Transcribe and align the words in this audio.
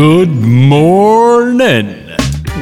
Good 0.00 0.30
morning! 0.68 1.88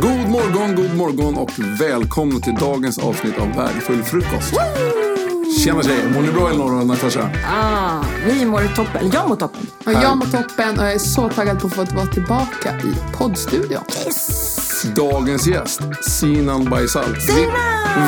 God 0.01 0.29
morgon, 0.31 0.75
god 0.77 0.95
morgon 0.97 1.37
och 1.37 1.51
välkomna 1.81 2.41
till 2.41 2.55
dagens 2.55 2.99
avsnitt 2.99 3.39
av 3.39 3.55
Värdefull 3.57 4.03
frukost. 4.03 4.55
Tjena 5.65 5.83
tjejer, 5.83 6.11
mår 6.15 6.23
ni 6.23 6.33
bra 6.33 6.49
Elinor 6.49 6.81
och 6.81 6.87
Natasha? 6.87 7.31
Ah, 7.47 8.05
vi 8.27 8.45
mår 8.45 8.75
toppen. 8.77 8.97
Eller 9.01 9.15
jag 9.15 9.29
mår 9.29 9.37
toppen. 9.37 9.67
Och 9.87 9.93
jag 9.93 10.17
mår 10.17 10.27
toppen 10.27 10.79
och 10.79 10.85
jag 10.85 10.93
är 10.93 10.99
så 10.99 11.29
taggad 11.29 11.61
på 11.61 11.67
att 11.67 11.75
få 11.75 11.85
vara 11.97 12.07
tillbaka 12.07 12.75
i 12.79 13.17
poddstudion. 13.17 13.83
Dagens 14.97 15.47
gäst, 15.47 15.81
Sinan 16.03 16.65
Baisal. 16.71 17.17
Vi- 17.27 17.49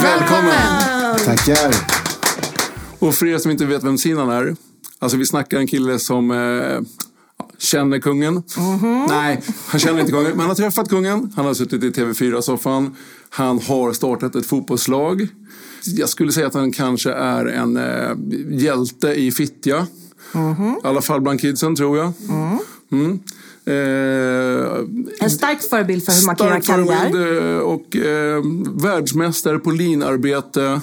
Välkommen! 0.03 1.19
Tackar. 1.25 1.75
Och 2.99 3.15
för 3.15 3.27
er 3.27 3.39
som 3.39 3.51
inte 3.51 3.65
vet 3.67 3.85
vem 3.85 3.99
Sinan 3.99 4.31
är, 4.31 4.57
alltså 4.99 5.17
vi 5.17 5.27
snackar 5.27 5.59
en 5.59 5.67
kille 5.67 5.99
som 5.99 6.31
eh, 6.31 6.81
känner 7.71 7.99
kungen. 7.99 8.43
Nej, 9.09 9.43
han 9.67 9.81
känner 9.81 10.01
inte 10.01 10.13
kungen, 10.13 10.31
men 10.31 10.41
han 10.41 10.49
har 10.49 10.55
träffat 10.55 10.89
kungen. 10.89 11.33
Han 11.37 11.47
har 11.47 11.55
suttit 11.55 11.83
i 11.85 11.91
TV4-soffan. 11.91 12.97
Han 13.31 13.59
har 13.59 13.93
startat 13.93 14.35
ett 14.35 14.47
fotbollslag. 14.47 15.29
Jag 15.85 16.09
skulle 16.09 16.33
säga 16.33 16.47
att 16.47 16.55
han 16.55 16.73
kanske 16.73 17.13
är 17.13 17.47
en 17.47 17.77
eh, 17.77 18.11
hjälte 18.63 19.09
i 19.09 19.33
Fittja. 19.33 19.87
I 20.83 20.87
alla 20.87 21.01
fall 21.03 21.21
bland 21.21 21.41
kidsen, 21.41 21.77
tror 21.77 21.99
jag. 21.99 22.13
Mm. 22.93 23.19
Eh, 23.65 24.85
En 25.21 25.31
stark 25.31 25.63
förebild 25.71 26.05
för 26.05 26.13
hur 26.13 26.27
man 26.27 26.37
kan 26.37 26.47
göra 26.47 26.61
karriär. 26.61 27.55
eh, 27.57 27.59
och 27.59 27.97
eh, 27.97 28.43
världsmästare 28.83 29.59
på 29.59 29.71
linarbete. 29.71 30.81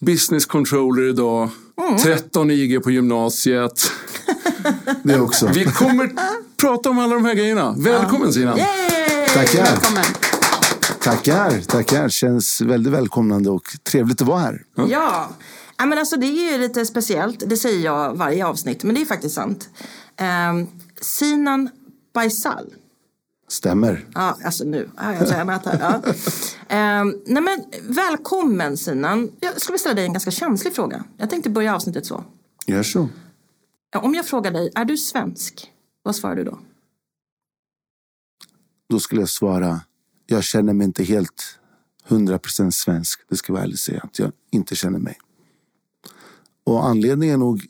Business 0.00 0.46
controller 0.46 1.08
idag. 1.08 1.48
Mm. 1.88 1.98
13 1.98 2.50
IG 2.50 2.82
på 2.82 2.90
gymnasiet. 2.90 3.92
Det 5.02 5.20
också. 5.20 5.46
Vi 5.46 5.64
kommer 5.64 6.10
prata 6.56 6.90
om 6.90 6.98
alla 6.98 7.14
de 7.14 7.24
här 7.24 7.34
grejerna. 7.34 7.74
Välkommen 7.78 8.32
Sinan! 8.32 8.58
Yay! 8.58 9.28
Tackar. 9.34 9.62
Välkommen. 9.62 10.04
Tackar, 11.02 11.60
tackar. 11.60 12.08
Känns 12.08 12.60
väldigt 12.60 12.92
välkomnande 12.92 13.50
och 13.50 13.62
trevligt 13.82 14.22
att 14.22 14.28
vara 14.28 14.40
här. 14.40 14.62
Ja. 14.74 15.28
ja 15.78 15.86
men 15.86 15.98
alltså, 15.98 16.16
det 16.16 16.26
är 16.26 16.52
ju 16.52 16.58
lite 16.58 16.86
speciellt. 16.86 17.42
Det 17.46 17.56
säger 17.56 17.84
jag 17.84 18.16
varje 18.16 18.46
avsnitt, 18.46 18.84
men 18.84 18.94
det 18.94 19.00
är 19.00 19.06
faktiskt 19.06 19.34
sant. 19.34 19.68
Um, 20.50 20.68
Sinan 21.00 21.70
Baisal. 22.14 22.74
Stämmer. 23.48 24.04
Ja, 24.14 24.36
alltså 24.44 24.64
nu 24.64 24.88
har 24.96 25.12
jag 25.12 25.28
tränat 25.28 25.66
här. 25.66 25.78
Ja. 25.80 26.12
Ehm, 26.68 27.14
nej 27.26 27.42
men, 27.42 27.64
välkommen 27.82 28.76
Sinan. 28.76 29.30
Jag 29.40 29.60
skulle 29.60 29.78
ställa 29.78 29.94
dig 29.94 30.04
en 30.04 30.12
ganska 30.12 30.30
känslig 30.30 30.74
fråga. 30.74 31.04
Jag 31.16 31.30
tänkte 31.30 31.50
börja 31.50 31.74
avsnittet 31.74 32.06
så. 32.06 32.24
Gör 32.66 32.82
så. 32.82 33.08
Om 33.96 34.14
jag 34.14 34.26
frågar 34.26 34.50
dig, 34.50 34.70
är 34.74 34.84
du 34.84 34.96
svensk? 34.96 35.72
Vad 36.02 36.16
svarar 36.16 36.36
du 36.36 36.44
då? 36.44 36.58
Då 38.88 39.00
skulle 39.00 39.20
jag 39.20 39.28
svara, 39.28 39.80
jag 40.26 40.44
känner 40.44 40.72
mig 40.72 40.84
inte 40.84 41.04
helt 41.04 41.58
100% 42.08 42.70
svensk. 42.70 43.20
Det 43.28 43.36
ska 43.36 43.50
jag 43.50 43.54
vara 43.54 43.64
ärlig 43.64 43.78
säga 43.78 44.00
att 44.00 44.18
jag 44.18 44.32
inte 44.50 44.76
känner 44.76 44.98
mig. 44.98 45.18
Och 46.64 46.86
anledningen 46.86 47.34
är 47.34 47.38
nog, 47.38 47.66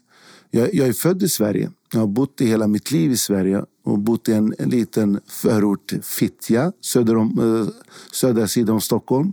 jag, 0.50 0.74
jag 0.74 0.88
är 0.88 0.92
född 0.92 1.22
i 1.22 1.28
Sverige. 1.28 1.70
Jag 1.92 2.00
har 2.00 2.06
bott 2.06 2.40
i 2.40 2.46
hela 2.46 2.66
mitt 2.66 2.90
liv 2.90 3.12
i 3.12 3.16
Sverige 3.16 3.64
och 3.84 3.98
bott 3.98 4.28
i 4.28 4.32
en, 4.32 4.54
en 4.58 4.70
liten 4.70 5.20
förort, 5.26 5.92
Fittja, 6.02 6.72
söder 6.80 7.16
om, 7.16 7.38
eh, 7.38 7.74
södra 8.12 8.48
sidan 8.48 8.74
om 8.74 8.80
Stockholm. 8.80 9.32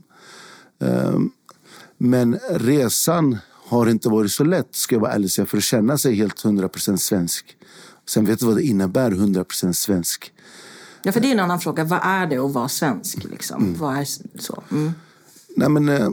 Ehm, 0.79 1.31
men 1.97 2.39
resan 2.49 3.37
har 3.67 3.89
inte 3.89 4.09
varit 4.09 4.31
så 4.31 4.43
lätt, 4.43 4.75
ska 4.75 4.95
jag 4.95 4.99
vara 4.99 5.11
ärlig 5.11 5.31
säga, 5.31 5.45
för 5.45 5.57
att 5.57 5.63
känna 5.63 5.97
sig 5.97 6.15
helt 6.15 6.43
100% 6.43 6.97
svensk. 6.97 7.57
Sen 8.09 8.25
vet 8.25 8.39
du 8.39 8.45
vad 8.45 8.55
det 8.55 8.63
innebär, 8.63 9.11
100% 9.11 9.73
svensk. 9.73 10.33
Ja, 11.03 11.11
för 11.11 11.19
det 11.19 11.27
är 11.27 11.31
en 11.31 11.39
annan 11.39 11.59
fråga. 11.59 11.83
Vad 11.83 11.99
är 12.03 12.27
det 12.27 12.37
att 12.37 12.53
vara 12.53 12.69
svensk? 12.69 13.23
Liksom? 13.23 13.75
Vad 13.79 13.97
är 13.97 14.05
så? 14.39 14.63
Mm. 14.71 14.91
Nej, 15.55 15.69
men, 15.69 15.89
eh, 15.89 16.09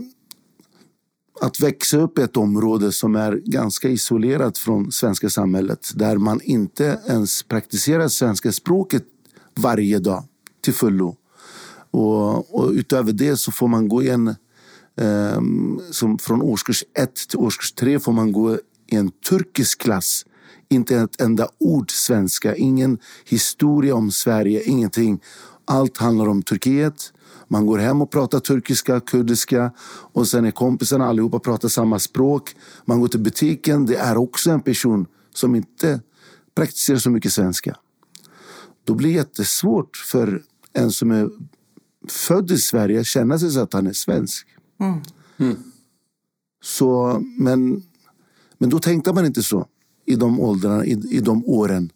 att 1.41 1.61
växa 1.61 1.99
upp 1.99 2.19
i 2.19 2.23
ett 2.23 2.37
område 2.37 2.93
som 2.93 3.17
är 3.17 3.33
ganska 3.45 3.89
isolerat 3.89 4.59
från 4.59 4.93
svenska 4.93 5.31
samhället 5.31 5.91
där 5.95 6.17
man 6.17 6.41
inte 6.41 7.01
ens 7.09 7.43
praktiserar 7.43 8.09
svenska 8.09 8.53
språket 8.53 9.05
varje 9.55 9.99
dag 9.99 10.25
till 10.61 10.75
fullo. 10.75 11.17
Och, 11.91 12.55
och 12.55 12.71
utöver 12.71 13.13
det 13.13 13.37
så 13.37 13.53
får 13.53 13.69
man 13.69 13.89
gå 13.89 14.03
i 14.03 14.09
en... 14.11 14.35
Eh, 14.97 15.41
som 15.91 16.19
från 16.19 16.43
årskurs 16.43 16.85
ett 16.99 17.29
till 17.29 17.39
årskurs 17.39 17.73
tre 17.73 17.99
får 17.99 18.13
man 18.13 18.33
gå 18.33 18.55
i 18.87 18.97
en 18.97 19.11
turkisk 19.11 19.81
klass. 19.81 20.27
Inte 20.69 20.97
ett 20.97 21.21
enda 21.21 21.49
ord 21.61 21.91
svenska, 21.91 22.57
ingen 22.57 22.99
historia 23.25 23.95
om 23.95 24.11
Sverige, 24.11 24.63
ingenting. 24.63 25.21
Allt 25.65 25.99
handlar 25.99 26.29
om 26.29 26.43
Turkiet. 26.43 27.13
Man 27.49 27.67
går 27.67 27.79
hem 27.79 28.03
och 28.03 28.11
pratar 28.11 28.41
turkiska, 28.41 29.01
kurdiska 29.01 29.73
och 30.13 30.29
sen 30.29 30.45
är 30.45 30.51
kompisarna 30.51 31.07
allihopa 31.07 31.39
pratar 31.39 31.69
samma 31.69 31.99
språk. 31.99 32.57
Man 32.85 33.01
går 33.01 33.09
till 33.09 33.21
butiken, 33.21 33.87
det 33.87 33.97
är 33.97 34.17
också 34.17 34.51
en 34.51 34.61
person 34.61 35.07
som 35.35 35.55
inte 35.55 36.01
praktiserar 36.55 36.99
så 36.99 37.11
mycket 37.11 37.33
svenska. 37.33 37.77
Då 38.85 38.95
blir 38.95 39.09
det 39.09 39.15
jättesvårt 39.15 39.97
för 39.97 40.43
en 40.73 40.91
som 40.91 41.11
är 41.11 41.31
född 42.09 42.51
i 42.51 42.59
Sverige 42.59 43.01
att 43.01 43.07
känna 43.07 43.39
sig 43.39 43.51
så 43.51 43.61
att 43.61 43.73
han 43.73 43.87
är 43.87 43.93
svensk. 43.93 44.47
Mm. 44.81 45.57
Så, 46.63 47.21
men, 47.39 47.83
men 48.59 48.71
då 48.71 48.79
tänkte 48.79 49.13
man 49.13 49.27
inte 49.27 49.43
så 49.43 49.67
i 50.07 50.15
de 50.15 50.41
åldrarna, 50.41 50.85
i, 50.85 51.03
i 51.11 51.21
de 51.21 51.45
åren. 51.45 51.93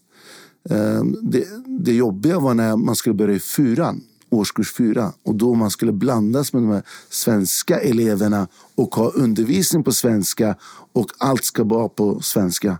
Eh, 0.71 1.05
det, 1.23 1.45
det 1.67 1.93
jobbiga 1.93 2.39
var 2.39 2.55
när 2.55 2.77
man 2.77 2.97
skulle 2.97 3.15
börja 3.15 3.35
i 3.35 3.41
fyran, 3.41 4.01
årskurs 4.31 4.73
fyra. 4.73 5.13
Och 5.23 5.35
då 5.35 5.55
man 5.55 5.71
skulle 5.71 5.93
blandas 5.93 6.53
med 6.53 6.63
de 6.63 6.71
här 6.71 6.83
svenska 7.11 7.81
eleverna 7.81 8.49
och 8.75 8.95
ha 8.95 9.11
undervisning 9.11 9.85
på 9.85 9.93
svenska 9.93 10.57
och 10.93 11.11
allt 11.19 11.45
ska 11.45 11.65
vara 11.65 11.89
på 11.89 12.21
svenska. 12.21 12.79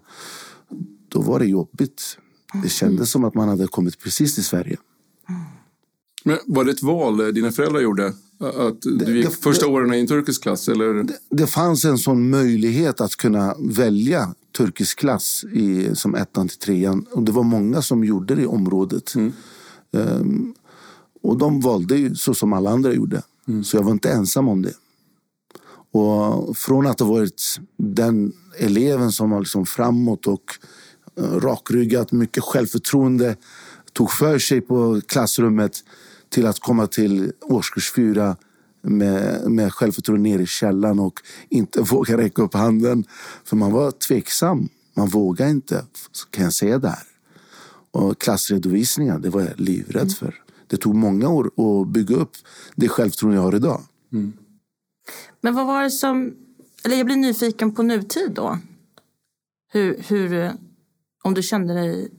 Då 1.09 1.21
var 1.21 1.39
det 1.39 1.47
jobbigt. 1.47 2.19
Det 2.63 2.69
kändes 2.69 3.11
som 3.11 3.25
att 3.25 3.35
man 3.35 3.49
hade 3.49 3.67
kommit 3.67 3.99
precis 3.99 4.35
till 4.35 4.45
Sverige. 4.45 4.77
Men 6.25 6.39
var 6.47 6.65
det 6.65 6.71
ett 6.71 6.83
val 6.83 7.21
eh, 7.21 7.27
dina 7.27 7.53
föräldrar 7.53 7.81
gjorde? 7.81 8.13
Att 8.41 8.81
du 8.83 9.17
gick 9.17 9.27
det- 9.27 9.43
första 9.43 9.67
åren 9.67 9.95
i 9.95 9.99
en 10.01 10.07
turkisk 10.07 10.43
klass? 10.43 10.69
Eller? 10.69 11.07
det 11.31 11.47
fanns 11.47 11.85
en 11.85 11.99
sån 11.99 12.31
möjlighet 12.31 13.01
att 13.01 13.17
kunna 13.17 13.55
välja 13.59 14.35
turkisk 14.57 14.99
klass 14.99 15.45
i, 15.53 15.91
som 15.95 16.15
ettan 16.15 16.49
till 16.49 16.59
trean. 16.59 17.07
Och 17.13 17.23
det 17.23 17.33
var 17.33 17.43
många 17.43 17.83
som 17.83 18.05
gjorde 18.05 18.35
det 18.35 18.43
i 18.43 18.47
området. 18.47 19.15
Ehm, 19.93 20.55
och 21.23 21.39
de 21.39 21.61
valde 21.61 21.97
ju 21.97 22.15
så 22.15 22.35
som 22.35 22.53
alla 22.53 22.71
andra 22.71 22.93
gjorde. 22.93 23.23
Så 23.65 23.77
jag 23.77 23.83
var 23.83 23.93
inte 23.93 24.11
ensam 24.11 24.49
om 24.49 24.63
det. 24.63 24.73
Och 25.93 26.57
från 26.57 26.87
att 26.87 27.01
ha 27.01 27.07
varit 27.07 27.43
den 27.77 28.33
eleven 28.59 29.13
som 29.13 29.31
var 29.31 29.41
liksom 29.41 29.67
framåt 29.67 30.27
och 30.27 30.45
eh, 31.17 31.23
rakryggat, 31.41 32.13
mycket 32.13 32.43
självförtroende, 32.45 33.37
tog 33.93 34.11
för 34.11 34.39
sig 34.39 34.61
på 34.61 35.01
klassrummet 35.07 35.73
till 36.29 36.47
att 36.47 36.61
komma 36.61 36.87
till 36.87 37.33
årskurs 37.41 37.93
fyra 37.93 38.37
med, 38.83 39.51
med 39.51 39.73
självförtroende 39.73 40.31
ner 40.31 40.39
i 40.39 40.47
källaren 40.47 40.99
och 40.99 41.21
inte 41.49 41.81
våga 41.91 42.17
räcka 42.17 42.43
upp 42.43 42.55
handen. 42.55 43.05
För 43.45 43.57
man 43.57 43.73
var 43.73 43.91
tveksam. 43.91 44.69
Man 44.95 45.09
vågade 45.09 45.51
inte, 45.51 45.85
kan 46.31 46.45
jag 46.45 46.53
säga 46.53 46.79
där. 46.79 47.03
Och 47.91 48.19
klassredovisningar, 48.21 49.19
det 49.19 49.31
var 49.31 49.41
jag 49.41 49.61
livrädd 49.61 50.13
för. 50.13 50.35
Det 50.67 50.77
tog 50.77 50.95
många 50.95 51.29
år 51.29 51.47
att 51.47 51.89
bygga 51.89 52.17
upp 52.17 52.31
det 52.77 52.89
självförtroende 52.89 53.37
jag 53.37 53.43
har 53.43 53.55
idag. 53.55 53.81
Men 55.41 55.55
vad 55.55 55.67
var 55.67 55.83
det 55.83 55.91
som... 55.91 56.35
Eller 56.85 56.97
jag 56.97 57.07
blir 57.07 57.17
nyfiken 57.17 57.75
på 57.75 57.83
nutid 57.83 58.33
då. 58.35 58.59
Hur, 59.73 60.03
hur, 60.09 60.53
om 61.25 61.35
du 61.35 61.43
kände 61.43 61.75
dig... 61.75 62.11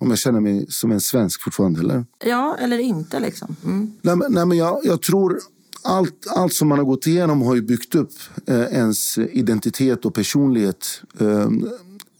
Om 0.00 0.10
jag 0.10 0.18
känner 0.18 0.40
mig 0.40 0.66
som 0.68 0.92
en 0.92 1.00
svensk 1.00 1.42
fortfarande, 1.42 1.80
eller? 1.80 2.04
Ja, 2.24 2.56
eller 2.60 2.78
inte 2.78 3.20
liksom. 3.20 3.56
Mm. 3.64 3.92
Nej, 4.02 4.16
men, 4.16 4.32
nej, 4.32 4.46
men 4.46 4.58
jag, 4.58 4.80
jag 4.84 5.02
tror 5.02 5.40
allt, 5.82 6.26
allt 6.36 6.54
som 6.54 6.68
man 6.68 6.78
har 6.78 6.84
gått 6.84 7.06
igenom 7.06 7.42
har 7.42 7.54
ju 7.54 7.62
byggt 7.62 7.94
upp 7.94 8.12
eh, 8.46 8.60
ens 8.60 9.18
identitet 9.18 10.04
och 10.04 10.14
personlighet. 10.14 11.02
Eh, 11.18 11.48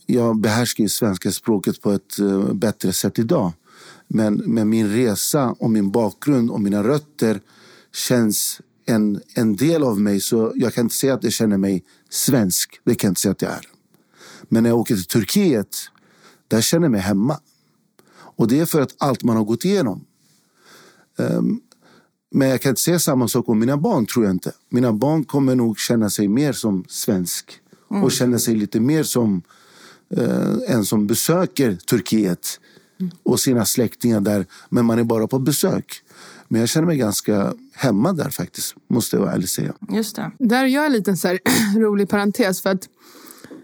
jag 0.07 0.41
behärskar 0.41 0.85
ju 0.85 0.89
svenska 0.89 1.33
språket 1.33 1.81
på 1.81 1.93
ett 1.93 2.19
eh, 2.19 2.53
bättre 2.53 2.93
sätt 2.93 3.19
idag. 3.19 3.53
Men 4.09 4.35
med 4.35 4.67
min 4.67 4.89
resa 4.89 5.55
och 5.59 5.71
min 5.71 5.91
bakgrund 5.91 6.51
och 6.51 6.61
mina 6.61 6.83
rötter 6.83 7.41
känns 7.93 8.61
en, 8.87 9.21
en 9.35 9.57
del 9.57 9.83
av 9.83 10.01
mig. 10.01 10.21
Så 10.21 10.53
jag 10.55 10.75
kan 10.75 10.85
inte 10.85 10.95
säga 10.95 11.15
att 11.15 11.25
jag 11.25 11.33
känner 11.33 11.57
mig 11.57 11.85
svensk. 12.11 12.81
Det 12.85 12.95
kan 12.95 13.09
jag 13.09 13.11
inte 13.11 13.21
säga 13.21 13.33
att 13.33 13.43
jag 13.43 13.53
är. 13.53 13.67
Men 14.49 14.63
när 14.63 14.71
jag 14.71 14.79
åker 14.79 14.95
till 14.95 15.05
Turkiet, 15.05 15.77
där 16.49 16.61
känner 16.61 16.85
jag 16.85 16.93
mig 16.93 17.01
hemma. 17.01 17.41
Och 18.41 18.49
det 18.49 18.61
är 18.61 18.67
för 18.67 18.81
att 18.81 18.95
allt 18.99 19.23
man 19.23 19.37
har 19.37 19.45
gått 19.45 19.65
igenom. 19.65 20.05
Men 22.31 22.49
jag 22.49 22.61
kan 22.61 22.71
inte 22.71 22.83
säga 22.83 22.99
samma 22.99 23.29
sak 23.29 23.49
om 23.49 23.59
mina 23.59 23.77
barn, 23.77 24.07
tror 24.07 24.25
jag 24.25 24.35
inte. 24.35 24.53
Mina 24.69 24.93
barn 24.93 25.25
kommer 25.25 25.55
nog 25.55 25.79
känna 25.79 26.11
sig 26.11 26.29
mer 26.29 26.53
som 26.53 26.85
svensk 26.89 27.61
och 27.89 28.13
känna 28.13 28.39
sig 28.39 28.55
lite 28.55 28.81
mer 28.81 29.03
som 29.03 29.43
eh, 30.17 30.57
en 30.69 30.85
som 30.85 31.07
besöker 31.07 31.77
Turkiet 31.77 32.61
och 33.23 33.41
sina 33.41 33.65
släktingar 33.65 34.21
där, 34.21 34.47
men 34.69 34.85
man 34.85 34.99
är 34.99 35.05
bara 35.05 35.27
på 35.27 35.39
besök. 35.39 36.03
Men 36.49 36.61
jag 36.61 36.69
känner 36.69 36.87
mig 36.87 36.97
ganska 36.97 37.55
hemma 37.75 38.13
där 38.13 38.31
faktiskt, 38.31 38.75
måste 38.89 39.17
jag 39.17 39.35
ärligt 39.35 39.51
säga. 39.51 39.75
Just 39.93 40.17
det. 40.17 40.33
Där 40.39 40.67
gör 40.67 40.83
jag 40.83 40.87
en 40.87 40.93
liten 40.93 41.17
så 41.17 41.29
här 41.29 41.39
rolig 41.79 42.09
parentes. 42.09 42.63
För 42.63 42.71
att 42.71 42.89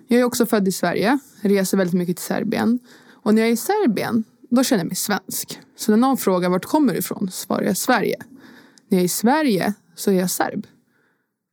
jag 0.09 0.21
är 0.21 0.25
också 0.25 0.47
född 0.47 0.69
i 0.69 0.73
Sverige. 0.73 1.19
Reser 1.41 1.79
väldigt 1.79 1.95
mycket 1.95 2.17
till 2.17 2.27
Serbien. 2.27 2.79
Och 3.27 3.35
när 3.35 3.43
jag 3.43 3.49
är 3.49 3.53
i 3.53 3.57
Serbien, 3.57 4.25
då 4.51 4.65
känner 4.65 4.81
jag 4.81 4.87
mig 4.87 4.97
svensk. 4.97 5.61
Så 5.77 5.91
när 5.91 5.99
någon 5.99 6.17
frågar 6.17 6.49
vart 6.49 6.65
kommer 6.65 6.93
du 6.93 6.99
ifrån? 6.99 7.31
Svarar 7.31 7.63
jag 7.63 7.77
Sverige. 7.77 8.17
När 8.89 8.99
jag 8.99 9.01
är 9.01 9.05
i 9.05 9.09
Sverige 9.09 9.75
så 9.95 10.11
är 10.11 10.15
jag 10.15 10.31
serb. 10.31 10.67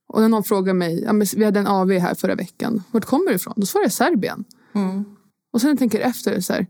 Och 0.07 0.21
när 0.21 0.29
någon 0.29 0.43
frågar 0.43 0.73
mig, 0.73 1.03
ja, 1.03 1.13
men 1.13 1.27
vi 1.35 1.45
hade 1.45 1.59
en 1.59 1.67
AV 1.67 1.91
här 1.91 2.15
förra 2.15 2.35
veckan. 2.35 2.83
Vart 2.91 3.05
kommer 3.05 3.29
du 3.29 3.35
ifrån? 3.35 3.53
Då 3.57 3.65
svarar 3.65 3.85
jag 3.85 3.91
Serbien. 3.93 4.43
Och 5.53 5.61
sen 5.61 5.67
när 5.67 5.71
jag 5.71 5.79
tänker 5.79 5.99
efter 5.99 6.39
så 6.39 6.53
här. 6.53 6.67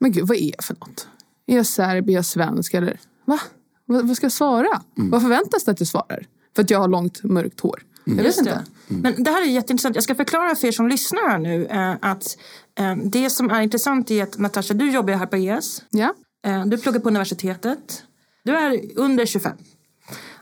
Men 0.00 0.12
gud, 0.12 0.26
vad 0.26 0.36
är 0.36 0.50
jag 0.56 0.64
för 0.64 0.74
något? 0.74 1.08
Är 1.46 1.56
jag 1.56 1.66
serb? 1.66 2.08
Är 2.08 2.12
jag 2.12 2.24
svensk? 2.24 2.74
Eller 2.74 3.00
va? 3.24 3.40
Vad, 3.84 4.08
vad 4.08 4.16
ska 4.16 4.24
jag 4.24 4.32
svara? 4.32 4.82
Vad 4.94 5.22
förväntas 5.22 5.64
det 5.64 5.70
att 5.70 5.80
jag 5.80 5.88
svarar? 5.88 6.26
För 6.56 6.62
att 6.62 6.70
jag 6.70 6.78
har 6.78 6.88
långt 6.88 7.22
mörkt 7.22 7.60
hår. 7.60 7.82
Jag 8.04 8.14
vet 8.14 8.24
Just 8.24 8.38
inte. 8.38 8.64
det. 8.88 8.94
Men 8.94 9.22
det 9.24 9.30
här 9.30 9.42
är 9.42 9.46
jätteintressant. 9.46 9.94
Jag 9.94 10.04
ska 10.04 10.14
förklara 10.14 10.54
för 10.54 10.68
er 10.68 10.72
som 10.72 10.88
lyssnar 10.88 11.38
nu 11.38 11.66
eh, 11.66 11.94
att 12.00 12.38
det 13.04 13.30
som 13.30 13.50
är 13.50 13.60
intressant 13.60 14.10
är 14.10 14.22
att 14.22 14.38
Natasha, 14.38 14.74
du 14.74 14.90
jobbar 14.90 15.12
här 15.12 15.26
på 15.26 15.36
ES. 15.36 15.82
Ja. 15.90 16.14
Eh, 16.46 16.66
du 16.66 16.78
pluggar 16.78 17.00
på 17.00 17.08
universitetet. 17.08 18.02
Du 18.44 18.56
är 18.56 18.80
under 18.96 19.26
25. 19.26 19.52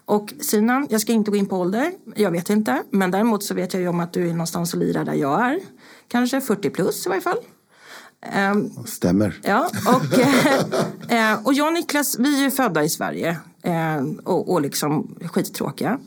Och 0.06 0.32
Sinan, 0.40 0.86
jag 0.90 1.00
ska 1.00 1.12
inte 1.12 1.30
gå 1.30 1.36
in 1.36 1.46
på 1.46 1.56
ålder, 1.56 1.92
jag 2.16 2.30
vet 2.30 2.50
inte. 2.50 2.82
Men 2.90 3.10
däremot 3.10 3.44
så 3.44 3.54
vet 3.54 3.74
jag 3.74 3.82
ju 3.82 3.88
om 3.88 4.00
att 4.00 4.12
du 4.12 4.28
är 4.28 4.32
någonstans 4.32 4.74
och 4.74 4.80
lirar 4.80 5.04
där 5.04 5.14
jag 5.14 5.46
är. 5.46 5.60
Kanske 6.08 6.40
40 6.40 6.70
plus 6.70 7.06
i 7.06 7.08
varje 7.08 7.20
fall. 7.20 7.38
Ehm, 8.32 8.70
Stämmer. 8.86 9.40
Ja, 9.42 9.70
och, 9.86 10.18
eh, 11.12 11.46
och 11.46 11.54
jag 11.54 11.66
och 11.66 11.72
Niklas, 11.72 12.18
vi 12.18 12.38
är 12.38 12.42
ju 12.42 12.50
födda 12.50 12.84
i 12.84 12.88
Sverige 12.88 13.38
eh, 13.62 14.02
och, 14.24 14.52
och 14.52 14.60
liksom 14.60 15.16
skittråkiga. 15.32 15.98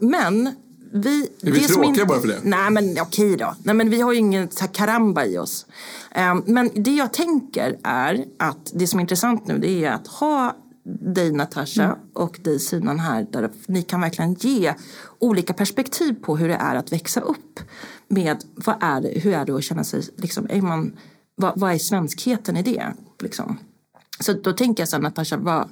Men 0.00 0.54
vi... 0.92 1.28
Är 1.42 1.50
vi 1.50 1.58
det 1.58 1.68
som 1.68 1.82
tråkiga 1.82 2.06
bara 2.06 2.20
för 2.20 2.28
det? 2.28 2.40
Nej, 2.42 2.70
men 2.70 2.96
okej 3.00 3.36
då. 3.36 3.54
Nej, 3.62 3.74
men 3.74 3.90
vi 3.90 4.00
har 4.00 4.12
ju 4.12 4.18
ingen 4.18 4.50
så 4.50 4.60
här 4.60 4.74
karamba 4.74 5.24
i 5.24 5.38
oss. 5.38 5.66
Eh, 6.10 6.34
men 6.46 6.70
det 6.74 6.90
jag 6.90 7.12
tänker 7.12 7.78
är 7.82 8.24
att 8.38 8.72
det 8.74 8.86
som 8.86 8.98
är 8.98 9.00
intressant 9.00 9.46
nu 9.46 9.58
det 9.58 9.84
är 9.84 9.92
att 9.92 10.06
ha 10.06 10.56
dig 11.14 11.32
Natasha 11.32 11.84
Mm. 11.84 11.96
och 12.14 12.40
dig 12.42 12.58
Sinan 12.60 12.98
här 12.98 13.26
där 13.32 13.50
ni 13.66 13.82
kan 13.82 14.00
verkligen 14.00 14.34
ge 14.34 14.74
olika 15.18 15.52
perspektiv 15.52 16.14
på 16.22 16.36
hur 16.36 16.48
det 16.48 16.54
är 16.54 16.74
att 16.74 16.92
växa 16.92 17.20
upp 17.20 17.60
med 18.08 18.44
vad 18.54 18.76
är 18.80 19.00
det, 19.00 19.20
hur 19.20 19.32
är 19.32 19.44
det 19.44 19.52
att 19.52 19.64
känna 19.64 19.84
sig, 19.84 20.02
liksom, 20.16 20.46
är 20.50 20.62
man, 20.62 20.96
vad, 21.34 21.60
vad 21.60 21.72
är 21.72 21.78
svenskheten 21.78 22.56
i 22.56 22.62
det? 22.62 22.92
Liksom? 23.22 23.58
Så 24.20 24.32
då 24.32 24.52
tänker 24.52 24.80
jag 24.82 24.88
så 24.88 24.96
här, 24.96 25.02
Natasha, 25.02 25.36
vad, 25.36 25.68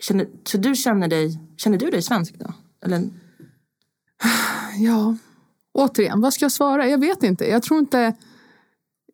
känner, 0.00 0.26
så 0.44 0.58
du 0.58 0.74
känner 0.74 1.08
dig, 1.08 1.38
känner 1.56 1.78
du 1.78 1.90
dig 1.90 2.02
svensk 2.02 2.34
då? 2.38 2.52
Eller, 2.84 3.08
Ja, 4.78 5.16
återigen, 5.72 6.20
vad 6.20 6.34
ska 6.34 6.44
jag 6.44 6.52
svara? 6.52 6.88
Jag 6.88 6.98
vet 6.98 7.22
inte. 7.22 7.44
Jag 7.44 7.62
tror 7.62 7.80
inte... 7.80 8.14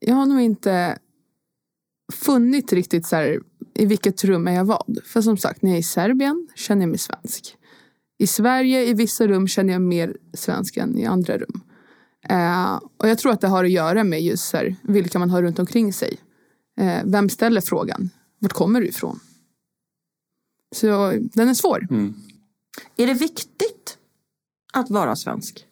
Jag 0.00 0.14
har 0.14 0.26
nog 0.26 0.40
inte 0.40 0.98
funnit 2.12 2.72
riktigt 2.72 3.06
så 3.06 3.16
här, 3.16 3.40
i 3.74 3.86
vilket 3.86 4.24
rum 4.24 4.48
är 4.48 4.52
jag 4.52 4.64
vad. 4.64 4.98
För 5.04 5.22
som 5.22 5.36
sagt, 5.36 5.62
när 5.62 5.70
jag 5.70 5.76
är 5.76 5.80
i 5.80 5.82
Serbien 5.82 6.48
känner 6.54 6.82
jag 6.82 6.88
mig 6.88 6.98
svensk. 6.98 7.56
I 8.18 8.26
Sverige, 8.26 8.84
i 8.86 8.94
vissa 8.94 9.26
rum, 9.26 9.48
känner 9.48 9.72
jag 9.72 9.82
mer 9.82 10.16
svensk 10.34 10.76
än 10.76 10.98
i 10.98 11.06
andra 11.06 11.38
rum. 11.38 11.60
Eh, 12.28 12.80
och 12.96 13.08
jag 13.08 13.18
tror 13.18 13.32
att 13.32 13.40
det 13.40 13.48
har 13.48 13.64
att 13.64 13.70
göra 13.70 14.04
med 14.04 14.22
just 14.22 14.52
här, 14.52 14.76
vilka 14.82 15.18
man 15.18 15.30
har 15.30 15.42
runt 15.42 15.58
omkring 15.58 15.92
sig. 15.92 16.18
Eh, 16.80 17.02
vem 17.04 17.28
ställer 17.28 17.60
frågan? 17.60 18.10
Vart 18.38 18.52
kommer 18.52 18.80
du 18.80 18.86
ifrån? 18.86 19.20
Så 20.74 21.12
den 21.32 21.48
är 21.48 21.54
svår. 21.54 21.86
är 22.96 23.06
det 23.06 23.14
viktigt 23.14 23.97
att 24.72 24.90
vara 24.90 25.16
svensk? 25.16 25.66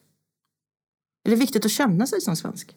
Är 1.25 1.29
det 1.29 1.35
viktigt 1.35 1.65
att 1.65 1.71
känna 1.71 2.07
sig 2.07 2.21
som 2.21 2.35
svensk? 2.35 2.75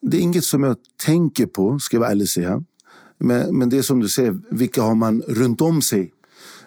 Det 0.00 0.16
är 0.16 0.20
inget 0.20 0.44
som 0.44 0.62
jag 0.62 0.76
tänker 1.04 1.46
på, 1.46 1.78
ska 1.78 1.96
jag 1.96 2.00
vara 2.00 2.10
ärlig 2.10 2.24
och 2.24 2.28
säga. 2.28 2.64
Men, 3.18 3.58
men 3.58 3.68
det 3.68 3.78
är 3.78 3.82
som 3.82 4.00
du 4.00 4.08
säger, 4.08 4.40
vilka 4.50 4.82
har 4.82 4.94
man 4.94 5.22
runt 5.22 5.60
om 5.60 5.82
sig? 5.82 6.12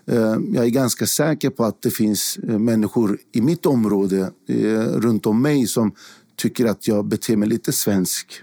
Eh, 0.06 0.38
jag 0.54 0.66
är 0.66 0.70
ganska 0.70 1.08
säker 1.08 1.50
på 1.50 1.66
att 1.66 1.82
det 1.82 1.92
finns 1.92 2.38
eh, 2.38 2.60
människor 2.60 3.20
i 3.32 3.42
mitt 3.42 3.66
område, 3.66 4.32
eh, 4.48 4.80
runt 4.80 5.26
om 5.26 5.42
mig, 5.42 5.68
som 5.68 5.92
tycker 6.36 6.66
att 6.66 6.88
jag 6.88 7.06
beter 7.06 7.36
mig 7.36 7.50
lite 7.50 7.72
svensk. 7.72 8.42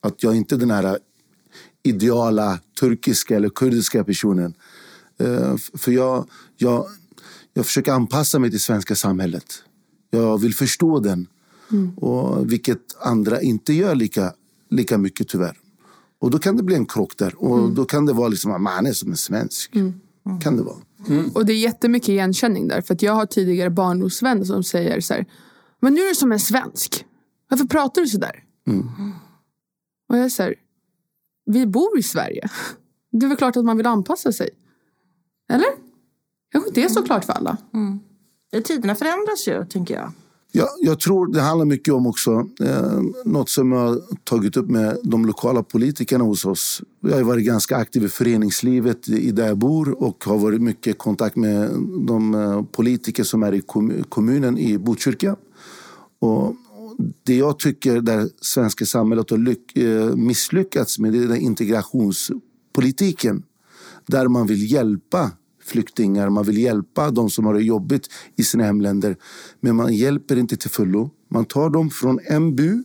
Att 0.00 0.22
jag 0.22 0.36
inte 0.36 0.54
är 0.54 0.58
den 0.58 0.70
här 0.70 0.98
ideala 1.82 2.58
turkiska 2.80 3.36
eller 3.36 3.48
kurdiska 3.48 4.04
personen. 4.04 4.54
För 5.74 5.92
jag, 5.92 6.26
jag, 6.56 6.86
jag 7.54 7.66
försöker 7.66 7.92
anpassa 7.92 8.38
mig 8.38 8.50
till 8.50 8.60
svenska 8.60 8.94
samhället. 8.94 9.64
Jag 10.14 10.38
vill 10.38 10.54
förstå 10.54 11.00
den. 11.00 11.26
Och 11.96 12.52
vilket 12.52 12.96
andra 13.00 13.40
inte 13.40 13.72
gör 13.72 13.94
lika, 13.94 14.32
lika 14.70 14.98
mycket 14.98 15.28
tyvärr. 15.28 15.58
Och 16.18 16.30
då 16.30 16.38
kan 16.38 16.56
det 16.56 16.62
bli 16.62 16.74
en 16.74 16.86
krock 16.86 17.16
där. 17.16 17.42
Och 17.42 17.70
då 17.70 17.84
kan 17.84 18.06
det 18.06 18.12
vara 18.12 18.28
liksom 18.28 18.52
att 18.52 18.60
man 18.60 18.86
är 18.86 18.92
som 18.92 19.10
en 19.10 19.16
svensk. 19.16 19.72
Kan 20.42 20.56
det 20.56 20.62
vara. 20.62 20.76
Och 21.34 21.46
det 21.46 21.52
är 21.52 21.58
jättemycket 21.58 22.08
igenkänning 22.08 22.68
där. 22.68 22.80
För 22.80 22.94
att 22.94 23.02
jag 23.02 23.12
har 23.12 23.26
tidigare 23.26 23.70
barndomsvänner 23.70 24.44
som 24.44 24.64
säger 24.64 25.00
så 25.00 25.14
här. 25.14 25.26
Men 25.80 25.94
nu 25.94 26.00
är 26.00 26.08
du 26.08 26.14
som 26.14 26.32
en 26.32 26.40
svensk. 26.40 27.04
Varför 27.48 27.64
pratar 27.64 28.02
du 28.02 28.08
så 28.08 28.18
där? 28.18 28.44
Och 30.08 30.18
jag 30.18 30.30
här. 30.38 30.54
Vi 31.44 31.66
bor 31.66 31.98
i 31.98 32.02
Sverige. 32.02 32.48
Det 33.12 33.26
är 33.26 33.28
väl 33.28 33.36
klart 33.36 33.56
att 33.56 33.64
man 33.64 33.76
vill 33.76 33.86
anpassa 33.86 34.32
sig. 34.32 34.50
Eller? 35.52 35.68
Kanske 36.52 36.68
inte 36.68 36.82
är 36.82 36.88
så 36.88 37.02
klart 37.02 37.24
för 37.24 37.32
alla. 37.32 37.56
Tiderna 38.60 38.94
förändras 38.94 39.48
ju, 39.48 39.64
tänker 39.64 39.94
jag. 39.94 40.12
Jag, 40.54 40.68
jag 40.80 41.00
tror 41.00 41.32
det 41.32 41.40
handlar 41.40 41.66
mycket 41.66 41.94
om 41.94 42.06
också 42.06 42.48
eh, 42.60 43.00
något 43.24 43.48
som 43.48 43.72
jag 43.72 43.78
har 43.78 44.00
tagit 44.24 44.56
upp 44.56 44.68
med 44.68 44.98
de 45.02 45.26
lokala 45.26 45.62
politikerna 45.62 46.24
hos 46.24 46.44
oss. 46.44 46.82
Jag 47.00 47.16
har 47.16 47.22
varit 47.22 47.46
ganska 47.46 47.76
aktiv 47.76 48.04
i 48.04 48.08
föreningslivet 48.08 49.08
i 49.08 49.30
där 49.30 49.46
jag 49.46 49.58
bor 49.58 50.02
och 50.02 50.24
har 50.24 50.38
varit 50.38 50.62
mycket 50.62 50.94
i 50.94 50.98
kontakt 50.98 51.36
med 51.36 51.70
de 52.06 52.34
eh, 52.34 52.62
politiker 52.62 53.24
som 53.24 53.42
är 53.42 53.54
i 53.54 53.60
kom, 53.60 54.04
kommunen 54.08 54.58
i 54.58 54.78
Botkyrka. 54.78 55.36
Och 56.20 56.54
det 57.22 57.36
jag 57.36 57.58
tycker 57.58 58.00
där 58.00 58.28
svenska 58.40 58.84
samhället 58.84 59.30
har 59.30 59.38
lyck, 59.38 59.76
eh, 59.76 60.16
misslyckats 60.16 60.98
med 60.98 61.12
det 61.12 61.18
är 61.18 61.28
den 61.28 61.40
integrationspolitiken. 61.40 63.42
Där 64.06 64.28
man 64.28 64.46
vill 64.46 64.72
hjälpa 64.72 65.30
flyktingar, 65.64 66.30
man 66.30 66.44
vill 66.44 66.58
hjälpa 66.58 67.10
de 67.10 67.30
som 67.30 67.46
har 67.46 67.54
det 67.54 67.62
jobbigt 67.62 68.08
i 68.36 68.44
sina 68.44 68.64
hemländer. 68.64 69.16
Men 69.60 69.76
man 69.76 69.94
hjälper 69.94 70.36
inte 70.36 70.56
till 70.56 70.70
fullo. 70.70 71.10
Man 71.28 71.44
tar 71.44 71.70
dem 71.70 71.90
från 71.90 72.20
en 72.24 72.56
bu 72.56 72.82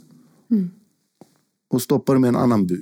och 1.69 1.81
stoppar 1.81 2.13
dem 2.13 2.25
i 2.25 2.27
en 2.27 2.35
annan 2.35 2.67
bu. 2.67 2.81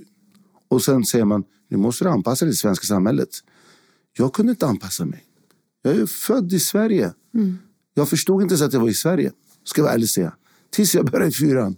Och 0.68 0.84
sen 0.84 1.06
säger 1.06 1.26
man, 1.26 1.44
nu 1.70 1.78
måste 1.78 2.04
du 2.04 2.10
anpassa 2.10 2.46
dig 2.46 2.52
till 2.52 2.56
det 2.56 2.62
svenska 2.62 2.86
samhället. 2.86 3.30
Jag 4.18 4.34
kunde 4.34 4.52
inte 4.52 4.68
anpassa 4.68 5.06
mig. 5.06 5.24
Jag 5.82 5.96
är 5.96 6.06
född 6.06 6.54
i 6.54 6.60
Sverige. 6.60 7.14
Jag 7.94 8.10
förstod 8.10 8.42
inte 8.42 8.54
ens 8.54 8.62
att 8.62 8.74
jag 8.74 8.80
var 8.80 8.90
i 8.90 8.94
Sverige, 8.94 9.32
ska 9.64 9.82
jag 9.82 9.84
vara 9.84 9.94
ärlig 9.94 10.10
säga. 10.10 10.34
Tills 10.70 10.96
jag 10.96 11.06
började 11.06 11.30
i 11.30 11.32
fyran. 11.32 11.76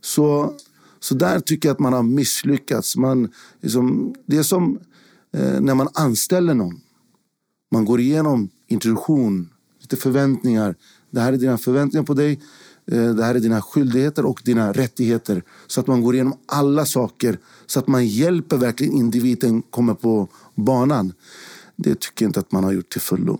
Så, 0.00 0.54
så 1.00 1.14
där 1.14 1.40
tycker 1.40 1.68
jag 1.68 1.74
att 1.74 1.80
man 1.80 1.92
har 1.92 2.02
misslyckats. 2.02 2.96
Man, 2.96 3.28
liksom, 3.60 4.14
det 4.26 4.36
är 4.36 4.42
som 4.42 4.78
Eh, 5.38 5.60
när 5.60 5.74
man 5.74 5.88
anställer 5.94 6.54
någon. 6.54 6.80
Man 7.70 7.84
går 7.84 8.00
igenom 8.00 8.48
introduktion, 8.66 9.48
lite 9.80 9.96
förväntningar. 9.96 10.74
Det 11.10 11.20
här 11.20 11.32
är 11.32 11.36
dina 11.36 11.58
förväntningar 11.58 12.04
på 12.04 12.14
dig. 12.14 12.40
Eh, 12.90 13.14
det 13.14 13.24
här 13.24 13.34
är 13.34 13.40
dina 13.40 13.62
skyldigheter 13.62 14.24
och 14.24 14.42
dina 14.44 14.72
rättigheter. 14.72 15.42
Så 15.66 15.80
att 15.80 15.86
man 15.86 16.02
går 16.02 16.14
igenom 16.14 16.38
alla 16.46 16.86
saker. 16.86 17.38
Så 17.66 17.78
att 17.78 17.88
man 17.88 18.06
hjälper 18.06 18.56
verkligen 18.56 18.92
individen 18.92 19.62
komma 19.62 19.94
på 19.94 20.28
banan. 20.54 21.12
Det 21.76 22.00
tycker 22.00 22.24
jag 22.24 22.28
inte 22.28 22.40
att 22.40 22.52
man 22.52 22.64
har 22.64 22.72
gjort 22.72 22.92
till 22.92 23.00
fullo. 23.00 23.38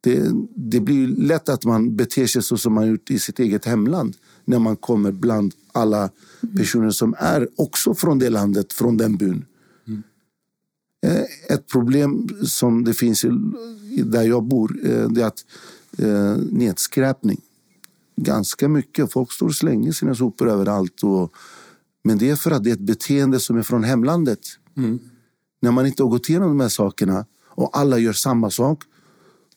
Det, 0.00 0.30
det 0.54 0.80
blir 0.80 1.06
lätt 1.08 1.48
att 1.48 1.64
man 1.64 1.96
beter 1.96 2.26
sig 2.26 2.42
så 2.42 2.56
som 2.56 2.72
man 2.72 2.88
gjort 2.88 3.10
i 3.10 3.18
sitt 3.18 3.38
eget 3.38 3.64
hemland 3.64 4.16
när 4.44 4.58
man 4.58 4.76
kommer 4.76 5.12
bland 5.12 5.54
alla 5.72 6.10
personer 6.56 6.90
som 6.90 7.14
är 7.18 7.48
också 7.56 7.94
från 7.94 8.18
det 8.18 8.30
landet, 8.30 8.72
från 8.72 8.96
den 8.96 9.16
byn. 9.16 9.44
Eh, 11.06 11.54
Ett 11.54 11.68
problem 11.68 12.28
som 12.44 12.84
det 12.84 12.94
finns 12.94 13.24
där 14.04 14.22
jag 14.22 14.44
bor 14.44 14.78
eh, 14.84 15.08
det 15.08 15.22
är 15.22 15.26
att 15.26 15.44
eh, 15.98 16.36
nedskräpning. 16.50 17.40
Ganska 18.16 18.68
mycket. 18.68 19.12
Folk 19.12 19.32
står 19.32 19.46
och 19.46 19.54
slänger 19.54 19.92
sina 19.92 20.14
sopor 20.14 20.48
överallt. 20.48 21.02
Och, 21.02 21.32
men 22.04 22.18
det 22.18 22.30
är 22.30 22.36
för 22.36 22.50
att 22.50 22.64
det 22.64 22.70
är 22.70 22.74
ett 22.74 22.80
beteende 22.80 23.40
som 23.40 23.56
är 23.56 23.62
från 23.62 23.84
hemlandet. 23.84 24.38
När 25.60 25.70
man 25.70 25.86
inte 25.86 26.02
har 26.02 26.10
gått 26.10 26.28
igenom 26.28 26.48
de 26.48 26.60
här 26.60 26.68
sakerna 26.68 27.26
och 27.48 27.78
alla 27.78 27.98
gör 27.98 28.12
samma 28.12 28.50
sak 28.50 28.82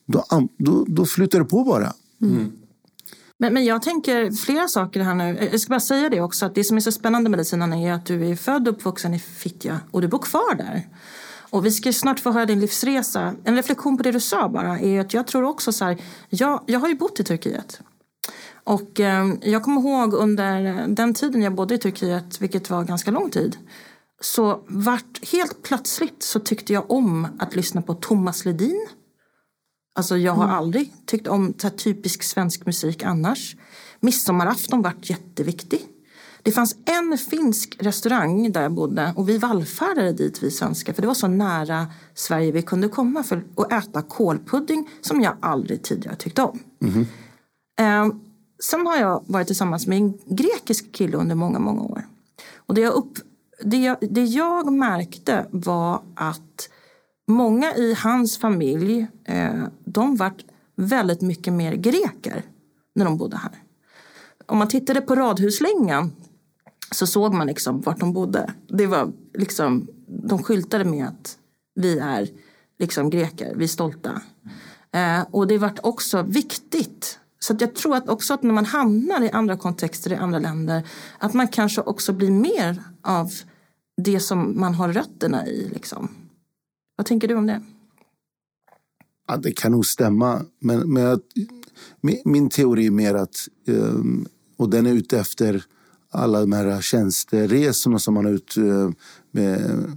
då, 0.06 0.24
då, 0.58 0.84
då 0.88 1.06
flyter 1.06 1.38
det 1.38 1.44
på 1.44 1.64
bara. 1.64 1.92
Men, 3.38 3.54
men 3.54 3.64
jag 3.64 3.82
tänker 3.82 4.30
flera 4.30 4.68
saker 4.68 5.00
här 5.00 5.14
nu. 5.14 5.48
Jag 5.52 5.60
ska 5.60 5.70
bara 5.70 5.80
säga 5.80 6.08
det 6.08 6.20
också 6.20 6.46
att 6.46 6.54
det 6.54 6.64
som 6.64 6.76
är 6.76 6.80
så 6.80 6.92
spännande 6.92 7.30
med 7.30 7.38
dig 7.38 7.44
Sinan 7.44 7.72
är 7.72 7.92
att 7.92 8.06
du 8.06 8.26
är 8.26 8.36
född 8.36 8.68
och 8.68 8.74
uppvuxen 8.74 9.14
i 9.14 9.18
Fittja 9.18 9.80
och 9.90 10.00
du 10.00 10.08
bor 10.08 10.18
kvar 10.18 10.54
där. 10.54 10.88
Och 11.50 11.66
vi 11.66 11.70
ska 11.70 11.92
snart 11.92 12.20
få 12.20 12.30
höra 12.30 12.46
din 12.46 12.60
livsresa. 12.60 13.34
En 13.44 13.56
reflektion 13.56 13.96
på 13.96 14.02
det 14.02 14.12
du 14.12 14.20
sa 14.20 14.48
bara 14.48 14.78
är 14.78 15.00
att 15.00 15.14
jag 15.14 15.26
tror 15.26 15.42
också 15.42 15.72
så 15.72 15.84
här, 15.84 15.98
jag, 16.28 16.62
jag 16.66 16.80
har 16.80 16.88
ju 16.88 16.94
bott 16.94 17.20
i 17.20 17.24
Turkiet. 17.24 17.80
Och 18.64 19.00
eh, 19.00 19.26
jag 19.42 19.62
kommer 19.62 19.80
ihåg 19.80 20.14
under 20.14 20.86
den 20.88 21.14
tiden 21.14 21.42
jag 21.42 21.54
bodde 21.54 21.74
i 21.74 21.78
Turkiet, 21.78 22.40
vilket 22.40 22.70
var 22.70 22.84
ganska 22.84 23.10
lång 23.10 23.30
tid, 23.30 23.56
så 24.20 24.64
vart 24.68 25.24
helt 25.32 25.62
plötsligt 25.62 26.22
så 26.22 26.40
tyckte 26.40 26.72
jag 26.72 26.90
om 26.90 27.28
att 27.38 27.56
lyssna 27.56 27.82
på 27.82 27.94
Thomas 27.94 28.44
Ledin. 28.44 28.86
Alltså 29.94 30.16
jag 30.16 30.32
har 30.32 30.48
aldrig 30.48 30.92
tyckt 31.06 31.26
om 31.26 31.52
typisk 31.76 32.22
svensk 32.22 32.66
musik 32.66 33.02
annars. 33.02 33.56
Midsommarafton 34.00 34.82
vart 34.82 35.10
jätteviktig. 35.10 35.80
Det 36.46 36.52
fanns 36.52 36.76
en 36.84 37.18
finsk 37.18 37.76
restaurang 37.78 38.52
där 38.52 38.62
jag 38.62 38.72
bodde 38.72 39.12
och 39.16 39.28
vi 39.28 39.38
vallfärdade 39.38 40.12
dit 40.12 40.42
vi 40.42 40.50
svenskar 40.50 40.92
för 40.92 41.02
det 41.02 41.08
var 41.08 41.14
så 41.14 41.28
nära 41.28 41.86
Sverige 42.14 42.52
vi 42.52 42.62
kunde 42.62 42.88
komma 42.88 43.22
för 43.22 43.44
att 43.56 43.72
äta 43.72 44.02
kålpudding 44.02 44.88
som 45.00 45.20
jag 45.20 45.36
aldrig 45.40 45.82
tidigare 45.82 46.16
tyckte 46.16 46.42
om. 46.42 46.58
Eh, 47.78 48.06
sen 48.62 48.86
har 48.86 48.96
jag 48.96 49.24
varit 49.26 49.46
tillsammans 49.46 49.86
med 49.86 49.98
en 49.98 50.18
grekisk 50.26 50.92
kille 50.92 51.16
under 51.16 51.34
många, 51.34 51.58
många 51.58 51.82
år. 51.82 52.06
Och 52.56 52.74
det 52.74 52.80
jag, 52.80 52.94
upp, 52.94 53.18
det 53.64 53.76
jag, 53.76 53.96
det 54.00 54.24
jag 54.24 54.72
märkte 54.72 55.46
var 55.50 56.02
att 56.14 56.68
många 57.28 57.74
i 57.74 57.94
hans 57.94 58.38
familj, 58.38 59.06
eh, 59.24 59.64
de 59.84 60.16
vart 60.16 60.44
väldigt 60.76 61.20
mycket 61.20 61.52
mer 61.52 61.74
greker 61.74 62.42
när 62.94 63.04
de 63.04 63.16
bodde 63.16 63.36
här. 63.36 63.62
Om 64.46 64.58
man 64.58 64.68
tittade 64.68 65.00
på 65.00 65.14
radhuslängan 65.14 66.12
så 66.90 67.06
såg 67.06 67.34
man 67.34 67.46
liksom 67.46 67.80
vart 67.80 68.00
de 68.00 68.12
bodde. 68.12 68.54
Det 68.68 68.86
var 68.86 69.12
liksom, 69.34 69.88
de 70.06 70.42
skyltade 70.42 70.84
med 70.84 71.06
att 71.06 71.38
vi 71.74 71.98
är 71.98 72.28
liksom 72.78 73.10
greker, 73.10 73.54
vi 73.56 73.64
är 73.64 73.68
stolta. 73.68 74.22
Eh, 74.92 75.26
och 75.30 75.46
det 75.46 75.58
vart 75.58 75.78
också 75.82 76.22
viktigt. 76.22 77.18
Så 77.38 77.52
att 77.52 77.60
jag 77.60 77.74
tror 77.74 77.96
att 77.96 78.08
också 78.08 78.34
att 78.34 78.42
när 78.42 78.52
man 78.52 78.64
hamnar 78.64 79.22
i 79.22 79.30
andra 79.30 79.56
kontexter 79.56 80.12
i 80.12 80.16
andra 80.16 80.38
länder 80.38 80.88
att 81.18 81.34
man 81.34 81.48
kanske 81.48 81.80
också 81.80 82.12
blir 82.12 82.30
mer 82.30 82.82
av 83.02 83.32
det 84.02 84.20
som 84.20 84.60
man 84.60 84.74
har 84.74 84.92
rötterna 84.92 85.46
i. 85.46 85.68
Liksom. 85.68 86.08
Vad 86.96 87.06
tänker 87.06 87.28
du 87.28 87.34
om 87.34 87.46
det? 87.46 87.62
Ja, 89.28 89.36
det 89.36 89.52
kan 89.52 89.72
nog 89.72 89.86
stämma. 89.86 90.42
Men, 90.60 90.92
men 90.92 91.02
jag, 91.02 91.20
min, 92.00 92.22
min 92.24 92.50
teori 92.50 92.86
är 92.86 92.90
mer 92.90 93.14
att, 93.14 93.48
um, 93.66 94.26
och 94.56 94.70
den 94.70 94.86
är 94.86 94.92
ute 94.92 95.18
efter 95.18 95.64
alla 96.10 96.40
de 96.40 96.52
här 96.52 96.80
tjänsteresorna 96.80 97.98
som 97.98 98.14
man 98.14 98.26
ut 98.26 98.54
uh, 98.58 98.90
med 99.30 99.96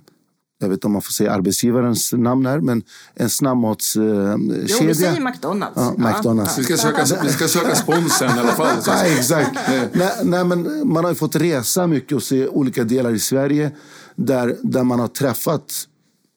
jag 0.62 0.70
vet 0.70 0.76
inte 0.76 0.88
om 0.88 0.94
man 0.94 1.02
får 1.02 1.12
säga 1.12 1.32
arbetsgivarens 1.32 2.14
namn 2.14 2.46
här, 2.46 2.60
men 2.60 2.84
en 3.14 3.30
snabbmatskedja. 3.30 4.36
Uh, 4.36 4.66
jo, 4.68 4.78
vi 4.88 4.96
säger 4.96 5.22
McDonalds. 5.22 5.74
Ja, 5.76 5.94
McDonalds. 5.98 6.58
Vi 6.58 6.64
ska 6.64 6.78
söka, 6.78 7.06
vi 7.24 7.30
ska 7.30 7.48
söka 7.48 7.76
sponsen 7.76 8.38
i 8.38 8.40
alla 8.40 8.52
fall. 8.52 8.82
Så. 8.82 8.92
Nej, 8.92 9.18
exakt. 9.18 9.60
nej, 9.94 10.12
nej, 10.24 10.46
men 10.46 10.88
man 10.88 11.04
har 11.04 11.12
ju 11.12 11.16
fått 11.16 11.36
resa 11.36 11.88
mycket 11.88 12.12
och 12.12 12.24
se 12.24 12.48
olika 12.48 12.84
delar 12.84 13.14
i 13.14 13.20
Sverige 13.20 13.72
där, 14.16 14.58
där 14.62 14.84
man 14.84 15.00
har 15.00 15.08
träffat 15.08 15.74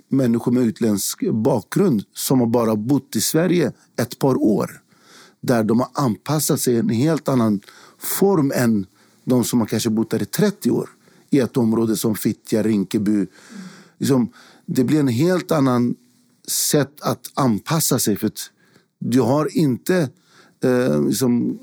människor 0.09 0.53
med 0.53 0.63
utländsk 0.63 1.31
bakgrund 1.31 2.03
som 2.15 2.41
har 2.41 2.47
bara 2.47 2.77
bott 2.77 3.17
i 3.17 3.21
Sverige 3.21 3.73
ett 4.01 4.19
par 4.19 4.43
år. 4.43 4.81
Där 5.41 5.65
de 5.65 5.81
har 5.81 5.89
anpassat 5.95 6.61
sig 6.61 6.75
i 6.75 6.79
en 6.79 6.89
helt 6.89 7.29
annan 7.29 7.61
form 7.99 8.53
än 8.55 8.87
de 9.25 9.45
som 9.45 9.61
har 9.61 9.67
kanske 9.67 9.91
bott 9.91 10.11
där 10.11 10.23
i 10.23 10.27
30 10.27 10.71
år. 10.71 10.89
I 11.31 11.39
ett 11.39 11.57
område 11.57 11.97
som 11.97 12.15
Fittja, 12.15 12.63
Rinkeby. 12.63 13.27
Liksom, 13.99 14.33
det 14.67 14.85
blir 14.85 15.01
en 15.01 15.09
helt 15.09 15.53
annan 15.53 15.95
sätt 16.49 17.01
att 17.01 17.31
anpassa 17.35 17.99
sig. 17.99 18.17
För 18.17 18.27
att 18.27 18.51
du 18.99 19.21
har 19.21 19.57
inte... 19.57 20.11
Eh, 20.65 21.03
liksom, 21.07 21.59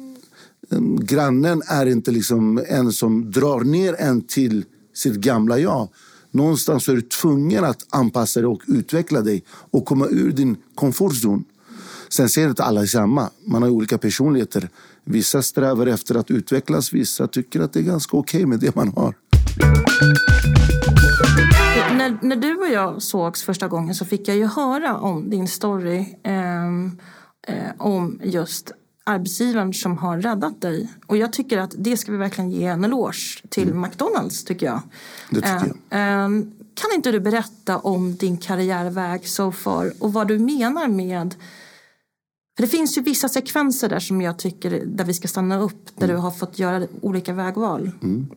grannen 1.00 1.62
är 1.66 1.86
inte 1.86 2.12
liksom 2.12 2.64
en 2.68 2.92
som 2.92 3.32
drar 3.32 3.62
ner 3.62 3.96
en 4.00 4.22
till 4.22 4.66
sitt 4.94 5.16
gamla 5.16 5.60
jag. 5.60 5.90
Någonstans 6.32 6.90
är 6.90 6.96
du 6.96 7.02
tvungen 7.02 7.64
att 7.64 7.86
anpassa 7.90 8.40
dig 8.40 8.48
och 8.48 8.62
utveckla 8.68 9.22
dig 9.22 9.44
och 9.50 9.86
komma 9.86 10.08
ur 10.08 10.32
din 10.32 10.58
komfortzon. 10.76 11.44
Sen 12.10 12.30
ser 12.30 12.50
inte 12.50 12.64
alla 12.64 12.86
samma. 12.86 13.30
Man 13.46 13.62
har 13.62 13.70
olika 13.70 13.98
personligheter. 13.98 14.70
Vissa 15.12 15.42
strävar 15.42 15.88
efter 15.88 16.16
att 16.16 16.32
utvecklas, 16.32 16.94
vissa 16.94 17.28
tycker 17.28 17.60
att 17.60 17.74
det 17.74 17.80
är 17.80 17.84
ganska 17.84 18.18
okej 18.18 18.38
okay 18.38 18.46
med 18.46 18.60
det 18.60 18.76
man 18.76 18.94
har. 18.96 19.16
När, 21.98 22.18
när, 22.22 22.36
du 22.36 22.56
och 22.56 22.70
jag 22.70 23.02
sågs 23.02 23.44
första 23.44 23.68
gången 23.68 23.96
så 23.96 24.06
fick 24.06 24.28
jag 24.28 24.38
ju 24.38 24.46
höra 24.46 24.98
om 24.98 25.30
din 25.30 25.48
story 25.48 26.16
eh, 26.24 26.66
eh, 27.48 27.72
om 27.78 28.20
just 28.24 28.72
arbetsgivaren 29.04 29.74
som 29.74 29.98
har 29.98 30.18
räddat 30.18 30.62
dig. 30.62 30.94
Och 31.08 31.18
jag 31.18 31.34
tycker 31.34 31.58
att 31.58 31.74
det 31.78 31.98
ska 31.98 32.12
vi 32.12 32.18
verkligen 32.18 32.52
ge 32.52 32.66
en 32.66 32.84
eloge 32.84 33.44
till 33.50 33.70
mm. 33.70 33.82
McDonalds 33.82 34.44
tycker 34.44 34.66
jag. 34.66 34.82
Det 35.30 35.36
tycker 35.36 35.74
jag. 35.90 36.00
Eh, 36.02 36.30
kan 36.74 36.96
inte 36.96 37.12
du 37.12 37.20
berätta 37.20 37.78
om 37.78 38.16
din 38.16 38.38
karriärväg 38.38 39.28
so 39.28 39.52
far 39.52 39.94
och 40.00 40.14
vad 40.14 40.28
du 40.28 40.40
menar 40.40 40.88
med 40.88 41.36
för 42.60 42.64
det 42.64 42.70
finns 42.70 42.98
ju 42.98 43.02
vissa 43.02 43.30
sekvenser 43.30 43.90
där 43.90 44.00
som 44.00 44.22
jag 44.22 44.40
tycker 44.40 44.84
där 44.86 45.06
vi 45.06 45.14
ska 45.14 45.28
stanna 45.28 45.60
upp 45.60 45.86
där 45.98 46.06
mm. 46.06 46.16
du 46.16 46.22
har 46.22 46.32
fått 46.32 46.60
göra 46.60 46.88
olika 47.02 47.34
vägval. 47.34 47.92
Mm. 48.02 48.28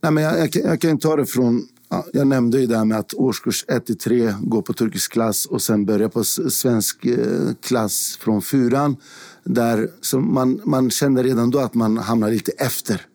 Nej, 0.00 0.12
men 0.12 0.24
jag, 0.24 0.38
jag, 0.38 0.50
jag 0.54 0.80
kan 0.80 0.98
ta 0.98 1.16
det 1.16 1.26
från 1.26 1.68
jag 2.12 2.26
nämnde 2.26 2.60
ju 2.60 2.66
det 2.66 2.76
här 2.76 2.84
med 2.84 2.98
att 2.98 3.14
årskurs 3.14 3.64
1 3.68 4.00
3 4.00 4.34
går 4.40 4.62
på 4.62 4.72
turkisk 4.72 5.12
klass 5.12 5.46
och 5.46 5.62
sen 5.62 5.86
börja 5.86 6.08
på 6.08 6.24
svensk 6.24 7.04
eh, 7.04 7.52
klass 7.60 8.18
från 8.20 8.42
fyran. 8.42 8.96
Där, 9.44 9.90
så 10.00 10.20
man, 10.20 10.60
man 10.64 10.90
kände 10.90 11.22
redan 11.22 11.50
då 11.50 11.58
att 11.58 11.74
man 11.74 11.96
hamnade 11.96 12.32
lite 12.32 12.52
efter. 12.52 13.06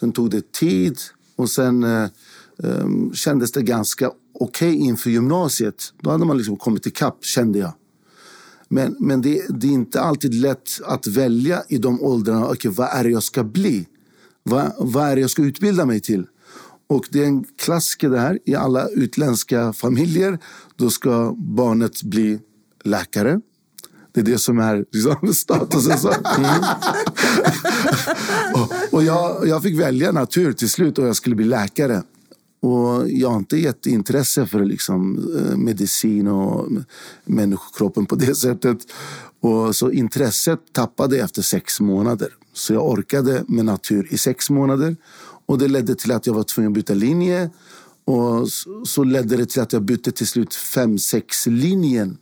Sen 0.00 0.12
tog 0.12 0.30
det 0.30 0.52
tid 0.52 0.98
och 1.36 1.50
sen 1.50 1.84
eh, 1.84 2.08
eh, 2.64 2.88
kändes 3.12 3.52
det 3.52 3.62
ganska 3.62 4.08
okej 4.34 4.74
okay 4.74 4.86
inför 4.86 5.10
gymnasiet. 5.10 5.92
Då 6.00 6.10
hade 6.10 6.24
man 6.24 6.36
liksom 6.36 6.56
kommit 6.56 6.86
ikapp, 6.86 7.24
kände 7.24 7.58
jag. 7.58 7.72
Men, 8.68 8.96
men 9.00 9.22
det, 9.22 9.42
det, 9.48 9.66
är 9.66 9.72
inte 9.72 10.00
alltid 10.00 10.34
lätt 10.34 10.70
att 10.84 11.06
välja 11.06 11.62
i 11.68 11.78
de 11.78 12.02
åldrarna. 12.02 12.50
Okay, 12.50 12.70
vad 12.70 12.88
är 12.92 13.04
det 13.04 13.10
jag 13.10 13.22
ska 13.22 13.44
bli? 13.44 13.86
Vad, 14.42 14.72
vad 14.78 15.04
är 15.04 15.14
det 15.14 15.20
jag 15.20 15.30
ska 15.30 15.42
utbilda 15.42 15.86
mig 15.86 16.00
till? 16.00 16.26
Och 16.86 17.08
det 17.10 17.22
är 17.22 17.26
en 17.26 17.44
klassiker 17.58 18.10
det 18.10 18.18
här 18.18 18.38
i 18.44 18.54
alla 18.54 18.88
utländska 18.88 19.72
familjer. 19.72 20.38
Då 20.76 20.90
ska 20.90 21.34
barnet 21.38 22.02
bli 22.02 22.38
läkare. 22.84 23.40
Det 24.12 24.20
är 24.20 24.24
det 24.24 24.38
som 24.38 24.58
är 24.58 24.84
liksom, 24.92 25.34
statusen. 25.34 25.98
Så. 25.98 26.12
Mm. 26.38 26.50
och, 28.54 28.94
och 28.94 29.04
jag, 29.04 29.48
jag 29.48 29.62
fick 29.62 29.80
välja 29.80 30.12
natur 30.12 30.52
till 30.52 30.70
slut 30.70 30.98
och 30.98 31.06
jag 31.06 31.16
skulle 31.16 31.36
bli 31.36 31.44
läkare. 31.44 32.02
Och 32.64 33.10
jag 33.10 33.30
har 33.30 33.36
inte 33.36 33.56
gett 33.56 33.86
intresse 33.86 34.46
för 34.46 34.64
liksom, 34.64 35.18
eh, 35.38 35.56
medicin 35.56 36.28
och 36.28 36.68
människokroppen 37.24 38.06
på 38.06 38.14
det 38.14 38.34
sättet. 38.44 38.78
Och 39.40 39.76
så 39.76 39.90
intresset 39.90 40.60
tappade 40.72 41.18
efter 41.18 41.42
sex 41.42 41.80
månader. 41.80 42.28
Så 42.52 42.72
jag 42.74 42.88
orkade 42.88 43.44
med 43.48 43.64
natur 43.64 44.08
i 44.10 44.18
sex 44.18 44.50
månader. 44.50 44.96
Och 45.46 45.58
det 45.58 45.68
ledde 45.68 45.94
till 45.94 46.12
att 46.12 46.26
jag 46.26 46.34
var 46.34 46.42
tvungen 46.42 46.72
att 46.72 46.74
byta 46.74 46.94
linje. 46.94 47.50
Och 48.04 48.48
så 48.84 49.04
ledde 49.04 49.36
det 49.36 49.46
till 49.46 49.62
att 49.62 49.72
jag 49.72 49.82
bytte 49.82 50.12
till 50.12 50.26
slut 50.26 50.54
5-6 50.54 51.50
linjen. 51.50 52.18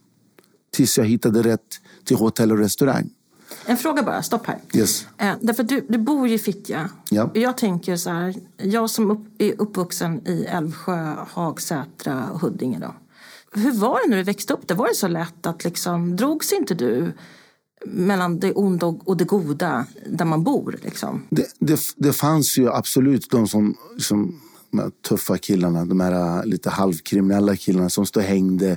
Tills 0.70 0.98
jag 0.98 1.04
hittade 1.04 1.42
rätt 1.42 1.60
till 2.04 2.16
hotell 2.16 2.52
och 2.52 2.58
restaurang. 2.58 3.10
En 3.66 3.76
fråga 3.76 4.02
bara, 4.02 4.22
stopp 4.22 4.46
här. 4.46 4.58
Yes. 4.74 5.06
Eh, 5.18 5.34
därför 5.40 5.62
du, 5.62 5.86
du 5.88 5.98
bor 5.98 6.28
ju 6.28 6.34
i 6.34 6.38
Fittja. 6.38 6.90
Ja. 7.10 7.30
Jag 7.34 7.56
tänker 7.56 7.96
så 7.96 8.10
här, 8.10 8.34
jag 8.56 8.90
som 8.90 9.10
upp, 9.10 9.26
är 9.38 9.54
uppvuxen 9.58 10.28
i 10.28 10.44
Älvsjö, 10.44 11.14
Hagsätra 11.30 12.28
Huddinge 12.40 12.78
då. 12.78 12.94
Hur 13.60 13.72
var 13.72 14.00
det 14.04 14.10
när 14.10 14.16
du 14.16 14.22
växte 14.22 14.54
upp? 14.54 14.68
Det 14.68 14.74
var 14.74 14.88
det 14.88 14.94
så 14.94 15.08
lätt 15.08 15.46
att 15.46 15.64
liksom, 15.64 16.16
drogs 16.16 16.52
inte 16.52 16.74
du 16.74 17.12
mellan 17.86 18.40
det 18.40 18.52
onda 18.52 18.86
och 18.86 19.16
det 19.16 19.24
goda 19.24 19.86
där 20.06 20.24
man 20.24 20.44
bor? 20.44 20.78
Liksom? 20.82 21.22
Det, 21.30 21.46
det, 21.58 21.80
det 21.96 22.12
fanns 22.12 22.58
ju 22.58 22.72
absolut 22.72 23.30
de 23.30 23.48
som, 23.48 23.76
som 23.98 24.40
de 24.70 24.78
här 24.78 24.90
tuffa 25.08 25.38
killarna, 25.38 25.84
de 25.84 26.00
här 26.00 26.44
lite 26.44 26.70
halvkriminella 26.70 27.56
killarna 27.56 27.90
som 27.90 28.06
stod 28.06 28.22
och 28.22 28.28
hängde 28.28 28.76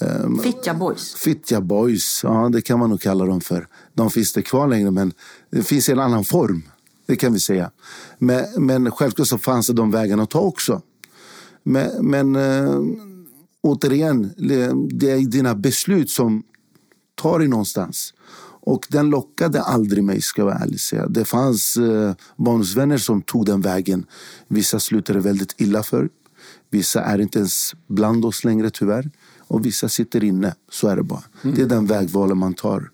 Um, 0.00 0.38
Fittja 0.38 0.74
Boys. 0.74 1.14
Fittja 1.14 1.60
Boys, 1.60 2.20
ja 2.22 2.48
det 2.52 2.62
kan 2.62 2.78
man 2.78 2.90
nog 2.90 3.00
kalla 3.00 3.24
dem 3.24 3.40
för. 3.40 3.66
De 3.94 4.10
finns 4.10 4.36
inte 4.36 4.48
kvar 4.48 4.68
längre 4.68 4.90
men 4.90 5.12
det 5.50 5.62
finns 5.62 5.88
en 5.88 5.98
annan 5.98 6.24
form. 6.24 6.62
Det 7.06 7.16
kan 7.16 7.32
vi 7.32 7.40
säga. 7.40 7.70
Men, 8.18 8.44
men 8.56 8.90
självklart 8.90 9.28
så 9.28 9.38
fanns 9.38 9.66
det 9.66 9.72
de 9.72 9.90
vägarna 9.90 10.22
att 10.22 10.30
ta 10.30 10.40
också. 10.40 10.82
Men, 11.62 12.06
men 12.06 12.36
äh, 12.36 12.80
återigen, 13.60 14.32
det 14.90 15.10
är 15.10 15.30
dina 15.30 15.54
beslut 15.54 16.10
som 16.10 16.42
tar 17.14 17.38
dig 17.38 17.48
någonstans. 17.48 18.14
Och 18.62 18.86
den 18.88 19.10
lockade 19.10 19.62
aldrig 19.62 20.04
mig, 20.04 20.20
ska 20.20 20.40
jag 20.40 20.46
vara 20.46 20.58
ärlig 20.58 20.80
säga. 20.80 21.06
Det 21.06 21.24
fanns 21.24 21.76
eh, 21.76 22.14
barndomsvänner 22.36 22.98
som 22.98 23.22
tog 23.22 23.46
den 23.46 23.60
vägen. 23.60 24.06
Vissa 24.48 24.80
slutade 24.80 25.20
väldigt 25.20 25.54
illa 25.60 25.82
för. 25.82 26.08
Vissa 26.70 27.02
är 27.02 27.18
inte 27.18 27.38
ens 27.38 27.74
bland 27.86 28.24
oss 28.24 28.44
längre, 28.44 28.70
tyvärr. 28.70 29.10
Och 29.38 29.66
vissa 29.66 29.88
sitter 29.88 30.24
inne. 30.24 30.54
Så 30.70 30.88
är 30.88 30.96
det 30.96 31.02
bara. 31.02 31.22
Det 31.42 31.62
är 31.62 31.66
den 31.66 31.86
vägvalen 31.86 32.38
man 32.38 32.54
tar. 32.54 32.90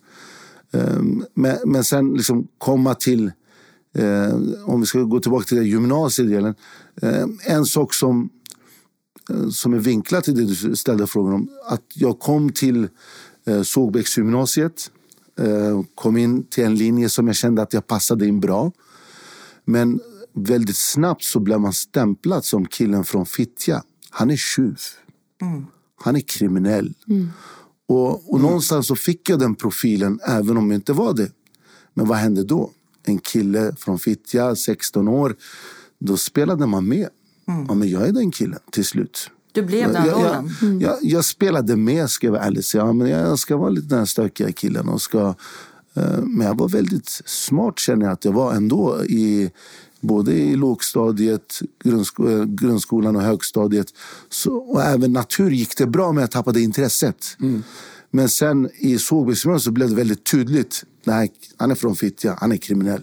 Um, 0.77 1.25
men, 1.35 1.57
men 1.65 1.85
sen 1.85 2.15
liksom 2.15 2.49
komma 2.59 2.95
till, 2.95 3.33
eh, 3.95 4.35
om 4.65 4.81
vi 4.81 4.87
ska 4.87 5.03
gå 5.03 5.21
tillbaka 5.21 5.45
till 5.45 5.63
gymnasiedelen. 5.63 6.55
Eh, 7.03 7.27
en 7.45 7.65
sak 7.65 7.95
som, 7.95 8.31
eh, 9.31 9.49
som 9.49 9.75
är 9.75 9.79
vinklad 9.79 10.25
till 10.25 10.35
det 10.35 10.45
du 10.45 10.77
ställde 10.77 11.07
frågan 11.07 11.35
om. 11.35 11.49
Att 11.69 11.83
jag 11.95 12.19
kom 12.19 12.53
till 12.53 12.89
eh, 13.47 13.63
Sågbäcksgymnasiet. 13.63 14.91
Kom 15.95 16.17
in 16.17 16.45
till 16.45 16.65
en 16.65 16.75
linje 16.75 17.09
som 17.09 17.27
jag 17.27 17.37
kände 17.37 17.63
att 17.63 17.73
jag 17.73 17.87
passade 17.87 18.27
in 18.27 18.41
bra. 18.41 18.73
Men 19.65 20.01
väldigt 20.33 20.77
snabbt 20.77 21.25
så 21.25 21.41
blev 21.41 21.61
man 21.61 21.73
stämplad 21.73 22.45
som 22.45 22.67
killen 22.67 23.05
från 23.05 23.27
Fittja. 23.27 23.83
Han 24.11 24.31
är 24.31 24.37
tjuv. 24.37 24.79
Han 26.01 26.17
är 26.17 26.21
kriminell. 26.21 26.95
Och, 27.89 28.33
och 28.33 28.41
någonstans 28.41 28.87
så 28.87 28.97
fick 28.97 29.29
jag 29.29 29.39
den 29.39 29.55
profilen 29.55 30.21
även 30.27 30.57
om 30.57 30.71
jag 30.71 30.79
inte 30.79 30.93
var 30.93 31.15
det. 31.15 31.31
Men 31.95 32.09
vad 32.09 32.19
hände 32.19 32.45
då? 32.45 32.71
En 33.05 33.19
kille 33.19 33.75
från 33.79 33.99
Fittja, 33.99 34.57
16 34.57 35.09
år. 35.09 35.37
Då 35.99 36.17
spelade 36.17 36.67
man 36.67 36.89
med. 36.89 37.09
Ja, 37.69 37.75
men 37.75 37.89
jag 37.89 38.09
är 38.09 38.13
den 38.13 38.31
killen 38.31 38.59
till 38.71 38.85
slut. 38.85 39.31
Du 39.53 39.63
blev 39.63 39.93
den 39.93 40.07
jag, 40.07 40.15
rollen. 40.15 40.51
jag, 40.61 40.83
jag, 40.83 40.99
jag 41.03 41.25
spelade 41.25 41.77
med, 41.77 42.11
ska 42.11 42.27
jag 42.27 42.33
vara 42.33 42.43
ärlig. 42.43 42.63
Ja, 42.75 42.93
men 42.93 43.09
jag 43.09 43.39
ska 43.39 43.57
vara 43.57 43.71
lite 43.71 43.95
den 43.95 44.07
stökiga 44.07 44.53
killen. 44.53 44.89
Och 44.89 45.03
ska, 45.03 45.35
eh, 45.95 46.21
men 46.23 46.47
jag 46.47 46.59
var 46.59 46.69
väldigt 46.69 47.09
smart 47.25 47.79
känner 47.79 48.07
jag 48.07 48.13
att 48.13 48.25
jag 48.25 48.33
var 48.33 48.53
ändå. 48.53 49.05
I, 49.05 49.51
både 50.01 50.33
i 50.33 50.57
lågstadiet, 50.57 51.61
grundsko, 51.85 52.45
grundskolan 52.47 53.17
och 53.17 53.23
högstadiet. 53.23 53.95
Så, 54.29 54.57
och 54.57 54.83
även 54.83 55.13
natur 55.13 55.51
gick 55.51 55.77
det 55.77 55.87
bra 55.87 56.13
men 56.13 56.21
jag 56.21 56.31
tappade 56.31 56.61
intresset. 56.61 57.37
Men 58.11 58.29
sen 58.29 58.71
i 58.79 58.99
Sågbergsgymnasiet 58.99 59.65
så 59.65 59.71
blev 59.71 59.89
det 59.89 59.95
väldigt 59.95 60.25
tydligt. 60.25 60.85
Nej, 61.05 61.33
han 61.57 61.71
är 61.71 61.75
från 61.75 61.97
Fittja, 61.97 62.37
han 62.41 62.53
är 62.53 62.57
kriminell. 62.57 63.03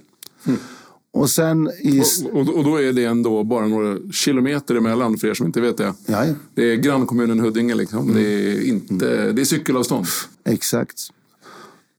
Och 1.13 1.29
sen 1.29 1.69
i... 1.79 2.01
Och, 2.31 2.39
och, 2.39 2.57
och 2.57 2.63
då 2.63 2.81
är 2.81 2.93
det 2.93 3.05
ändå 3.05 3.43
bara 3.43 3.67
några 3.67 4.11
kilometer 4.11 4.75
emellan 4.75 5.17
för 5.17 5.27
er 5.27 5.33
som 5.33 5.45
inte 5.45 5.61
vet 5.61 5.77
det. 5.77 5.93
Ja, 6.05 6.25
ja. 6.25 6.33
Det 6.55 6.71
är 6.71 6.75
grannkommunen 6.75 7.39
Huddinge. 7.39 7.75
Liksom. 7.75 8.13
Det, 8.13 8.21
är 8.21 8.67
inte, 8.67 9.31
det 9.31 9.41
är 9.41 9.45
cykelavstånd. 9.45 10.07
Exakt. 10.45 11.01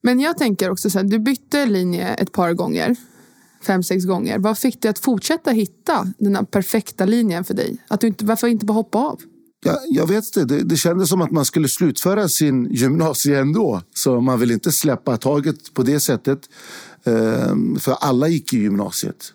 Men 0.03 0.21
jag 0.21 0.39
tänker 0.39 0.71
också 0.71 0.91
så 0.91 0.99
här, 0.99 1.05
du 1.05 1.19
bytte 1.19 1.67
linje 1.67 2.15
ett 2.15 2.33
par 2.33 2.53
gånger. 2.53 2.97
Fem, 3.65 3.83
sex 3.83 4.05
gånger. 4.05 4.39
Vad 4.39 4.59
fick 4.59 4.83
dig 4.83 4.89
att 4.89 4.99
fortsätta 4.99 5.51
hitta 5.51 6.13
den 6.19 6.37
här 6.37 6.43
perfekta 6.45 7.05
linjen 7.05 7.45
för 7.45 7.55
dig? 7.55 7.77
Att 7.89 8.01
du 8.01 8.07
inte, 8.07 8.25
varför 8.25 8.49
inte 8.49 8.67
bara 8.67 8.75
hoppa 8.75 8.99
av? 8.99 9.21
Ja, 9.67 9.79
jag 9.89 10.07
vet 10.07 10.35
det. 10.35 10.45
det. 10.45 10.63
Det 10.63 10.77
kändes 10.77 11.09
som 11.09 11.23
att 11.23 11.31
man 11.31 11.45
skulle 11.45 11.69
slutföra 11.69 12.29
sin 12.29 12.65
gymnasie 12.71 13.41
ändå. 13.41 13.83
Så 13.95 14.21
man 14.21 14.41
vill 14.41 14.51
inte 14.51 14.73
släppa 14.73 15.17
taget 15.17 15.75
på 15.75 15.83
det 15.83 16.01
sättet. 16.01 16.39
Ehm, 17.05 17.77
För 17.81 17.93
alla 17.93 18.29
gick 18.29 18.53
i 18.53 18.59
gymnasiet. 18.59 19.33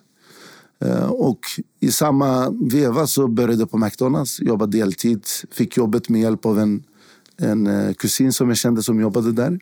Ehm, 0.86 1.10
Och 1.10 1.40
i 1.80 1.92
samma 1.92 2.50
veva 2.72 3.08
så 3.08 3.28
började 3.28 3.62
jag 3.62 3.72
på 3.72 3.78
McDonalds. 3.78 4.40
Jobbade 4.42 4.78
deltid. 4.78 5.24
Fick 5.52 5.78
jobbet 5.78 6.10
med 6.10 6.22
hjälp 6.22 6.46
av 6.46 6.60
en, 6.60 6.84
en 7.38 7.68
eh, 7.68 7.94
kusin 7.94 8.34
som 8.34 8.50
jag 8.50 8.58
kände 8.58 8.84
som 8.84 9.00
jobbade 9.00 9.32
där. 9.32 9.60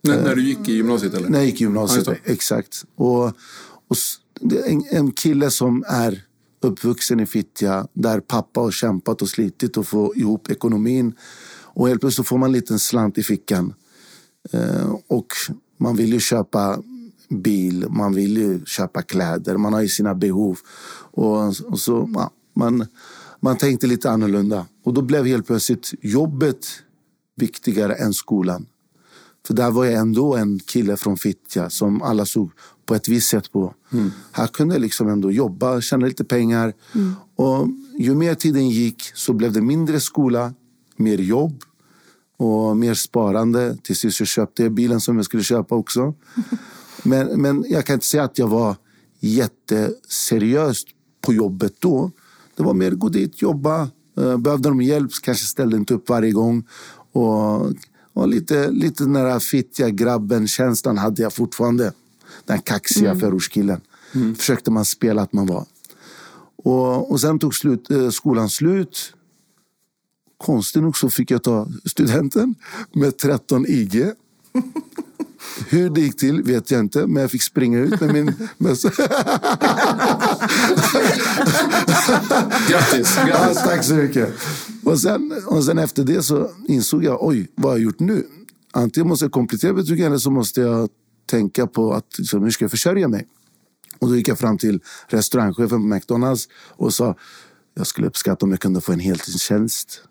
När, 0.00 0.22
när 0.22 0.34
du 0.34 0.42
gick 0.42 0.68
i 0.68 0.72
gymnasiet 0.72 1.14
eller? 1.14 1.28
När 1.28 1.38
jag 1.38 1.46
gick 1.46 1.60
i 1.60 1.64
gymnasiet, 1.64 2.08
exakt. 2.24 2.84
Och, 2.96 3.32
och 3.88 3.96
en, 4.66 4.84
en 4.90 5.12
kille 5.12 5.50
som 5.50 5.84
är 5.88 6.24
uppvuxen 6.60 7.20
i 7.20 7.26
Fittja 7.26 7.86
där 7.92 8.20
pappa 8.20 8.60
har 8.60 8.70
kämpat 8.70 9.22
och 9.22 9.28
slitit 9.28 9.76
och 9.76 9.86
få 9.86 10.14
ihop 10.16 10.50
ekonomin. 10.50 11.14
Och 11.62 11.88
helt 11.88 12.00
plötsligt 12.00 12.28
får 12.28 12.38
man 12.38 12.48
en 12.48 12.52
liten 12.52 12.78
slant 12.78 13.18
i 13.18 13.22
fickan. 13.22 13.74
Eh, 14.52 14.94
och 15.06 15.26
man 15.76 15.96
vill 15.96 16.12
ju 16.12 16.20
köpa 16.20 16.82
bil, 17.28 17.86
man 17.88 18.14
vill 18.14 18.36
ju 18.36 18.64
köpa 18.64 19.02
kläder, 19.02 19.56
man 19.56 19.72
har 19.72 19.80
ju 19.80 19.88
sina 19.88 20.14
behov. 20.14 20.58
Och, 21.10 21.46
och 21.46 21.80
så, 21.80 22.10
ja, 22.14 22.30
man, 22.54 22.86
man 23.40 23.56
tänkte 23.56 23.86
lite 23.86 24.10
annorlunda. 24.10 24.66
Och 24.84 24.94
då 24.94 25.02
blev 25.02 25.26
helt 25.26 25.46
plötsligt 25.46 25.94
jobbet 26.00 26.66
viktigare 27.36 27.94
än 27.94 28.14
skolan. 28.14 28.66
För 29.46 29.54
där 29.54 29.70
var 29.70 29.84
jag 29.84 29.94
ändå 29.94 30.36
en 30.36 30.58
kille 30.58 30.96
från 30.96 31.16
Fittja 31.16 31.70
som 31.70 32.02
alla 32.02 32.26
såg 32.26 32.50
på 32.88 32.94
ett 32.94 33.08
visst 33.08 33.28
sätt 33.28 33.52
på. 33.52 33.74
Här 34.32 34.46
kunde 34.46 34.74
jag 34.74 34.82
liksom 34.82 35.08
ändå 35.08 35.30
jobba, 35.30 35.80
tjäna 35.80 36.06
lite 36.06 36.24
pengar. 36.24 36.72
Och 37.36 37.68
ju 37.98 38.14
mer 38.14 38.34
tiden 38.34 38.68
gick 38.68 39.02
så 39.14 39.32
blev 39.32 39.52
det 39.52 39.60
mindre 39.60 40.00
skola, 40.00 40.54
mer 40.96 41.18
jobb 41.18 41.62
och 42.36 42.76
mer 42.76 42.94
sparande. 42.94 43.76
Till 43.82 43.96
sist 43.96 44.16
så 44.16 44.24
köpte 44.24 44.62
jag 44.62 44.72
bilen 44.72 45.00
som 45.00 45.16
jag 45.16 45.24
skulle 45.24 45.42
köpa 45.42 45.74
också. 45.74 46.14
Men, 47.02 47.42
men 47.42 47.64
jag 47.68 47.86
kan 47.86 47.94
inte 47.94 48.06
säga 48.06 48.24
att 48.24 48.38
jag 48.38 48.48
var 48.48 48.76
jätteseriös 49.20 50.82
på 51.20 51.32
jobbet 51.32 51.74
då. 51.78 52.10
Det 52.56 52.62
var 52.62 52.74
mer 52.74 52.90
gå 52.90 53.08
dit, 53.08 53.42
jobba. 53.42 53.88
Eh, 54.16 54.36
Behövde 54.36 54.68
de 54.68 54.82
hjälp 54.82 55.10
kanske 55.22 55.44
ställde 55.46 55.76
inte 55.76 55.94
upp 55.94 56.08
varje 56.08 56.32
gång. 56.32 56.66
Och, 57.12 57.66
och 58.12 58.28
lite, 58.28 58.70
lite 58.70 59.04
den 59.04 59.12
där 59.12 59.38
fittiga 59.38 59.90
grabben-känslan 59.90 60.98
hade 60.98 61.22
jag 61.22 61.32
fortfarande. 61.32 61.92
Den 62.48 62.60
kaxiga 62.60 63.18
förortskillen. 63.18 63.80
Försökte 64.36 64.70
man 64.70 64.84
spela 64.84 65.22
att 65.22 65.32
man 65.32 65.46
var. 65.46 65.66
Och, 66.56 67.10
och 67.10 67.20
sen 67.20 67.38
tog 67.38 67.54
slut, 67.54 67.90
eh, 67.90 68.10
skolan 68.10 68.48
slut. 68.48 69.12
Konstigt 70.38 70.82
nog 70.82 70.96
så 70.96 71.10
fick 71.10 71.30
jag 71.30 71.42
ta 71.42 71.68
studenten 71.84 72.54
med 72.92 73.18
13 73.18 73.66
IG. 73.68 74.04
Hur 75.68 75.90
det 75.90 76.00
gick 76.00 76.16
till 76.16 76.42
vet 76.42 76.70
jag 76.70 76.80
inte, 76.80 77.06
men 77.06 77.20
jag 77.22 77.30
fick 77.30 77.42
springa 77.42 77.78
ut 77.78 78.00
med 78.00 78.12
min 78.12 78.48
mössa. 78.58 78.90
Grattis! 82.68 83.18
Ja, 83.28 83.54
tack 83.54 83.84
så 83.84 83.94
mycket. 83.94 84.34
Och 84.84 85.00
sen, 85.00 85.42
och 85.46 85.64
sen 85.64 85.78
efter 85.78 86.04
det 86.04 86.22
så 86.22 86.50
insåg 86.68 87.04
jag, 87.04 87.18
oj, 87.24 87.48
vad 87.54 87.72
har 87.72 87.78
jag 87.78 87.84
gjort 87.84 88.00
nu? 88.00 88.26
Antingen 88.72 89.08
måste 89.08 89.24
jag 89.24 89.32
komplettera 89.32 89.72
betygen 89.72 90.06
eller 90.06 90.18
så 90.18 90.30
måste 90.30 90.60
jag 90.60 90.88
tänka 91.28 91.66
på 91.66 91.92
att 91.92 92.18
liksom, 92.18 92.42
hur 92.42 92.50
ska 92.50 92.64
jag 92.64 92.70
försörja 92.70 93.08
mig? 93.08 93.28
Och 93.98 94.08
då 94.08 94.16
gick 94.16 94.28
jag 94.28 94.38
fram 94.38 94.58
till 94.58 94.80
restaurangchefen 95.06 95.68
på 95.68 95.94
McDonalds 95.94 96.48
och 96.54 96.94
sa, 96.94 97.16
jag 97.74 97.86
skulle 97.86 98.06
uppskatta 98.06 98.46
om 98.46 98.50
jag 98.50 98.60
kunde 98.60 98.80
få 98.80 98.92
en 98.92 99.00
heltidstjänst. 99.00 100.02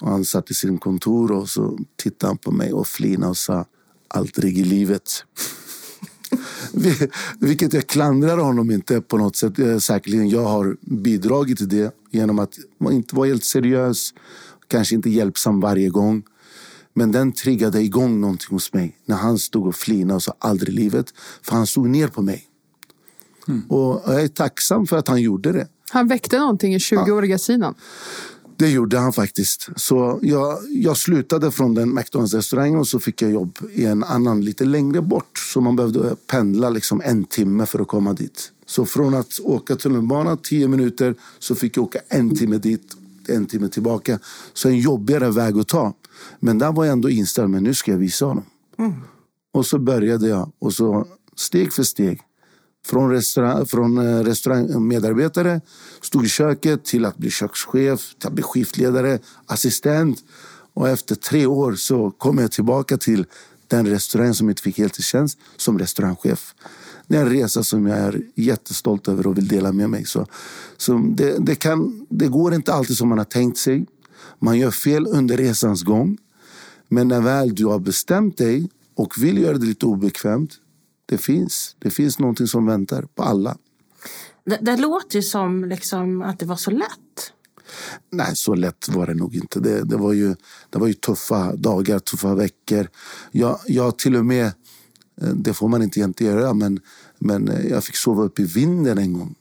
Och 0.00 0.08
han 0.08 0.24
satt 0.24 0.50
i 0.50 0.54
sin 0.54 0.78
kontor 0.78 1.32
och 1.32 1.48
så 1.48 1.78
tittade 1.96 2.30
han 2.30 2.38
på 2.38 2.50
mig 2.50 2.72
och 2.72 2.86
flinade 2.86 3.30
och 3.30 3.36
sa, 3.36 3.64
aldrig 4.08 4.58
i 4.58 4.64
livet. 4.64 5.24
Vilket 7.38 7.72
jag 7.72 7.86
klandrar 7.86 8.38
honom 8.38 8.70
inte 8.70 9.00
på 9.00 9.18
något 9.18 9.36
sätt. 9.36 9.58
Eh, 9.58 9.78
säkerligen 9.78 10.28
jag 10.28 10.44
har 10.44 10.76
bidragit 10.80 11.58
till 11.58 11.68
det 11.68 11.94
genom 12.10 12.38
att 12.38 12.58
inte 12.90 13.16
vara 13.16 13.26
helt 13.26 13.44
seriös, 13.44 14.14
kanske 14.68 14.94
inte 14.94 15.10
hjälpsam 15.10 15.60
varje 15.60 15.88
gång. 15.88 16.22
Men 16.98 17.12
den 17.12 17.32
triggade 17.32 17.82
igång 17.82 18.20
någonting 18.20 18.48
hos 18.50 18.72
mig 18.72 18.96
när 19.04 19.16
han 19.16 19.38
stod 19.38 19.66
och 19.66 19.74
flinade 19.74 20.14
och 20.14 20.22
sa 20.22 20.34
aldrig 20.38 20.74
i 20.74 20.78
livet. 20.78 21.14
För 21.42 21.52
han 21.52 21.66
stod 21.66 21.88
ner 21.88 22.08
på 22.08 22.22
mig. 22.22 22.44
Och 23.68 24.02
jag 24.06 24.22
är 24.22 24.28
tacksam 24.28 24.86
för 24.86 24.96
att 24.96 25.08
han 25.08 25.22
gjorde 25.22 25.52
det. 25.52 25.68
Han 25.90 26.08
väckte 26.08 26.38
någonting 26.38 26.74
i 26.74 26.78
20-åriga 26.78 27.38
sidan. 27.38 27.74
Det 28.56 28.68
gjorde 28.68 28.98
han 28.98 29.12
faktiskt. 29.12 29.68
Så 29.76 30.18
jag, 30.22 30.58
jag 30.68 30.96
slutade 30.96 31.50
från 31.50 31.74
den 31.74 31.98
McDonalds-restaurangen 31.98 32.78
och 32.78 32.88
så 32.88 33.00
fick 33.00 33.22
jag 33.22 33.30
jobb 33.30 33.58
i 33.72 33.84
en 33.84 34.04
annan 34.04 34.44
lite 34.44 34.64
längre 34.64 35.02
bort. 35.02 35.38
Så 35.38 35.60
man 35.60 35.76
behövde 35.76 36.16
pendla 36.26 36.70
liksom 36.70 37.02
en 37.04 37.24
timme 37.24 37.66
för 37.66 37.78
att 37.78 37.88
komma 37.88 38.12
dit. 38.12 38.52
Så 38.66 38.86
från 38.86 39.14
att 39.14 39.40
åka 39.42 39.76
tunnelbana 39.76 40.36
tio 40.36 40.68
minuter 40.68 41.14
så 41.38 41.54
fick 41.54 41.76
jag 41.76 41.84
åka 41.84 41.98
en 42.08 42.36
timme 42.36 42.58
dit, 42.58 42.96
en 43.28 43.46
timme 43.46 43.68
tillbaka. 43.68 44.18
Så 44.52 44.68
en 44.68 44.78
jobbigare 44.78 45.30
väg 45.30 45.58
att 45.58 45.68
ta. 45.68 45.94
Men 46.40 46.58
där 46.58 46.72
var 46.72 46.84
jag 46.84 46.92
ändå 46.92 47.10
inställd, 47.10 47.50
men 47.50 47.62
nu 47.62 47.74
ska 47.74 47.90
jag 47.90 47.98
visa 47.98 48.24
honom. 48.26 48.44
Och 49.52 49.66
så 49.66 49.78
började 49.78 50.28
jag 50.28 50.52
och 50.58 50.72
så 50.72 51.06
steg 51.36 51.72
för 51.72 51.82
steg. 51.82 52.20
Från, 52.86 53.10
restaurang, 53.10 53.66
från 53.66 53.98
eh, 53.98 54.24
restaurangmedarbetare, 54.24 55.60
stod 56.02 56.24
i 56.24 56.28
köket 56.28 56.84
till 56.84 57.04
att 57.04 57.16
bli 57.16 57.30
kökschef, 57.30 58.14
till 58.18 58.26
att 58.28 58.32
bli 58.32 58.42
skiftledare, 58.42 59.18
assistent. 59.46 60.24
Och 60.74 60.88
efter 60.88 61.14
tre 61.14 61.46
år 61.46 61.74
så 61.74 62.10
kom 62.10 62.38
jag 62.38 62.52
tillbaka 62.52 62.96
till 62.96 63.26
den 63.66 63.86
restaurang 63.86 64.34
som 64.34 64.48
inte 64.48 64.62
fick 64.62 64.78
heltidstjänst 64.78 65.38
som 65.56 65.78
restaurangchef. 65.78 66.54
Det 67.08 67.16
är 67.16 67.20
en 67.20 67.30
resa 67.30 67.62
som 67.62 67.86
jag 67.86 67.98
är 67.98 68.22
jättestolt 68.34 69.08
över 69.08 69.26
och 69.26 69.38
vill 69.38 69.48
dela 69.48 69.72
med 69.72 69.90
mig. 69.90 70.04
Så, 70.04 70.26
så 70.76 70.98
det, 70.98 71.36
det, 71.38 71.54
kan, 71.54 72.06
det 72.10 72.28
går 72.28 72.54
inte 72.54 72.72
alltid 72.72 72.96
som 72.96 73.08
man 73.08 73.18
har 73.18 73.24
tänkt 73.24 73.58
sig. 73.58 73.86
Man 74.38 74.58
gör 74.58 74.70
fel 74.70 75.06
under 75.06 75.36
resans 75.36 75.82
gång. 75.82 76.18
Men 76.88 77.08
när 77.08 77.20
väl 77.20 77.54
du 77.54 77.66
har 77.66 77.78
bestämt 77.78 78.38
dig 78.38 78.70
och 78.94 79.14
vill 79.18 79.38
göra 79.38 79.58
det 79.58 79.66
lite 79.66 79.86
obekvämt, 79.86 80.54
det 81.06 81.18
finns. 81.18 81.76
Det 81.78 81.90
finns 81.90 82.18
någonting 82.18 82.46
som 82.46 82.66
väntar 82.66 83.02
på 83.02 83.22
alla. 83.22 83.56
Det, 84.44 84.58
det 84.62 84.76
låter 84.76 85.16
ju 85.16 85.22
som 85.22 85.64
liksom 85.64 86.22
att 86.22 86.38
det 86.38 86.46
var 86.46 86.56
så 86.56 86.70
lätt. 86.70 87.32
Nej, 88.10 88.36
så 88.36 88.54
lätt 88.54 88.88
var 88.88 89.06
det 89.06 89.14
nog 89.14 89.34
inte. 89.34 89.60
Det, 89.60 89.84
det, 89.84 89.96
var, 89.96 90.12
ju, 90.12 90.34
det 90.70 90.78
var 90.78 90.86
ju 90.86 90.94
tuffa 90.94 91.56
dagar, 91.56 91.98
tuffa 91.98 92.34
veckor. 92.34 92.88
Jag, 93.30 93.58
jag 93.66 93.98
till 93.98 94.16
och 94.16 94.26
med, 94.26 94.52
det 95.34 95.54
får 95.54 95.68
man 95.68 95.82
inte 95.82 95.98
egentligen 95.98 96.32
göra, 96.32 96.54
men, 96.54 96.80
men 97.18 97.48
eh, 97.48 97.66
jag 97.66 97.84
fick 97.84 97.96
sova 97.96 98.22
upp 98.22 98.40
i 98.40 98.44
vinden 98.44 98.98
en 98.98 99.12
gång. 99.12 99.34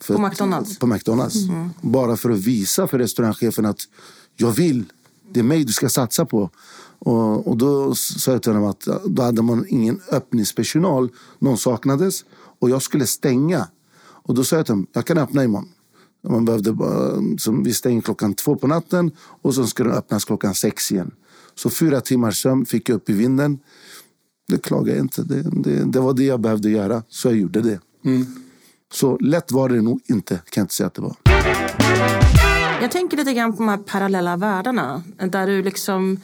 För, 0.00 0.14
På 0.14 0.20
McDonalds? 0.20 0.78
På 0.78 0.86
McDonalds. 0.86 1.36
Bara 1.80 2.16
för 2.16 2.30
att 2.30 2.38
visa 2.38 2.86
för 2.86 2.98
restaurangchefen 2.98 3.66
att 3.66 3.80
jag 4.36 4.52
vill, 4.52 4.84
det 5.32 5.40
är 5.40 5.44
mig 5.44 5.64
du 5.64 5.72
ska 5.72 5.88
satsa 5.88 6.24
på. 6.24 6.50
Och, 6.98 7.48
och 7.48 7.56
då 7.56 7.94
sa 7.94 8.32
jag 8.32 8.42
till 8.42 8.52
honom 8.52 8.70
att 8.70 8.88
då 9.04 9.22
hade 9.22 9.42
man 9.42 9.64
ingen 9.68 10.00
öppningspersonal, 10.10 11.08
någon 11.38 11.58
saknades 11.58 12.24
och 12.58 12.70
jag 12.70 12.82
skulle 12.82 13.06
stänga. 13.06 13.68
Och 14.00 14.34
då 14.34 14.44
sa 14.44 14.56
jag 14.56 14.66
till 14.66 14.72
honom, 14.72 14.86
jag 14.92 15.06
kan 15.06 15.18
öppna 15.18 15.44
imorgon. 15.44 15.68
Man 16.28 16.44
behövde 16.44 16.76
som 17.38 17.62
vi 17.62 17.74
stänger 17.74 18.00
klockan 18.00 18.34
två 18.34 18.56
på 18.56 18.66
natten 18.66 19.10
och 19.18 19.54
så 19.54 19.66
ska 19.66 19.84
den 19.84 19.92
öppnas 19.92 20.24
klockan 20.24 20.54
sex 20.54 20.92
igen. 20.92 21.10
Så 21.54 21.70
fyra 21.70 22.00
timmars 22.00 22.42
sömn 22.42 22.66
fick 22.66 22.88
jag 22.88 22.96
upp 22.96 23.10
i 23.10 23.12
vinden. 23.12 23.58
Det 24.48 24.58
klagar 24.62 24.94
jag 24.94 25.04
inte. 25.04 25.22
Det, 25.22 25.42
det, 25.42 25.84
det 25.84 26.00
var 26.00 26.14
det 26.14 26.24
jag 26.24 26.40
behövde 26.40 26.70
göra, 26.70 27.02
så 27.08 27.28
jag 27.28 27.36
gjorde 27.36 27.60
det. 27.60 27.80
Så 28.92 29.18
lätt 29.18 29.52
var 29.52 29.68
det 29.68 29.82
nog 29.82 30.00
inte, 30.04 30.34
kan 30.34 30.60
jag 30.60 30.64
inte 30.64 30.74
säga 30.74 30.86
att 30.86 30.94
det 30.94 31.02
var. 31.02 31.16
Jag 32.82 32.90
tänker 32.90 33.16
lite 33.16 33.32
grann 33.32 33.52
på 33.52 33.58
de 33.58 33.68
här 33.68 33.76
parallella 33.76 34.36
världarna. 34.36 35.02
Där 35.16 35.46
du 35.46 35.62
liksom 35.62 36.20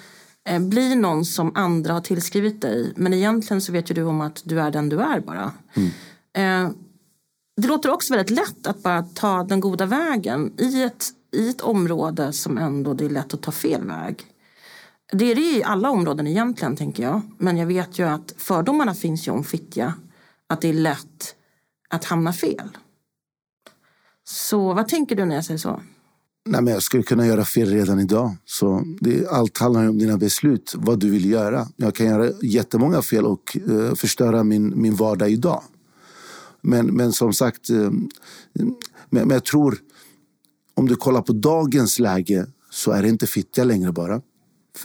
eh, 0.49 0.61
blir 0.61 0.97
någon 0.97 1.25
som 1.25 1.53
andra 1.55 1.93
har 1.93 2.01
tillskrivit 2.01 2.61
dig. 2.63 2.93
Men 2.97 3.15
egentligen 3.15 3.61
så 3.61 3.73
vet 3.73 3.91
ju 3.91 3.95
du 3.95 4.03
om 4.03 4.21
att 4.21 4.43
du 4.45 4.61
är 4.61 4.71
den 4.71 4.89
du 4.89 5.01
är 5.01 5.21
bara. 5.21 5.53
Eh, 6.37 6.71
det 7.57 7.69
låter 7.69 7.91
också 7.91 8.15
väldigt 8.15 8.37
lätt 8.37 8.67
att 8.67 8.83
bara 8.83 9.03
ta 9.03 9.45
den 9.45 9.61
goda 9.61 9.87
vägen 9.87 10.53
i 10.59 10.83
ett, 10.83 11.07
i 11.37 11.49
ett 11.51 11.61
område 11.61 12.33
som 12.33 12.59
ändå 12.59 12.95
det 12.95 13.05
är 13.05 13.11
lätt 13.11 13.35
att 13.35 13.43
ta 13.43 13.53
fel 13.53 13.85
väg. 13.85 14.27
Det 15.15 15.31
är 15.31 15.35
det 15.35 15.41
i 15.41 15.63
alla 15.65 15.91
områden 15.91 16.27
egentligen, 16.27 16.77
tänker 16.77 17.03
jag. 17.03 17.21
Men 17.39 17.57
jag 17.57 17.67
vet 17.67 17.99
ju 17.99 18.05
att 18.05 18.35
fördomarna 18.37 18.95
finns 18.95 19.29
ju 19.29 19.33
om 19.33 19.45
Fittja. 19.45 19.95
Att 20.47 20.61
det 20.61 20.69
är 20.69 20.73
lätt 20.73 21.35
att 21.89 22.05
hamna 22.05 22.33
fel. 22.33 22.69
Så 24.25 24.75
vad 24.75 24.89
tänker 24.89 25.17
du 25.17 25.25
när 25.25 25.35
jag 25.35 25.45
säger 25.45 25.59
så? 25.59 25.81
Nej, 26.47 26.63
men 26.63 26.73
jag 26.73 26.83
skulle 26.83 27.03
kunna 27.03 27.27
göra 27.27 27.45
fel 27.45 27.69
redan 27.69 28.01
idag. 28.01 28.37
Så 28.45 28.83
det, 29.01 29.29
allt 29.29 29.59
handlar 29.59 29.83
ju 29.83 29.89
om 29.89 29.99
dina 29.99 30.19
beslut, 30.19 30.75
vad 30.77 31.01
du 31.01 31.11
vill 31.11 31.31
göra. 31.31 31.67
Jag 31.77 31.95
kan 31.95 32.07
göra 32.07 32.33
jättemånga 32.43 33.03
fel 33.03 33.25
och 33.25 33.57
eh, 33.69 33.95
förstöra 33.95 34.45
min, 34.45 34.81
min 34.81 34.95
vardag 34.95 35.31
idag. 35.31 35.63
Men, 36.61 36.87
men 36.87 37.13
som 37.13 37.33
sagt, 37.33 37.71
eh, 37.71 37.91
men, 38.53 38.75
men 39.11 39.31
jag 39.31 39.45
tror 39.45 39.79
om 40.75 40.89
du 40.89 40.97
kollar 40.97 41.23
på 41.23 41.33
dagens 41.33 41.99
läge 41.99 42.47
så 42.71 42.91
är 42.91 43.03
det 43.03 43.09
inte 43.09 43.27
Fittja 43.27 43.65
längre 43.65 43.93
bara. 43.93 44.21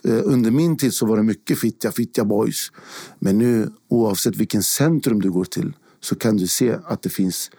Eh, 0.03 0.21
Under 0.23 0.51
min 0.51 0.77
tid 0.77 0.93
så 0.93 1.05
var 1.05 1.17
det 1.17 1.23
mycket 1.23 1.59
Fittja, 1.59 1.91
Fittja 1.91 2.25
Boys. 2.25 2.71
Men 3.19 3.37
nu 3.37 3.71
oavsett 3.87 4.35
vilken 4.35 4.63
centrum 4.63 5.21
du 5.21 5.31
går 5.31 5.45
till 5.45 5.73
så 5.99 6.15
kan 6.15 6.37
du 6.37 6.47
se 6.47 6.77
att 6.85 7.01
det 7.01 7.09
finns 7.09 7.51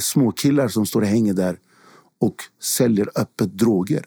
små 0.00 0.32
killar 0.32 0.68
som 0.68 0.86
står 0.86 1.00
och 1.00 1.06
hänger 1.06 1.34
där 1.34 1.58
och 2.20 2.34
säljer 2.62 3.10
öppet 3.14 3.58
droger. 3.58 4.04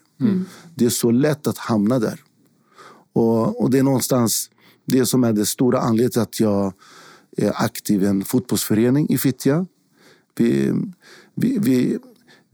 Det 0.76 0.86
är 0.86 0.89
så 0.89 1.12
lätt 1.12 1.47
att 1.47 1.58
hamna 1.58 1.99
där. 1.99 2.19
Och, 3.13 3.62
och 3.62 3.69
det 3.69 3.80
är 3.80 3.84
någonstans 3.84 4.49
det 4.86 5.06
som 5.06 5.23
är 5.23 5.34
det 5.34 5.45
stora 5.45 5.80
anledningen 5.80 6.12
till 6.12 6.21
att 6.21 6.39
jag 6.39 6.73
är 7.38 7.63
aktiv 7.63 8.04
i 8.04 8.06
en 8.06 8.23
fotbollsförening 8.23 9.10
i 9.10 9.17
Fittja. 9.17 9.65
Vi, 10.36 10.71
vi, 11.36 11.58
vi, 11.58 11.99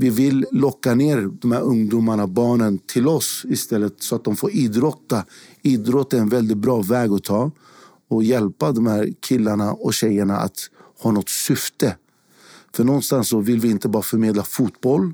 vi 0.02 0.10
vill 0.10 0.46
locka 0.52 0.96
ner 0.96 1.30
de 1.42 1.52
här 1.52 1.62
ungdomarna, 1.62 2.28
barnen, 2.28 2.78
till 2.78 3.08
oss 3.08 3.46
istället 3.50 4.04
så 4.04 4.16
att 4.16 4.24
de 4.24 4.36
får 4.36 4.52
idrotta. 4.52 5.26
Idrott 5.62 6.14
är 6.14 6.18
en 6.18 6.30
väldigt 6.30 6.58
bra 6.58 6.82
väg 6.82 7.12
att 7.12 7.24
ta 7.24 7.52
och 8.10 8.24
hjälpa 8.24 8.72
de 8.72 8.88
här 8.88 9.14
killarna 9.20 9.74
och 9.74 9.94
tjejerna 9.94 10.38
att 10.38 10.58
ha 11.00 11.12
något 11.12 11.30
syfte. 11.30 11.96
För 12.76 12.84
någonstans 12.84 13.30
så 13.30 13.40
vill 13.40 13.60
vi 13.60 13.70
inte 13.70 13.90
bara 13.90 14.04
förmedla 14.04 14.44
fotboll. 14.44 15.14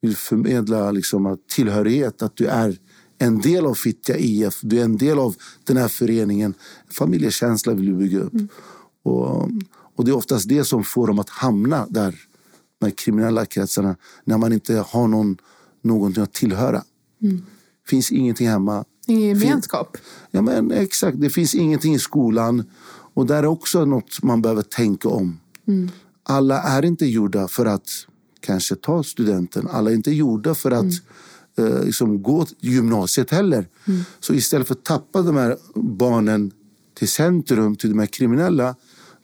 Vi 0.00 0.08
vill 0.08 0.16
förmedla 0.16 0.90
liksom 0.90 1.26
att 1.26 1.48
tillhörighet, 1.48 2.22
att 2.22 2.36
du 2.36 2.46
är 2.46 2.78
en 3.18 3.40
del 3.40 3.66
av 3.66 3.74
Fittja 3.74 4.16
IF, 4.16 4.60
du 4.62 4.78
är 4.78 4.84
en 4.84 4.96
del 4.96 5.18
av 5.18 5.36
den 5.64 5.76
här 5.76 5.88
föreningen. 5.88 6.54
Familjekänsla 6.90 7.74
vill 7.74 7.94
vi 7.94 7.96
bygga 7.96 8.18
upp. 8.18 8.32
Och, 9.02 9.50
och 9.96 10.04
det 10.04 10.10
är 10.10 10.16
oftast 10.16 10.48
det 10.48 10.64
som 10.64 10.84
får 10.84 11.06
dem 11.06 11.18
att 11.18 11.30
hamna 11.30 11.86
där, 11.90 12.14
de 12.86 12.92
kriminella 12.92 13.46
kretsarna, 13.46 13.96
när 14.24 14.38
man 14.38 14.52
inte 14.52 14.74
har 14.74 15.08
någon, 15.08 15.36
någonting 15.82 16.22
att 16.22 16.32
tillhöra. 16.32 16.82
finns 17.88 18.12
ingenting 18.12 18.48
hemma. 18.48 18.84
Ingen 19.06 19.38
gemenskap. 19.38 19.96
Ja, 20.30 20.42
men 20.42 20.70
exakt. 20.70 21.20
Det 21.20 21.30
finns 21.30 21.54
ingenting 21.54 21.94
i 21.94 21.98
skolan. 21.98 22.64
Och 23.14 23.26
där 23.26 23.42
är 23.42 23.46
också 23.46 23.84
något 23.84 24.22
man 24.22 24.42
behöver 24.42 24.62
tänka 24.62 25.08
om. 25.08 25.40
Alla 26.22 26.62
är 26.62 26.84
inte 26.84 27.06
gjorda 27.06 27.48
för 27.48 27.66
att 27.66 27.88
kanske 28.40 28.74
ta 28.74 29.02
studenten. 29.02 29.68
Alla 29.70 29.90
är 29.90 29.94
inte 29.94 30.10
gjorda 30.10 30.54
för 30.54 30.70
att 30.70 30.92
eh, 31.58 31.84
liksom 31.84 32.22
gå 32.22 32.44
till 32.44 32.56
gymnasiet 32.60 33.30
heller. 33.30 33.68
Så 34.20 34.34
istället 34.34 34.66
för 34.66 34.74
att 34.74 34.84
tappa 34.84 35.22
de 35.22 35.36
här 35.36 35.56
barnen 35.74 36.52
till 36.98 37.08
centrum, 37.08 37.76
till 37.76 37.90
de 37.90 37.98
här 37.98 38.06
kriminella, 38.06 38.74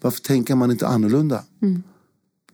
varför 0.01 0.21
tänker 0.21 0.55
man 0.55 0.71
inte 0.71 0.87
annorlunda? 0.87 1.45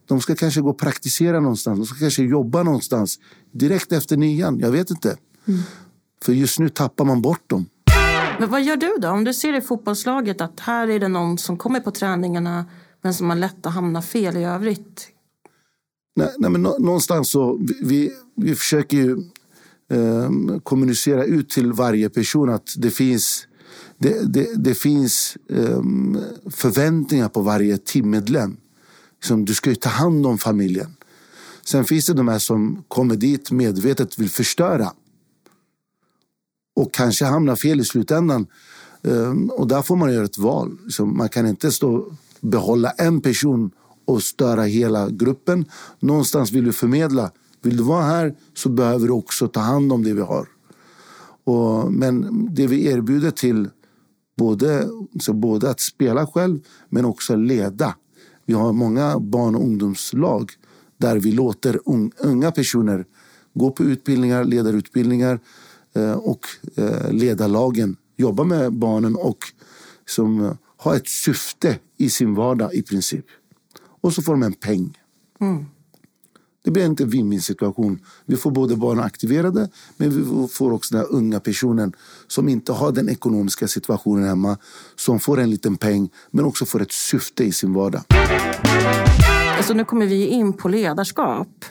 De 0.09 0.21
ska 0.21 0.35
kanske 0.35 0.61
gå 0.61 0.71
och 0.71 0.79
praktisera 0.79 1.41
någonstans. 1.41 1.79
De 1.79 1.87
ska 1.87 1.99
kanske 1.99 2.23
jobba 2.23 2.63
någonstans 2.63 3.19
direkt 3.53 3.93
efter 3.93 4.17
nian. 4.17 4.59
Jag 4.59 4.71
vet 4.71 4.91
inte. 4.91 5.17
För 6.23 6.33
just 6.33 6.59
nu 6.59 6.69
tappar 6.69 7.05
man 7.05 7.23
bort 7.23 7.51
dem. 7.51 7.67
Men 8.41 8.51
vad 8.51 8.63
gör 8.63 8.77
du 8.77 8.95
då? 9.01 9.09
Om 9.09 9.25
du 9.25 9.35
ser 9.35 9.57
i 9.57 9.61
fotbollslaget 9.61 10.41
att 10.41 10.61
här 10.61 10.89
är 10.89 10.99
det 11.01 11.09
någon 11.09 11.39
som 11.39 11.57
kommer 11.57 11.81
på 11.81 11.91
träningarna 11.91 12.65
men 13.03 13.15
som 13.15 13.29
har 13.31 13.37
lätt 13.37 13.67
att 13.67 13.73
hamna 13.75 14.03
fel 14.03 14.37
i 14.37 14.45
övrigt. 14.45 15.09
Nej, 16.17 16.29
nej, 16.39 16.51
men 16.51 16.63
nå- 16.63 16.77
någonstans 16.79 17.31
så 17.31 17.57
vi, 17.57 17.75
vi, 17.83 18.11
vi 18.37 18.55
försöker 18.55 18.97
ju 18.97 19.17
ehm, 19.93 20.61
kommunicera 20.61 21.25
ut 21.25 21.51
till 21.51 21.73
varje 21.73 22.09
person 22.11 22.51
att 22.51 22.69
det 22.77 22.91
finns, 22.91 23.47
det, 23.99 24.33
det, 24.33 24.49
det 24.57 24.75
finns 24.75 25.37
ehm, 25.51 26.19
förväntningar 26.51 27.29
på 27.29 27.41
varje 27.41 27.79
teammedlem. 27.79 28.57
Liksom, 29.19 29.45
du 29.45 29.55
ska 29.55 29.71
ju 29.71 29.77
ta 29.77 29.89
hand 29.89 30.27
om 30.27 30.39
familjen. 30.39 30.97
Sen 31.65 31.85
finns 31.85 32.07
det 32.07 32.15
de 32.15 32.29
här 32.29 32.39
som 32.39 32.85
kommer 32.89 33.17
dit 33.17 33.51
medvetet 33.51 34.19
vill 34.19 34.31
förstöra. 34.31 34.93
Och 36.77 36.95
kanske 36.95 37.25
hamnar 37.25 37.57
fel 37.57 37.81
i 37.81 37.85
slutändan. 37.85 38.47
Ehm, 39.03 39.51
och 39.51 39.69
där 39.69 39.83
får 39.83 39.97
man 39.97 40.13
göra 40.13 40.25
ett 40.25 40.39
val. 40.39 40.79
Man 41.01 41.29
kan 41.29 41.47
inte 41.47 41.73
stå 41.73 42.13
behålla 42.41 42.91
en 42.91 43.21
person 43.21 43.71
och 44.05 44.23
störa 44.23 44.63
hela 44.63 45.11
gruppen. 45.11 45.65
Någonstans 46.01 46.53
vill 46.53 46.65
du 46.65 46.73
förmedla. 46.73 47.31
Vill 47.63 47.77
du 47.77 47.83
vara 47.83 48.05
här 48.05 48.35
så 48.55 48.69
behöver 48.69 49.07
du 49.07 49.13
också 49.13 49.49
ta 49.49 49.61
hand 49.61 49.93
om 49.93 50.05
det 50.05 50.13
vi 50.13 50.21
har. 50.21 50.49
Och, 51.45 51.93
men 51.93 52.49
det 52.55 52.67
vi 52.67 52.87
erbjuder 52.87 53.31
till 53.31 53.69
både, 54.37 54.89
så 55.21 55.33
både 55.33 55.71
att 55.71 55.81
spela 55.81 56.27
själv 56.27 56.61
men 56.89 57.05
också 57.05 57.37
leda. 57.37 57.95
Vi 58.49 58.55
har 58.55 58.73
många 58.73 59.19
barn 59.19 59.55
och 59.55 59.63
ungdomslag 59.63 60.53
där 60.97 61.17
vi 61.17 61.33
låter 61.33 61.81
unga 62.19 62.53
personer 62.53 63.05
gå 63.55 63.71
på 63.71 63.85
utbildningar, 63.85 64.45
ledarutbildningar 64.45 65.41
eh, 65.95 66.13
och 66.13 66.47
eh, 66.77 67.13
leda 67.13 67.47
lagen. 67.47 67.97
Jobba 68.17 68.45
med 68.45 68.73
barnen 68.73 69.17
och 69.17 69.39
som 70.07 70.45
eh, 70.45 70.53
har 70.77 70.95
ett 70.95 71.09
syfte 71.09 71.79
i 71.97 72.11
sin 72.11 72.35
vardag 72.35 72.75
i 72.75 72.83
princip. 72.83 73.25
Och 73.81 74.15
så 74.15 74.23
får 74.23 74.33
de 74.33 74.43
en 74.43 74.53
peng. 74.53 74.99
Mm. 75.41 75.67
Det 76.69 76.73
blir 76.73 76.87
inte 76.87 77.03
en 77.03 77.11
win-win 77.11 77.41
situation. 77.41 78.01
Vi 78.27 78.37
får 78.37 78.51
både 78.51 78.77
barn 78.77 79.01
aktiverade 79.01 79.69
men 79.97 80.11
vi 80.11 80.49
får 80.49 80.73
också 80.73 80.97
den 80.97 81.07
unga 81.07 81.41
personen 81.41 81.93
som 82.27 82.49
inte 82.49 82.73
har 82.73 82.93
den 82.93 83.09
ekonomiska 83.09 83.69
situationen 83.69 84.29
hemma. 84.29 84.57
Som 84.97 85.21
får 85.21 85.41
en 85.41 85.51
liten 85.51 85.77
peng 85.77 86.09
men 86.31 86.45
också 86.45 86.65
får 86.65 86.83
ett 86.83 86.93
syfte 86.93 87.45
i 87.45 87.53
sin 87.53 87.73
vardag. 87.73 88.03
Alltså 89.57 89.75
nu 89.75 89.85
kommer 89.85 90.07
vi 90.07 90.27
in 90.27 90.53
på 90.53 90.69
ledarskap. 90.69 91.65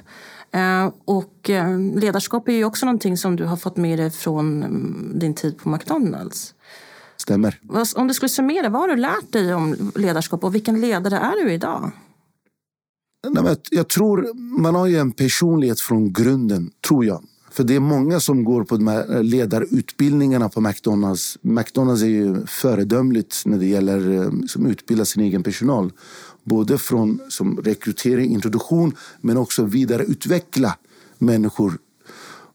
Eh, 0.52 0.92
och 1.06 1.50
eh, 1.50 1.80
ledarskap 1.80 2.48
är 2.48 2.54
ju 2.54 2.66
också 2.66 2.86
någonting 2.86 3.18
som 3.18 3.36
du 3.36 3.46
har 3.46 3.58
fått 3.58 3.78
med 3.78 4.00
dig 4.00 4.12
från 4.12 4.64
mm, 4.64 5.12
din 5.20 5.34
tid 5.34 5.58
på 5.58 5.70
McDonalds. 5.70 6.54
Stämmer. 7.18 7.60
Om 7.96 8.08
du 8.08 8.14
skulle 8.14 8.30
summera, 8.30 8.70
vad 8.70 8.82
har 8.82 8.88
du 8.88 8.96
lärt 8.96 9.32
dig 9.32 9.54
om 9.54 9.92
ledarskap 9.96 10.44
och 10.44 10.56
vilken 10.56 10.82
ledare 10.82 11.18
är 11.18 11.44
du 11.46 11.54
idag? 11.54 11.92
Nej, 13.24 13.44
men 13.44 13.56
jag 13.72 13.88
tror 13.88 14.34
man 14.62 14.76
har 14.76 14.88
ju 14.88 14.98
en 14.98 15.12
personlighet 15.12 15.80
från 15.80 16.14
grunden, 16.14 16.72
tror 16.88 17.06
jag. 17.06 17.24
För 17.52 17.64
det 17.64 17.76
är 17.76 17.80
många 17.80 18.20
som 18.20 18.44
går 18.44 18.64
på 18.64 18.78
de 18.78 18.88
här 18.88 19.16
eh, 19.16 19.24
ledarutbildningarna 19.24 20.50
på 20.50 20.62
McDonalds. 20.62 21.38
McDonalds 21.42 22.02
är 22.02 22.08
ju 22.08 22.46
föredömligt 22.46 23.42
när 23.46 23.58
det 23.58 23.66
gäller 23.66 24.12
eh, 24.14 24.32
som 24.48 24.66
utbilda 24.66 25.06
sin 25.06 25.24
egen 25.24 25.44
personal. 25.44 25.92
Både 26.44 26.78
från 26.78 27.20
som 27.30 27.58
rekrytering, 27.58 28.34
introduktion 28.34 28.96
men 29.22 29.38
också 29.38 29.64
vidareutveckla 29.64 30.78
människor. 31.18 31.78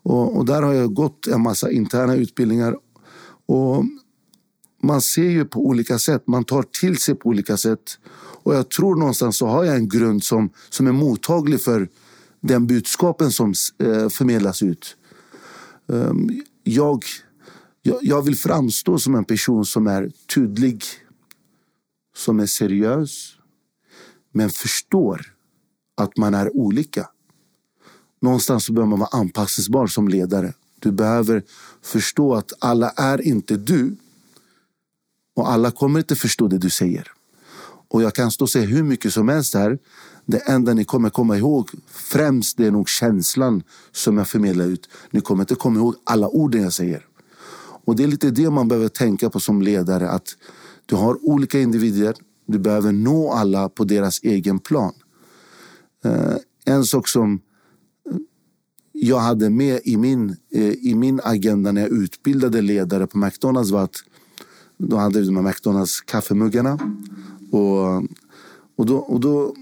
Och, 0.03 0.37
och 0.37 0.45
där 0.45 0.63
har 0.63 0.73
jag 0.73 0.95
gått 0.95 1.27
en 1.27 1.43
massa 1.43 1.71
interna 1.71 2.15
utbildningar. 2.15 2.77
Och 3.47 3.85
man 4.83 5.01
ser 5.01 5.31
ju 5.31 5.45
på 5.45 5.67
olika 5.67 5.99
sätt, 5.99 6.27
man 6.27 6.45
tar 6.45 6.63
till 6.63 6.97
sig 6.99 7.15
på 7.15 7.29
olika 7.29 7.57
sätt. 7.57 7.99
Och 8.43 8.55
jag 8.55 8.71
tror 8.71 8.97
någonstans 8.97 9.37
så 9.37 9.47
har 9.47 9.65
jag 9.65 9.77
en 9.77 9.89
grund 9.89 10.25
som, 10.25 10.51
som 10.71 10.87
är 10.87 10.93
mottaglig 10.93 11.61
för 11.61 11.89
den 12.41 12.67
budskapen 12.67 13.31
som 13.31 13.55
eh, 13.79 14.09
förmedlas 14.09 14.63
ut. 14.63 14.97
Um, 15.87 16.43
jag, 16.63 17.05
jag, 17.83 17.99
jag 18.03 18.23
vill 18.23 18.37
framstå 18.37 18.99
som 18.99 19.15
en 19.15 19.25
person 19.25 19.65
som 19.65 19.87
är 19.87 20.13
tydlig, 20.35 20.85
som 22.17 22.41
är 22.41 22.47
seriös, 22.47 23.37
men 24.33 24.51
förstår 24.51 25.35
att 25.97 26.17
man 26.17 26.35
är 26.35 26.57
olika. 26.57 27.09
Någonstans 28.21 28.65
så 28.65 28.73
behöver 28.73 28.91
man 28.91 28.99
vara 28.99 29.21
anpassningsbar 29.21 29.87
som 29.87 30.09
ledare. 30.09 30.55
Du 30.79 30.93
behöver 30.93 31.43
förstå 31.83 32.35
att 32.35 32.53
alla 32.59 32.91
är 32.91 33.21
inte 33.27 33.57
du. 33.57 33.97
Och 35.35 35.51
alla 35.51 35.71
kommer 35.71 35.99
inte 35.99 36.17
förstå 36.17 36.49
det 36.49 36.59
du 36.59 36.71
säger. 36.71 37.13
Och 37.93 38.03
jag 38.03 38.15
kan 38.15 38.31
stå 38.31 38.45
och 38.45 38.51
säga 38.51 38.67
hur 38.67 38.83
mycket 38.83 39.13
som 39.13 39.29
helst 39.29 39.55
här. 39.55 39.79
Det 40.27 40.39
enda 40.39 40.75
ni 40.75 40.85
kommer 40.85 41.11
komma 41.11 41.39
ihåg 41.39 41.71
främst 41.91 42.57
det 42.57 42.67
är 42.67 42.71
nog 42.71 42.89
känslan 42.89 43.63
som 43.93 44.19
jag 44.19 44.29
förmedlar 44.29 44.65
ut. 44.65 44.89
Ni 45.11 45.21
kommer 45.21 45.43
inte 45.43 45.55
komma 45.55 45.81
ihåg 45.81 45.95
alla 46.05 46.29
orden 46.29 46.63
jag 46.63 46.73
säger. 46.73 47.07
Och 47.85 47.97
det 47.97 48.03
är 48.03 48.09
lite 48.09 48.31
det 48.31 48.51
man 48.51 48.69
behöver 48.69 48.89
tänka 48.89 49.31
på 49.31 49.41
som 49.41 49.63
ledare. 49.63 50.11
Att 50.11 50.37
du 50.87 50.95
har 50.95 51.29
olika 51.29 51.61
individer. 51.61 52.15
Du 52.47 52.59
behöver 52.59 52.93
nå 52.93 53.33
alla 53.33 53.69
på 53.69 53.85
deras 53.85 54.23
egen 54.23 54.59
plan. 54.59 54.93
Eh, 56.05 56.37
en 56.65 56.85
sak 56.85 57.09
som 57.09 57.41
jag 58.93 59.19
hade 59.19 59.51
med 59.51 59.81
i 59.85 59.97
min, 59.97 60.37
eh, 60.53 60.73
i 60.73 60.95
min 60.95 61.21
agenda 61.25 61.73
när 61.73 61.81
jag 61.81 61.91
utbildade 61.91 62.61
ledare 62.61 63.07
på 63.07 63.19
McDonalds 63.19 63.71
var 63.71 63.83
att 63.83 63.97
då 64.89 64.97
hade 64.97 65.21
vi 65.21 65.27
de 65.27 65.37
här 65.37 65.43
McDonalds 65.43 66.01
kaffemuggarna. 66.01 66.79
Och, 67.53 68.03
och, 68.77 68.87
då, 68.87 68.97
och 68.97 69.21
då 69.21 69.55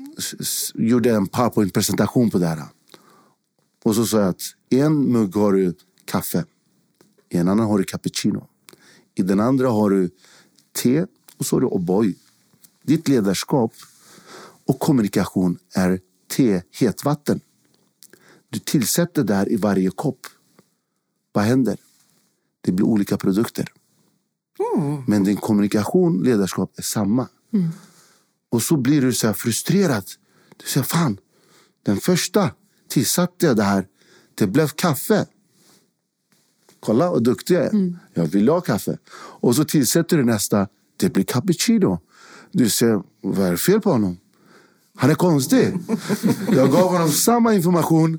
gjorde 0.74 1.08
jag 1.08 1.16
en 1.16 1.26
powerpoint-presentation 1.26 2.30
på 2.30 2.38
det 2.38 2.46
här. 2.46 2.62
Och 3.84 3.94
så 3.94 4.06
sa 4.06 4.20
jag 4.20 4.28
att 4.28 4.42
en 4.70 5.12
mugg 5.12 5.36
har 5.36 5.52
du 5.52 5.74
kaffe. 6.04 6.44
I 7.28 7.36
en 7.36 7.48
annan 7.48 7.66
har 7.66 7.78
du 7.78 7.84
cappuccino. 7.84 8.46
I 9.14 9.22
den 9.22 9.40
andra 9.40 9.68
har 9.68 9.90
du 9.90 10.10
te 10.72 11.06
och 11.36 11.46
så 11.46 11.56
har 11.56 11.60
du 11.60 11.66
O'boy. 11.66 12.14
Ditt 12.82 13.08
ledarskap 13.08 13.72
och 14.66 14.78
kommunikation 14.78 15.58
är 15.74 16.00
te, 16.28 16.62
hetvatten. 16.70 17.40
Du 18.48 18.58
tillsätter 18.58 19.24
där 19.24 19.52
i 19.52 19.56
varje 19.56 19.90
kopp. 19.90 20.26
Vad 21.32 21.44
händer? 21.44 21.76
Det 22.60 22.72
blir 22.72 22.86
olika 22.86 23.16
produkter. 23.16 23.72
Mm. 24.76 25.02
Men 25.06 25.24
din 25.24 25.36
kommunikation, 25.36 26.22
ledarskap 26.22 26.78
är 26.78 26.82
samma. 26.82 27.28
Mm. 27.52 27.68
Och 28.50 28.62
så 28.62 28.76
blir 28.76 29.02
du 29.02 29.12
så 29.12 29.26
här 29.26 29.34
frustrerad. 29.34 30.04
Du 30.56 30.66
säger, 30.66 30.84
fan, 30.84 31.18
den 31.82 31.96
första 31.96 32.50
tillsatte 32.88 33.46
jag 33.46 33.56
det 33.56 33.62
här. 33.62 33.86
Det 34.34 34.46
blev 34.46 34.68
kaffe. 34.68 35.26
Kolla 36.80 37.10
vad 37.10 37.24
duktig 37.24 37.54
jag 37.54 37.64
är. 37.64 37.70
Mm. 37.70 37.96
Jag 38.14 38.26
vill 38.26 38.48
ha 38.48 38.60
kaffe. 38.60 38.98
Och 39.12 39.56
så 39.56 39.64
tillsätter 39.64 40.16
du 40.16 40.24
nästa. 40.24 40.68
Det 40.96 41.12
blir 41.12 41.24
cappuccino. 41.24 42.00
Du 42.52 42.68
säger, 42.68 43.02
vad 43.20 43.46
är 43.46 43.50
det 43.50 43.56
fel 43.56 43.80
på 43.80 43.90
honom? 43.90 44.16
Han 44.96 45.10
är 45.10 45.14
konstig. 45.14 45.74
Jag 46.48 46.72
gav 46.72 46.90
honom 46.90 47.08
samma 47.08 47.54
information 47.54 48.18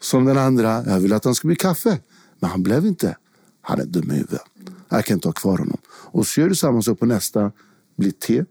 som 0.00 0.24
den 0.24 0.38
andra. 0.38 0.84
Jag 0.86 1.00
ville 1.00 1.16
att 1.16 1.24
han 1.24 1.34
skulle 1.34 1.48
bli 1.48 1.56
kaffe. 1.56 1.98
Men 2.38 2.50
han 2.50 2.62
blev 2.62 2.86
inte. 2.86 3.16
Han 3.62 3.80
är 3.80 3.84
dum 3.84 4.10
i 4.10 4.14
huvudet. 4.14 4.42
Jag 4.88 5.04
kan 5.04 5.14
inte 5.14 5.28
ha 5.28 5.32
kvar 5.32 5.58
honom. 5.58 5.78
Och 5.86 6.26
så 6.26 6.40
gör 6.40 6.48
du 6.48 6.54
samma 6.54 6.82
sak 6.82 6.98
på 6.98 7.06
nästa. 7.06 7.52
Blir 7.96 8.10
te. 8.10 8.44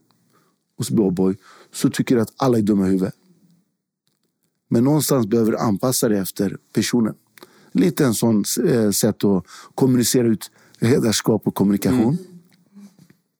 Blir 0.88 1.06
O'boy. 1.06 1.38
Så 1.72 1.89
tycker 1.89 2.15
du 2.15 2.22
att 2.22 2.34
alla 2.38 2.58
är 2.58 2.62
dumma 2.62 2.88
i 2.88 2.89
huvudet. 2.89 3.15
Men 4.70 4.84
någonstans 4.84 5.28
behöver 5.28 5.52
du 5.52 5.58
anpassa 5.58 6.10
dig 6.10 6.20
efter 6.20 6.58
personen. 6.74 7.15
Lite 7.72 8.06
en 8.06 8.13
sån 8.13 8.44
eh, 8.68 8.92
sätt 8.92 9.24
att 9.24 9.46
kommunicera 9.76 10.28
ut 10.28 10.52
ledarskap 10.80 11.48
och 11.48 11.56
kommunikation. 11.56 12.02
Mm. 12.02 12.18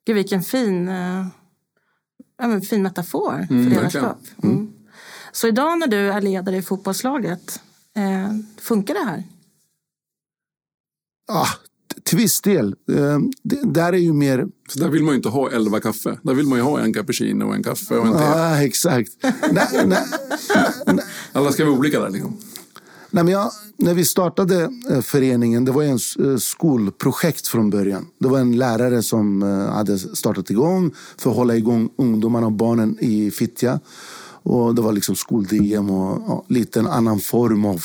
Gud, 0.06 0.16
vilken 0.16 0.44
fin, 0.44 0.88
äh, 0.88 1.28
ja, 2.38 2.62
fin 2.62 2.84
metafor 2.84 3.46
för 3.48 3.54
mm, 3.54 3.70
ledarskap. 3.70 4.18
Mm. 4.44 4.74
Så 5.32 5.48
idag 5.48 5.80
när 5.80 5.88
du 5.88 5.98
är 5.98 6.22
ledare 6.22 6.58
i 6.58 6.62
fotbollslaget, 6.62 7.62
eh, 7.96 8.36
funkar 8.58 8.94
det 8.94 9.04
här? 9.04 9.24
Ah, 11.32 11.48
till 12.10 12.18
viss 12.18 12.42
del. 12.42 12.76
Eh, 12.92 13.20
där 13.64 13.94
är 13.94 13.98
ju 13.98 14.14
mer... 14.14 14.48
Så 14.70 14.80
där 14.80 14.90
vill 14.90 15.04
man 15.04 15.12
ju 15.12 15.16
inte 15.16 15.30
ha 15.30 15.52
elva 15.52 15.80
kaffe. 15.80 16.18
Där 16.22 16.34
vill 16.34 16.48
man 16.48 16.58
ju 16.58 16.64
ha 16.64 16.80
en 16.80 16.94
cappuccino 16.94 17.46
och 17.46 17.56
en 17.56 17.64
kaffe 17.64 17.96
och 17.96 18.08
en 18.08 18.14
te. 18.14 18.20
Ja, 18.20 18.64
exakt. 18.64 19.12
nej, 19.52 19.68
nej, 19.86 20.04
nej. 20.86 21.06
Alla 21.32 21.52
ska 21.52 21.66
vara 21.66 21.76
olika 21.76 22.00
där 22.00 22.10
liksom. 22.10 22.38
Nej, 23.12 23.24
men 23.24 23.34
jag, 23.34 23.52
när 23.78 23.94
vi 23.94 24.06
startade 24.06 24.70
eh, 24.90 25.02
föreningen, 25.02 25.66
det 25.66 25.72
var 25.72 25.84
en 25.84 26.00
eh, 26.20 26.38
skolprojekt 26.38 27.48
från 27.48 27.70
början. 27.70 28.06
Det 28.20 28.28
var 28.28 28.40
en 28.40 28.58
lärare 28.58 29.04
som 29.04 29.42
hade 29.74 30.00
startat 30.00 30.50
igång 30.50 30.92
för 31.18 31.30
att 31.30 31.36
hålla 31.36 31.56
igång 31.56 31.90
ungdomarna 31.96 32.46
och 32.46 32.52
barnen 32.52 32.98
i 33.00 33.32
Fittja. 33.32 33.80
Och 34.44 34.76
det 34.76 34.82
var 34.82 34.92
liksom 34.92 35.16
skol-DM 35.16 35.90
och 35.90 36.24
ja, 36.28 36.46
lite 36.48 36.80
en 36.80 36.88
annan 36.88 37.20
form 37.20 37.66
av... 37.66 37.84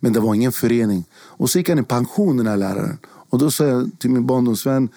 Men 0.00 0.12
det 0.12 0.20
var 0.20 0.34
ingen 0.34 0.52
förening. 0.52 1.04
Och 1.14 1.50
så 1.50 1.58
gick 1.58 1.68
han 1.68 1.78
i 1.78 1.82
pension 1.82 2.36
den 2.36 2.46
här 2.46 2.56
läraren. 2.56 2.98
Och 3.34 3.40
då 3.40 3.50
sa 3.50 3.64
jag 3.64 3.90
till 3.98 4.10
min 4.10 4.26
barndomsvän 4.26 4.88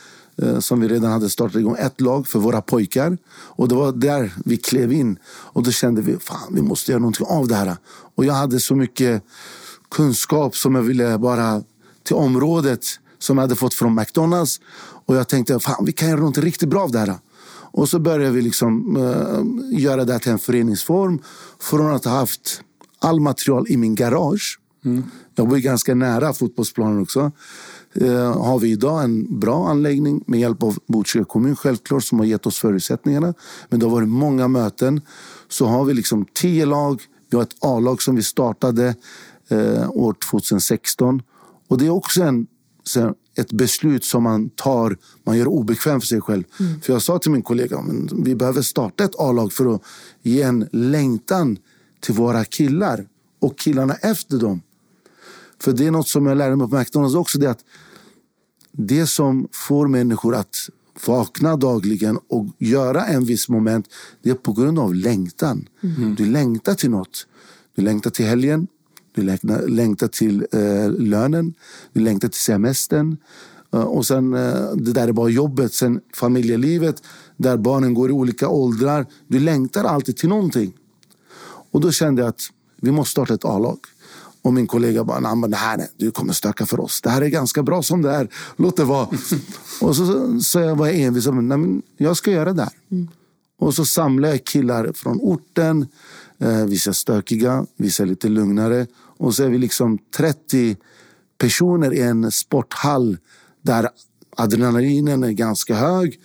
eh, 0.42 0.60
som 0.60 0.80
vi 0.80 0.88
redan 0.88 1.12
hade 1.12 1.30
startat 1.30 1.56
igång 1.56 1.76
ett 1.80 2.02
lag 2.02 2.28
för 2.28 2.40
våra 2.40 2.62
pojkar. 2.62 3.18
Och 3.30 3.68
det 3.68 3.76
var 3.76 3.92
där 3.92 4.34
vi 4.46 4.58
klev 4.58 4.94
in. 4.94 5.20
Och 5.26 5.64
då 5.64 5.72
kände 5.72 6.02
vi, 6.02 6.18
fan 6.18 6.54
vi 6.54 6.62
måste 6.62 6.92
göra 6.92 7.00
någonting 7.00 7.26
av 7.30 7.48
det 7.48 7.56
här. 7.56 7.78
Och 8.16 8.26
jag 8.26 8.34
hade 8.34 8.60
så 8.60 8.76
mycket 8.76 9.24
kunskap 9.92 10.56
som 10.56 10.76
jag 10.76 10.82
ville 10.82 11.18
bara 11.18 11.64
till 12.04 12.16
området 12.16 12.86
som 13.20 13.38
jag 13.38 13.44
hade 13.44 13.56
fått 13.56 13.74
från 13.74 13.96
McDonalds. 13.96 14.60
Och 15.06 15.16
jag 15.16 15.28
tänkte, 15.28 15.60
fan 15.60 15.86
vi 15.86 15.92
kan 15.92 16.10
göra 16.10 16.20
något 16.20 16.38
riktigt 16.38 16.70
bra 16.70 16.84
av 16.84 16.92
det 16.92 17.00
här. 17.00 17.16
Och 17.72 17.90
så 17.90 18.00
började 18.00 18.32
vi 18.32 18.42
liksom 18.42 18.98
uh, 18.98 19.80
göra 19.80 20.06
det 20.06 20.20
till 20.20 20.32
en 20.32 20.40
föreningsform. 20.40 21.20
Från 21.60 21.96
att 21.96 22.06
ha 22.06 22.12
haft 22.12 22.62
all 23.00 23.20
material 23.20 23.66
i 23.70 23.78
min 23.78 23.96
garage. 23.96 24.60
Mm. 24.86 25.04
Jag 25.36 25.50
bor 25.50 25.58
ganska 25.58 25.96
nära 25.96 26.34
fotbollsplanen 26.34 27.02
också. 27.02 27.32
Eh, 28.02 28.42
har 28.42 28.60
vi 28.60 28.72
idag 28.72 29.04
en 29.04 29.40
bra 29.40 29.70
anläggning 29.70 30.24
med 30.28 30.40
hjälp 30.40 30.64
av 30.64 30.78
Botkyrka 30.88 31.26
kommun 31.26 31.56
självklart 31.56 32.04
som 32.04 32.20
har 32.20 32.26
gett 32.26 32.46
oss 32.46 32.58
förutsättningarna. 32.58 33.34
Men 33.70 33.80
det 33.80 33.86
har 33.86 33.92
varit 33.92 34.10
många 34.10 34.48
möten. 34.48 35.02
Så 35.50 35.66
har 35.66 35.86
vi 35.86 35.94
liksom 35.94 36.26
tio 36.34 36.66
lag. 36.66 37.02
Vi 37.30 37.38
har 37.38 37.44
ett 37.44 37.56
A-lag 37.60 38.02
som 38.02 38.16
vi 38.16 38.24
startade 38.24 38.96
eh, 39.48 39.90
år 39.90 40.16
2016. 40.32 41.22
Och 41.68 41.78
det 41.78 41.86
är 41.86 41.90
också 41.90 42.24
en, 42.24 42.48
ett 43.38 43.52
beslut 43.52 44.06
som 44.06 44.24
man 44.24 44.50
tar, 44.50 44.98
man 45.24 45.38
gör 45.38 45.48
obekvämt 45.48 46.04
för 46.04 46.08
sig 46.08 46.22
själv. 46.22 46.44
Mm. 46.60 46.82
För 46.82 46.94
jag 46.94 47.02
sa 47.02 47.20
till 47.20 47.32
min 47.32 47.42
kollega, 47.42 47.82
men 47.82 48.24
vi 48.24 48.36
behöver 48.36 48.62
starta 48.62 49.04
ett 49.04 49.20
A-lag 49.20 49.54
för 49.54 49.76
att 49.76 49.82
ge 50.22 50.42
en 50.42 50.68
längtan 50.72 51.58
till 52.00 52.14
våra 52.14 52.46
killar 52.46 53.08
och 53.40 53.58
killarna 53.58 53.94
efter 53.94 54.38
dem. 54.38 54.62
För 55.62 55.72
det 55.72 55.88
är 55.88 55.92
något 55.92 56.08
som 56.08 56.26
jag 56.26 56.38
lärde 56.38 56.56
mig 56.56 56.70
på 56.70 56.78
McDonalds 56.78 57.16
också. 57.16 57.40
Det 57.40 57.46
är 57.46 57.50
att 57.50 57.64
det 58.78 59.08
som 59.08 59.48
får 59.52 59.88
människor 59.88 60.36
att 60.36 60.70
vakna 61.08 61.56
dagligen 61.56 62.20
och 62.28 62.48
göra 62.58 63.06
en 63.06 63.26
viss 63.26 63.50
moment, 63.50 63.88
det 64.24 64.30
är 64.30 64.34
på 64.34 64.54
grund 64.54 64.80
av 64.80 64.96
längtan. 64.96 65.68
Mm. 65.84 66.16
Du 66.16 66.26
längtar 66.26 66.74
till 66.74 66.90
något. 66.90 67.28
Du 67.76 67.82
längtar 67.82 68.10
till 68.10 68.26
helgen, 68.26 68.68
du 69.16 69.22
längtar 69.68 70.08
till 70.08 70.48
eh, 70.52 70.92
lönen, 70.92 71.54
du 71.94 72.00
längtar 72.00 72.28
till 72.28 72.40
semestern. 72.40 73.18
Uh, 73.76 73.82
och 73.82 74.06
sen 74.06 74.34
uh, 74.34 74.76
det 74.76 74.94
där 74.94 75.08
är 75.08 75.12
bara 75.12 75.30
jobbet, 75.30 75.74
sen 75.74 76.02
familjelivet 76.14 77.04
där 77.38 77.58
barnen 77.58 77.94
går 77.94 78.10
i 78.10 78.14
olika 78.14 78.48
åldrar. 78.48 79.06
Du 79.28 79.40
längtar 79.40 79.84
alltid 79.84 80.18
till 80.18 80.30
någonting. 80.30 80.74
Och 81.72 81.82
då 81.82 81.92
kände 81.92 82.22
jag 82.22 82.30
att 82.30 82.42
vi 82.82 82.92
måste 82.92 83.12
starta 83.12 83.34
ett 83.34 83.46
A-lag. 83.46 83.80
Och 84.48 84.54
min 84.54 84.68
kollega 84.68 85.04
bara, 85.04 85.20
nej 85.20 85.36
men 85.36 85.52
det 85.52 85.58
här 85.58 85.78
nej, 85.78 85.88
du 85.98 86.12
kommer 86.12 86.34
stöka 86.34 86.66
för 86.66 86.80
oss. 86.80 87.02
Det 87.02 87.10
här 87.10 87.22
är 87.22 87.28
ganska 87.28 87.64
bra 87.64 87.84
som 87.84 88.02
det 88.02 88.12
är. 88.12 88.30
Låt 88.56 88.78
det 88.78 88.84
vara. 88.84 89.08
och 89.82 89.96
så, 89.96 90.40
så 90.40 90.60
jag 90.60 90.76
var 90.76 90.88
envis. 90.88 91.28
Nej, 91.28 91.34
men 91.34 91.82
jag 91.98 92.18
ska 92.18 92.32
göra 92.32 92.54
det 92.54 92.62
här. 92.62 92.72
Mm. 92.92 93.08
Och 93.60 93.74
så 93.74 93.86
samlade 93.86 94.34
jag 94.34 94.44
killar 94.44 94.92
från 94.94 95.20
orten. 95.22 95.88
Eh, 96.40 96.66
vissa 96.66 96.94
stökiga, 96.94 97.66
vissa 97.78 98.06
lite 98.06 98.30
lugnare. 98.30 98.88
Och 99.18 99.36
så 99.36 99.44
är 99.44 99.50
vi 99.50 99.58
liksom 99.58 99.98
30 100.18 100.78
personer 101.38 101.94
i 101.94 102.02
en 102.02 102.32
sporthall 102.32 103.18
där 103.62 103.90
adrenalinen 104.38 105.24
är 105.24 105.32
ganska 105.32 105.76
hög. 105.76 106.20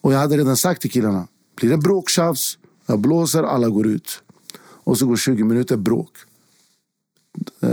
Och 0.00 0.12
jag 0.12 0.18
hade 0.18 0.36
redan 0.36 0.56
sagt 0.56 0.80
till 0.80 0.90
killarna, 0.90 1.26
blir 1.56 1.70
det 1.70 1.78
bråktjafs, 1.78 2.58
jag 2.86 2.98
blåser, 2.98 3.42
alla 3.42 3.68
går 3.68 3.86
ut. 3.86 4.22
Och 4.58 4.98
så 4.98 5.06
går 5.06 5.16
20 5.16 5.44
minuter 5.44 5.76
bråk. 5.76 6.10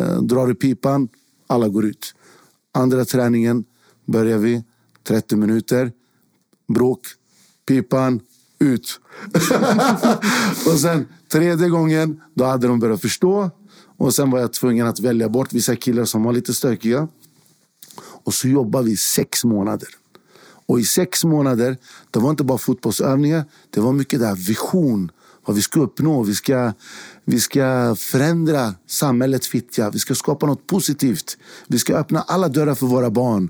Eh, 0.01 0.21
drar 0.21 0.51
i 0.51 0.53
pipan, 0.53 1.07
alla 1.47 1.67
går 1.67 1.85
ut. 1.85 2.15
Andra 2.73 3.05
träningen 3.05 3.63
börjar 4.05 4.37
vi, 4.37 4.63
30 5.03 5.35
minuter, 5.35 5.91
bråk, 6.67 6.99
pipan, 7.67 8.19
ut. 8.59 8.99
och 10.65 10.79
sen 10.79 11.07
tredje 11.31 11.69
gången, 11.69 12.21
då 12.33 12.45
hade 12.45 12.67
de 12.67 12.79
börjat 12.79 13.01
förstå. 13.01 13.49
Och 13.97 14.13
sen 14.13 14.31
var 14.31 14.39
jag 14.39 14.53
tvungen 14.53 14.87
att 14.87 14.99
välja 14.99 15.29
bort 15.29 15.53
vissa 15.53 15.75
killar 15.75 16.05
som 16.05 16.23
var 16.23 16.33
lite 16.33 16.53
stökiga. 16.53 17.07
Och 18.23 18.33
så 18.33 18.47
jobbade 18.47 18.85
vi 18.85 18.97
sex 18.97 19.43
månader. 19.43 19.89
Och 20.65 20.79
i 20.79 20.83
sex 20.83 21.23
månader, 21.23 21.77
det 22.11 22.19
var 22.19 22.29
inte 22.29 22.43
bara 22.43 22.57
fotbollsövningar. 22.57 23.45
Det 23.69 23.79
var 23.79 23.93
mycket 23.93 24.19
där 24.19 24.35
vision. 24.35 25.11
Vad 25.51 25.55
vi 25.55 25.61
ska 25.61 25.79
uppnå. 25.79 26.23
Vi 26.23 26.35
ska, 26.35 26.73
vi 27.25 27.39
ska 27.39 27.95
förändra 27.97 28.73
samhället 28.87 29.45
Fittja. 29.45 29.89
Vi 29.89 29.99
ska 29.99 30.15
skapa 30.15 30.45
något 30.45 30.67
positivt. 30.67 31.37
Vi 31.67 31.79
ska 31.79 31.95
öppna 31.95 32.21
alla 32.21 32.47
dörrar 32.47 32.75
för 32.75 32.85
våra 32.85 33.09
barn. 33.09 33.49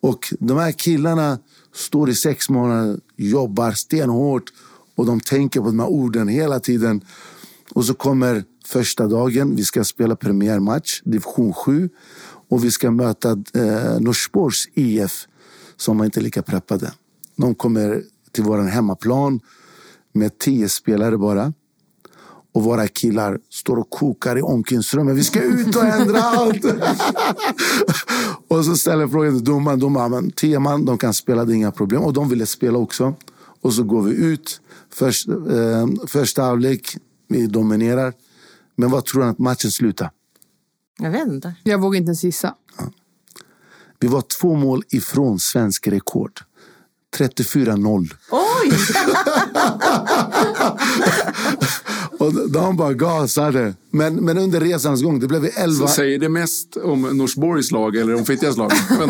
Och 0.00 0.34
de 0.38 0.58
här 0.58 0.72
killarna 0.72 1.38
står 1.74 2.10
i 2.10 2.14
sex 2.14 2.48
månader, 2.50 3.00
jobbar 3.16 3.72
stenhårt 3.72 4.52
och 4.94 5.06
de 5.06 5.20
tänker 5.20 5.60
på 5.60 5.66
de 5.66 5.80
här 5.80 5.88
orden 5.88 6.28
hela 6.28 6.60
tiden. 6.60 7.04
Och 7.70 7.84
så 7.84 7.94
kommer 7.94 8.44
första 8.66 9.06
dagen, 9.06 9.56
vi 9.56 9.64
ska 9.64 9.84
spela 9.84 10.16
premiärmatch, 10.16 11.02
division 11.04 11.52
7. 11.52 11.88
Och 12.48 12.64
vi 12.64 12.70
ska 12.70 12.90
möta 12.90 13.30
eh, 13.30 14.00
Norsborgs 14.00 14.68
IF 14.74 15.26
som 15.76 15.98
var 15.98 16.04
inte 16.04 16.20
lika 16.20 16.42
preppade. 16.42 16.92
De 17.36 17.54
kommer 17.54 18.02
till 18.32 18.44
vår 18.44 18.58
hemmaplan 18.58 19.40
med 20.12 20.38
tio 20.38 20.68
spelare 20.68 21.18
bara. 21.18 21.52
Och 22.54 22.62
våra 22.62 22.88
killar 22.88 23.38
står 23.50 23.76
och 23.76 23.90
kokar 23.90 24.38
i 24.38 24.42
omklädningsrummet. 24.42 25.16
Vi 25.16 25.24
ska 25.24 25.42
ut 25.42 25.76
och 25.76 25.84
ändra 25.84 26.18
allt! 26.18 26.64
och 28.48 28.64
så 28.64 28.76
ställer 28.76 29.08
frågan 29.08 29.34
till 29.36 29.44
domaren. 29.44 29.78
Domaren, 29.78 30.30
tio 30.30 30.58
man, 30.58 30.84
de 30.84 30.98
kan 30.98 31.14
spela, 31.14 31.44
det 31.44 31.52
är 31.52 31.54
inga 31.54 31.72
problem. 31.72 32.02
Och 32.02 32.12
de 32.12 32.28
ville 32.28 32.46
spela 32.46 32.78
också. 32.78 33.14
Och 33.60 33.74
så 33.74 33.82
går 33.82 34.02
vi 34.02 34.14
ut. 34.14 34.60
Först, 34.90 35.28
eh, 35.28 36.06
första 36.06 36.42
halvlek, 36.42 36.96
vi 37.28 37.46
dominerar. 37.46 38.12
Men 38.76 38.90
vad 38.90 39.04
tror 39.04 39.22
han 39.22 39.30
att 39.30 39.38
matchen 39.38 39.70
slutar? 39.70 40.10
Jag 40.98 41.10
vet 41.10 41.28
inte. 41.28 41.54
Jag 41.62 41.80
vågar 41.80 41.98
inte 41.98 42.08
ens 42.08 42.24
gissa. 42.24 42.54
Vi 44.00 44.08
var 44.08 44.22
två 44.40 44.54
mål 44.54 44.82
ifrån 44.88 45.38
svensk 45.38 45.88
rekord. 45.88 46.40
34-0. 47.18 48.08
Oj! 48.30 48.72
Och 52.18 52.50
de 52.50 52.76
bara 52.76 52.92
gasade. 52.92 53.74
Men, 53.90 54.14
men 54.14 54.38
under 54.38 54.60
resans 54.60 55.02
gång, 55.02 55.20
det 55.20 55.26
blev 55.26 55.48
11... 55.56 55.86
Så 55.88 55.94
säger 55.94 56.18
det 56.18 56.28
mest 56.28 56.76
om 56.76 57.02
Norsborgs 57.02 57.70
lag 57.70 57.96
eller 57.96 58.14
om 58.14 58.24
Fittjas 58.24 58.56
lag? 58.56 58.72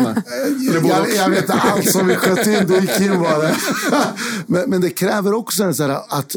Jag 0.73 1.07
Jag, 1.15 1.29
vet 1.29 1.41
inte 1.41 1.53
allt 1.53 1.91
som 1.91 2.07
vi 2.07 2.15
sköt 2.15 2.47
in, 2.47 2.67
det 2.67 2.79
gick 2.79 2.99
in 2.99 3.19
bara. 3.19 3.49
Men, 4.47 4.69
men 4.69 4.81
det 4.81 4.89
kräver 4.89 5.33
också 5.33 5.63
en 5.63 5.75
sån 5.75 5.89
här, 5.89 5.99
att 6.09 6.35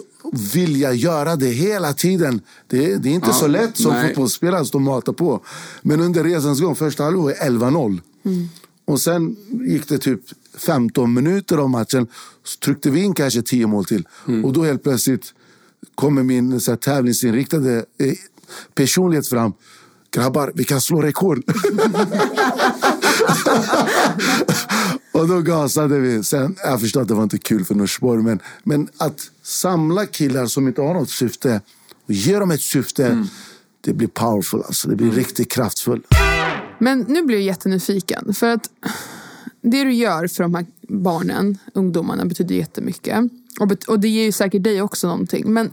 vilja 0.54 0.92
göra 0.92 1.36
det 1.36 1.46
hela 1.48 1.92
tiden. 1.92 2.40
Det, 2.66 2.96
det 2.96 3.08
är 3.08 3.12
inte 3.12 3.28
Ja, 3.28 3.34
så 3.34 3.46
lätt 3.46 3.76
som 3.76 3.92
nej. 3.92 4.08
fotbollsspelare 4.08 4.60
att 4.60 4.66
stå 4.66 4.78
och 4.78 4.82
mata 4.82 5.12
på. 5.12 5.40
Men 5.82 6.00
under 6.00 6.24
resans 6.24 6.60
gång, 6.60 6.74
första 6.76 7.04
halvlek 7.04 7.38
var 7.40 7.46
11-0. 7.48 8.00
Och 8.84 9.00
sen 9.00 9.36
gick 9.68 9.88
det 9.88 9.98
typ 9.98 10.20
15 10.56 11.14
minuter 11.14 11.58
av 11.58 11.70
matchen. 11.70 12.06
Så 12.44 12.58
tryckte 12.58 12.90
vi 12.90 13.00
in 13.00 13.14
kanske 13.14 13.42
10 13.42 13.66
mål 13.66 13.84
till. 13.84 14.08
Och 14.44 14.52
då 14.52 14.64
helt 14.64 14.82
plötsligt 14.82 15.34
kommer 15.94 16.22
min 16.22 16.60
så 16.60 16.70
här, 16.70 16.76
tävlingsinriktade 16.76 17.84
eh, 17.98 18.12
personlighet 18.74 19.28
fram. 19.28 19.52
Grabbar, 20.10 20.52
vi 20.54 20.64
kan 20.64 20.80
slå 20.80 21.02
rekord. 21.02 21.42
Och 25.12 25.28
då 25.28 25.40
gasade 25.40 25.98
vi. 25.98 26.24
Sen, 26.24 26.56
jag 26.64 26.80
förstår 26.80 27.02
att 27.02 27.08
det 27.08 27.14
var 27.14 27.22
inte 27.22 27.38
kul 27.38 27.64
för 27.64 27.74
Norsborg, 27.74 28.22
men, 28.22 28.40
men 28.64 28.88
att 28.96 29.20
samla 29.42 30.06
killar 30.06 30.46
som 30.46 30.68
inte 30.68 30.80
har 30.80 30.94
något 30.94 31.10
syfte 31.10 31.60
och 32.06 32.12
ge 32.12 32.38
dem 32.38 32.50
ett 32.50 32.60
syfte, 32.60 33.26
det 33.80 33.92
blir 33.92 34.08
powerful. 34.08 34.62
Alltså. 34.66 34.88
Det 34.88 34.96
blir 34.96 35.10
riktigt 35.10 35.52
kraftfullt. 35.52 36.04
Men 36.78 37.04
nu 37.08 37.22
blir 37.22 37.36
jag 37.36 37.44
jättenyfiken. 37.44 38.34
För 38.34 38.46
att 38.46 38.70
det 39.70 39.84
du 39.84 39.92
gör 39.92 40.26
för 40.28 40.42
de 40.42 40.54
här 40.54 40.66
barnen, 40.88 41.58
ungdomarna, 41.74 42.24
betyder 42.24 42.54
jättemycket. 42.54 43.18
Och, 43.60 43.68
bet- 43.68 43.84
och 43.88 44.00
det 44.00 44.08
ger 44.08 44.24
ju 44.24 44.32
säkert 44.32 44.62
dig 44.62 44.82
också 44.82 45.06
någonting. 45.08 45.52
Men 45.52 45.72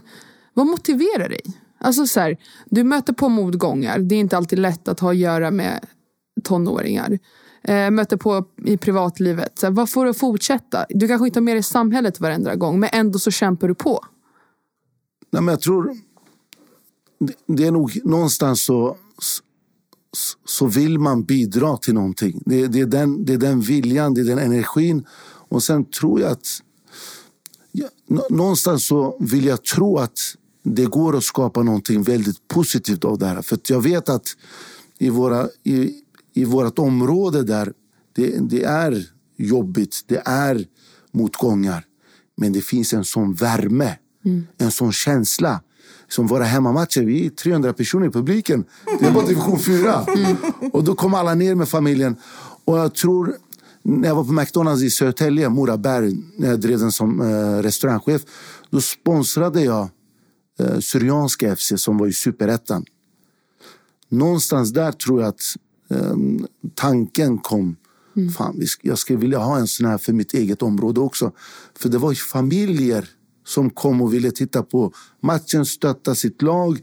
vad 0.54 0.66
motiverar 0.66 1.28
dig? 1.28 1.40
Alltså 1.78 2.06
så 2.06 2.20
här, 2.20 2.36
du 2.70 2.84
möter 2.84 3.12
på 3.12 3.28
motgångar. 3.28 3.98
Det 3.98 4.14
är 4.14 4.20
inte 4.20 4.36
alltid 4.36 4.58
lätt 4.58 4.88
att 4.88 5.00
ha 5.00 5.10
att 5.10 5.16
göra 5.16 5.50
med 5.50 5.86
tonåringar. 6.44 7.18
Eh, 7.62 7.90
möter 7.90 8.16
på 8.16 8.44
i 8.64 8.76
privatlivet. 8.76 9.58
Så 9.58 9.66
här, 9.66 9.72
vad 9.72 9.90
får 9.90 10.04
du 10.04 10.10
att 10.10 10.18
fortsätta? 10.18 10.86
Du 10.88 11.08
kanske 11.08 11.26
inte 11.26 11.38
har 11.38 11.42
med 11.44 11.56
dig 11.56 11.62
samhället 11.62 12.20
varenda 12.20 12.54
gång, 12.54 12.80
men 12.80 12.90
ändå 12.92 13.18
så 13.18 13.30
kämpar 13.30 13.68
du 13.68 13.74
på. 13.74 14.04
Nej, 15.32 15.42
men 15.42 15.52
jag 15.52 15.60
tror... 15.60 15.96
det- 17.20 17.34
Det 17.46 17.66
är 17.66 17.70
nog 17.70 18.00
någonstans 18.04 18.64
så, 18.64 18.96
så- 20.44 20.66
vill 20.66 20.98
man 20.98 21.24
bidra 21.24 21.76
till 21.76 21.94
någonting. 21.94 22.42
Det, 22.46 22.66
det, 22.66 22.80
är 22.80 22.86
den, 22.86 23.24
det 23.24 23.32
är 23.32 23.38
den 23.38 23.60
viljan, 23.60 24.14
det 24.14 24.20
är 24.20 24.24
den 24.24 24.38
energin. 24.38 25.04
Och 25.48 25.62
sen 25.62 25.84
tror 25.84 26.20
jag 26.20 26.30
att... 26.30 26.46
Ja, 27.72 27.88
nå- 28.08 28.26
någonstans 28.30 28.86
så 28.86 29.16
vill 29.20 29.44
jag 29.44 29.64
tro 29.64 29.98
att 29.98 30.18
det 30.62 30.84
går 30.84 31.16
att 31.16 31.24
skapa 31.24 31.62
någonting 31.62 32.02
väldigt 32.02 32.48
positivt 32.48 33.04
av 33.04 33.18
det 33.18 33.26
här. 33.26 33.42
För 33.42 33.58
jag 33.68 33.80
vet 33.82 34.08
att 34.08 34.26
i, 34.98 35.10
våra, 35.10 35.48
i, 35.64 35.92
i 36.34 36.44
vårt 36.44 36.78
område 36.78 37.42
där, 37.42 37.72
det, 38.12 38.38
det 38.50 38.64
är 38.64 39.06
jobbigt, 39.36 40.00
det 40.06 40.22
är 40.24 40.64
motgångar. 41.12 41.84
Men 42.36 42.52
det 42.52 42.60
finns 42.60 42.92
en 42.92 43.04
sån 43.04 43.34
värme, 43.34 43.96
en 44.58 44.70
sån 44.70 44.92
känsla. 44.92 45.60
Som 46.08 46.26
våra 46.26 46.44
hemmamatcher, 46.44 47.00
vi 47.02 47.26
är 47.26 47.30
300 47.30 47.72
personer 47.72 48.06
i 48.06 48.10
publiken. 48.10 48.64
Det 49.00 49.06
är 49.06 49.12
bara 49.12 49.26
division 49.26 49.58
4. 49.58 50.06
Och 50.72 50.84
då 50.84 50.94
kom 50.94 51.14
alla 51.14 51.34
ner 51.34 51.54
med 51.54 51.68
familjen. 51.68 52.16
Och 52.64 52.78
jag 52.78 52.94
tror, 52.94 53.36
när 53.82 54.08
jag 54.08 54.14
var 54.14 54.24
på 54.24 54.32
McDonalds 54.32 54.82
i 54.82 54.90
Södertälje, 54.90 55.48
Moraberg, 55.48 56.16
när 56.36 56.48
jag 56.48 56.60
drev 56.60 56.78
den 56.78 56.92
som 56.92 57.20
eh, 57.20 57.62
restaurangchef. 57.62 58.22
Då 58.70 58.80
sponsrade 58.80 59.60
jag 59.60 59.88
eh, 60.58 60.78
Syrianska 60.78 61.56
FC 61.56 61.72
som 61.76 61.98
var 61.98 62.06
i 62.06 62.12
superettan. 62.12 62.84
Någonstans 64.08 64.72
där 64.72 64.92
tror 64.92 65.20
jag 65.20 65.28
att 65.28 65.40
eh, 65.90 66.14
tanken 66.74 67.38
kom. 67.38 67.76
Fan, 68.36 68.54
vi 68.58 68.64
sk- 68.64 68.78
jag 68.82 68.98
skulle 68.98 69.18
vilja 69.18 69.38
ha 69.38 69.58
en 69.58 69.66
sån 69.68 69.86
här 69.86 69.98
för 69.98 70.12
mitt 70.12 70.34
eget 70.34 70.62
område 70.62 71.00
också. 71.00 71.32
För 71.78 71.88
det 71.88 71.98
var 71.98 72.10
ju 72.12 72.16
familjer 72.16 73.08
som 73.44 73.70
kom 73.70 74.02
och 74.02 74.14
ville 74.14 74.30
titta 74.30 74.62
på 74.62 74.92
matchen, 75.20 75.66
stötta 75.66 76.14
sitt 76.14 76.42
lag 76.42 76.78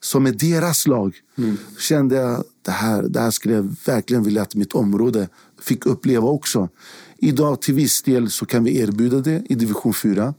som 0.00 0.26
är 0.26 0.32
deras 0.32 0.86
lag. 0.86 1.16
Kände 1.78 2.14
jag 2.14 2.44
det 2.62 2.70
här, 2.70 3.02
det 3.02 3.20
här 3.20 3.30
skulle 3.30 3.54
jag 3.54 3.76
verkligen 3.86 4.22
vilja 4.22 4.42
att 4.42 4.54
mitt 4.54 4.72
område 4.72 5.28
fick 5.60 5.86
uppleva 5.86 6.28
också. 6.28 6.68
Idag 7.18 7.62
till 7.62 7.74
viss 7.74 8.02
del 8.02 8.30
så 8.30 8.46
kan 8.46 8.64
vi 8.64 8.78
erbjuda 8.78 9.20
det 9.20 9.42
i 9.48 9.54
division 9.54 9.94
4. 9.94 10.34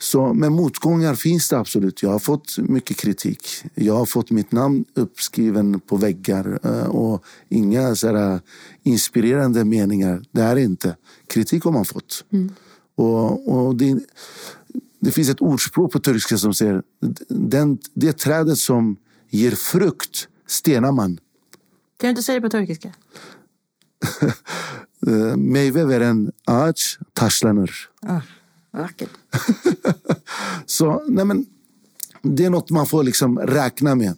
Så, 0.00 0.34
men 0.34 0.52
motgångar 0.52 1.14
finns 1.14 1.48
det 1.48 1.58
absolut. 1.58 2.02
Jag 2.02 2.10
har 2.10 2.18
fått 2.18 2.58
mycket 2.58 2.96
kritik. 2.96 3.48
Jag 3.74 3.94
har 3.94 4.06
fått 4.06 4.30
mitt 4.30 4.52
namn 4.52 4.84
uppskriven 4.94 5.80
på 5.80 5.96
väggar 5.96 6.58
eh, 6.62 6.86
och 6.86 7.24
inga 7.48 7.94
så 7.94 8.16
här, 8.16 8.40
inspirerande 8.82 9.64
meningar. 9.64 10.22
Det 10.32 10.42
är 10.42 10.56
inte. 10.56 10.96
Kritik 11.26 11.64
har 11.64 11.72
man 11.72 11.84
fått. 11.84 12.24
Och, 12.96 13.48
och 13.48 13.76
det, 13.76 13.98
det 15.04 15.10
finns 15.10 15.28
ett 15.28 15.40
ordspråk 15.40 15.92
på 15.92 16.00
turkiska 16.00 16.38
som 16.38 16.54
säger 16.54 16.82
den, 17.28 17.78
det 17.94 18.12
trädet 18.12 18.58
som 18.58 18.96
ger 19.30 19.50
frukt 19.50 20.28
stenar 20.46 20.92
man. 20.92 21.18
Kan 21.96 22.08
du 22.08 22.08
inte 22.08 22.22
säga 22.22 22.40
det 22.40 22.40
på 22.40 22.50
turkiska? 22.50 22.92
Eh, 25.06 25.36
Meyve 25.36 25.84
veren 25.84 26.32
ağaç 26.46 26.98
taşlanır. 27.12 27.70
Ah, 28.02 28.20
vackert. 28.70 29.10
Så 30.66 31.02
nej 31.08 31.24
men, 31.24 31.46
det 32.22 32.44
är 32.44 32.50
något 32.50 32.70
man 32.70 32.86
får 32.86 33.02
liksom 33.02 33.38
räkna 33.38 33.94
med 33.94 34.16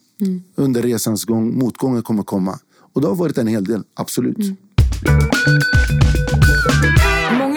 under 0.55 0.83
resans 0.83 1.25
gång. 1.25 1.59
Motgångar 1.59 2.03
kommer 2.03 2.23
komma. 2.23 2.59
Och 2.93 3.01
det 3.01 3.09
har 3.09 3.15
varit 3.15 3.39
en 3.39 3.47
hel 3.47 3.65
del, 3.65 3.83
absolut. 3.95 4.59
Många 5.07 7.16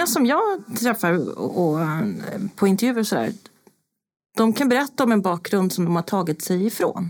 som 0.10 0.26
jag 0.26 0.64
träffar 0.80 1.40
och, 1.40 1.70
och, 1.70 1.80
på 2.56 2.68
intervjuer 2.68 3.00
och 3.00 3.08
sådär, 3.08 3.34
de 4.38 4.54
kan 4.54 4.70
berätta 4.70 5.04
om 5.04 5.12
en 5.12 5.22
bakgrund 5.22 5.74
som 5.74 5.86
de 5.86 5.96
har 5.96 6.04
tagit 6.04 6.42
sig 6.42 6.66
ifrån 6.66 7.10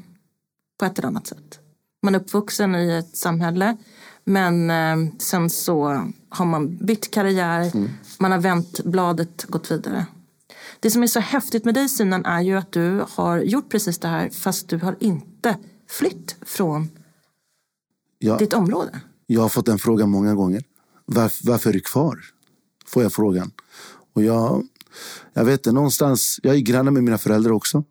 på 0.80 0.86
ett 0.86 1.00
eller 1.00 1.08
annat 1.08 1.28
sätt. 1.28 1.60
Man 2.02 2.16
är 2.16 2.20
uppvuxen 2.20 2.76
i 2.76 2.91
ett 2.91 3.18
samhälle. 3.18 3.78
Men 4.24 4.70
eh, 4.70 5.14
sen 5.20 5.50
så 5.50 6.04
har 6.30 6.45
man 6.45 6.78
bytt 6.78 7.12
karriär. 7.12 7.72
Man 8.20 8.32
har 8.32 8.39
vänt 8.39 8.84
bladet, 8.84 9.45
gått 9.45 9.72
vidare. 9.72 10.06
Det 10.80 10.91
som 10.91 11.04
är 11.04 11.08
så 11.08 11.20
häftigt 11.20 11.66
med 11.66 11.74
dig 11.74 11.89
Sinan 11.89 12.26
är 12.26 12.41
ju 12.41 12.58
att 12.58 12.72
du 12.72 13.06
har 13.10 13.38
gjort 13.38 13.70
precis 13.70 13.97
det 13.97 14.08
här 14.08 14.30
fast 14.30 14.70
du 14.70 14.78
har 14.78 14.95
inte 15.00 15.58
flytt 15.89 16.36
från 16.41 16.89
Jag, 18.20 18.39
ditt 18.39 18.54
område. 18.54 19.02
jag 19.26 19.41
har 19.41 19.50
fått 19.50 19.66
den 19.66 19.80
frågan 19.80 20.10
många 20.10 20.36
gånger. 20.36 20.64
Varför, 21.06 21.47
varför 21.47 21.70
är 21.70 21.74
du 21.74 21.80
kvar? 21.80 22.20
Får 22.90 23.04
jag 23.04 23.14
frågan. 23.14 23.52
Och 24.14 24.24
jag, 24.24 24.64
jag 25.34 25.46
vet 25.46 25.60
inte, 25.60 25.72
någonstans, 25.72 26.40
jag 26.44 26.56
är 26.56 26.60
granne 26.60 26.92
med 26.92 27.04
mina 27.04 27.18
föräldrar 27.18 27.52
också. 27.52 27.84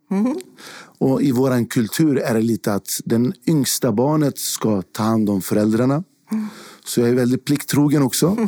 Och 0.98 1.22
i 1.22 1.32
våran 1.32 1.66
kultur 1.66 2.18
är 2.18 2.34
det 2.34 2.40
lite 2.40 2.74
att 2.74 3.00
den 3.04 3.32
yngsta 3.46 3.92
barnet 3.92 4.38
ska 4.38 4.82
ta 4.82 5.02
hand 5.02 5.30
om 5.30 5.42
föräldrarna. 5.42 6.04
Så 6.84 7.00
jag 7.00 7.08
är 7.08 7.14
väldigt 7.14 7.44
plikttrogen 7.44 8.02
också. 8.02 8.36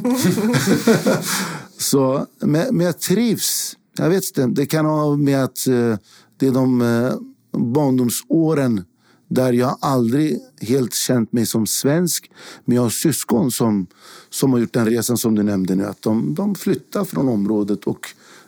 Så, 1.79 2.27
men, 2.41 2.77
men 2.77 2.87
jag 2.87 2.99
trivs. 2.99 3.77
Jag 3.97 4.11
vet 4.11 4.25
inte, 4.25 4.47
det 4.47 4.67
kan 4.67 4.87
ha 4.87 5.17
med 5.17 5.45
att 5.45 5.67
eh, 5.67 5.97
det 6.37 6.47
är 6.47 6.51
de 6.53 6.83
eh, 6.83 7.13
barndomsåren 7.61 8.85
där 9.29 9.53
jag 9.53 9.79
aldrig 9.81 10.41
helt 10.61 10.95
känt 10.95 11.33
mig 11.33 11.47
som 11.47 11.67
svensk. 11.67 12.31
Men 12.65 12.77
jag 12.77 12.83
har 12.83 12.91
syskon 12.91 13.51
som, 13.51 13.87
som 14.31 14.53
har 14.53 14.59
gjort 14.61 14.73
den 14.73 14.87
resan 14.87 15.17
som 15.19 15.35
du 15.35 15.43
nämnde 15.43 15.75
nu. 15.75 15.85
Att 15.87 16.03
de, 16.03 16.35
de 16.35 16.55
flyttar 16.55 17.05
från 17.05 17.29
området 17.29 17.85
och 17.85 18.07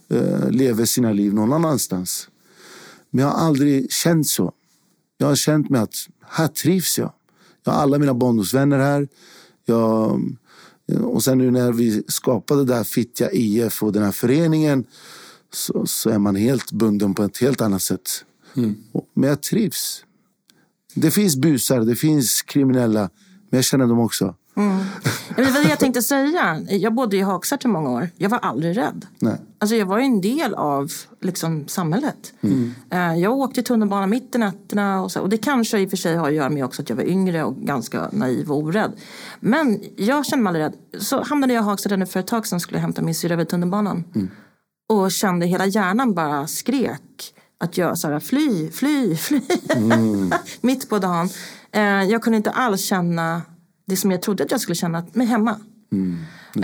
eh, 0.09 0.51
lever 0.51 0.85
sina 0.85 1.13
liv 1.13 1.35
någon 1.35 1.53
annanstans. 1.53 2.29
Men 3.11 3.25
jag 3.25 3.31
har 3.33 3.47
aldrig 3.47 3.93
känt 3.93 4.27
så. 4.27 4.53
Jag 5.19 5.27
har 5.27 5.35
känt 5.37 5.71
mig 5.71 5.81
att 5.81 5.95
här 6.29 6.49
trivs 6.49 6.99
jag. 6.99 7.13
Jag 7.65 7.73
har 7.73 7.81
alla 7.83 7.99
mina 7.99 8.15
barndomsvänner 8.15 8.79
här. 8.79 9.09
Jag, 9.65 10.21
och 11.03 11.23
sen 11.25 11.39
nu 11.39 11.51
när 11.51 11.73
vi 11.73 12.03
skapade 12.09 12.65
det 12.65 12.75
här 12.75 12.85
Fittja 12.85 13.31
IF 13.33 13.83
och 13.83 13.93
den 13.93 14.03
här 14.03 14.13
föreningen 14.13 14.85
så, 15.53 15.87
så 15.87 16.11
är 16.11 16.19
man 16.19 16.37
helt 16.37 16.73
bunden 16.73 17.15
på 17.15 17.23
ett 17.25 17.39
helt 17.39 17.61
annat 17.61 17.83
sätt. 17.83 18.25
Och- 18.93 19.09
Men 19.15 19.29
jag 19.29 19.43
trivs. 19.43 20.05
Det 20.95 21.11
finns 21.11 21.37
busar, 21.37 21.81
det 21.81 21.97
finns 21.97 22.43
kriminella, 22.43 23.01
men 23.51 23.59
jag 23.59 23.65
känner 23.65 23.87
dem 23.87 23.99
också. 23.99 24.35
Ja, 24.55 24.63
men 25.37 25.45
Det 25.45 25.51
var 25.51 25.63
det 25.63 25.69
jag 25.69 25.79
tänkte 25.79 26.03
säga. 26.03 26.61
Jag 26.69 26.95
bodde 26.95 27.17
i 27.17 27.21
Hagsätra 27.21 27.69
i 27.69 27.73
många 27.73 27.91
år. 27.91 28.09
Jag 28.17 28.31
var 28.31 28.39
aldrig 28.39 28.77
rädd. 28.77 29.07
Nej. 29.19 29.37
Alltså 29.59 29.77
jag 29.77 29.87
var 29.87 29.99
ju 29.99 30.05
en 30.05 30.21
del 30.21 30.55
av 30.55 30.91
liksom, 31.21 31.69
samhället. 31.69 32.33
Eh, 32.91 33.15
Jag 33.19 33.33
åkte 33.39 33.63
tunnelbana 33.63 34.07
mitt 34.07 34.35
i 34.35 34.39
nätterna. 34.39 35.03
Och, 35.03 35.13
så, 35.13 35.21
och 35.21 35.29
det 35.29 35.37
kanske 35.39 35.79
i 35.81 35.87
och 35.87 35.91
för 35.91 35.97
sig 35.97 36.17
har 36.17 36.29
att 36.29 36.35
göra 36.35 36.51
med 36.51 36.65
också 36.65 36.83
att 36.83 36.89
jag 36.89 36.97
var 36.97 37.05
yngre 37.05 37.45
och 37.45 37.57
ganska 37.57 38.09
naiv 38.13 38.51
och 38.51 38.57
orädd. 38.59 38.93
Men 39.41 39.81
jag 39.97 40.27
kände 40.27 40.43
mig 40.43 40.51
aldrig 40.51 40.65
rädd. 40.65 41.03
Så 41.03 41.23
hamnade 41.23 41.53
jag 41.55 41.63
i 41.63 41.65
Hagsätra 41.65 42.07
för 42.07 42.21
ett 42.21 42.27
tag 42.27 42.47
sedan 42.47 42.61
skulle 42.61 42.77
jag 42.79 42.83
hämta 42.83 43.03
min 43.03 43.15
syrra 43.15 43.37
vid 43.37 43.49
tunnelbanan. 43.49 44.05
Och 44.89 45.13
kände 45.13 45.47
hela 45.47 45.67
hjärnan 45.67 46.15
bara 46.15 46.47
skrek 46.47 47.35
att 47.61 47.79
jag 47.79 47.99
så 47.99 48.09
här, 48.09 48.21
fly, 48.21 48.71
fly, 48.71 49.17
fly. 49.17 49.41
Mitt 50.61 50.89
på 50.89 50.99
dagen. 50.99 51.29
Eh, 51.73 51.83
Jag 51.83 52.23
kunde 52.23 52.37
inte 52.37 52.51
alls 52.51 52.81
känna 52.85 53.43
det 53.87 53.97
som 53.97 54.11
jag 54.11 54.23
trodde 54.23 54.45
att 54.45 54.51
jag 54.51 54.61
skulle 54.61 54.75
känna, 54.75 55.07
mig 55.13 55.27
hemma. 55.27 55.57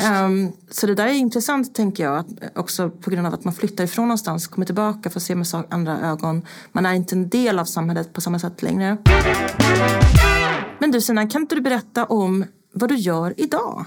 Ehm, 0.01 0.53
så 0.71 0.87
det 0.87 0.95
där 0.95 1.07
är 1.07 1.13
intressant 1.13 1.75
tänker 1.75 2.05
jag. 2.05 2.19
Att 2.19 2.59
också 2.59 2.91
på 2.91 3.11
grund 3.11 3.27
av 3.27 3.35
att 3.35 3.45
man 3.45 3.55
flyttar 3.55 3.85
ifrån 3.85 4.09
någonstans, 4.09 4.47
kommer 4.47 4.67
tillbaka, 4.67 5.11
får 5.11 5.21
se 5.21 5.35
med 5.35 5.47
andra 5.69 6.01
ögon. 6.01 6.43
Man 6.73 6.87
är 6.87 6.95
inte 6.95 7.15
en 7.15 7.29
del 7.29 7.59
av 7.59 7.65
samhället 7.65 8.13
på 8.13 8.21
samma 8.21 8.39
sätt 8.39 8.63
längre. 8.63 8.99
Men 10.79 10.91
du 10.91 11.01
Sina, 11.01 11.27
kan 11.29 11.41
inte 11.43 11.55
du 11.55 11.61
berätta 11.61 12.05
om 12.05 12.45
vad 12.73 12.89
du 12.89 12.97
gör 12.97 13.35
idag? 13.37 13.85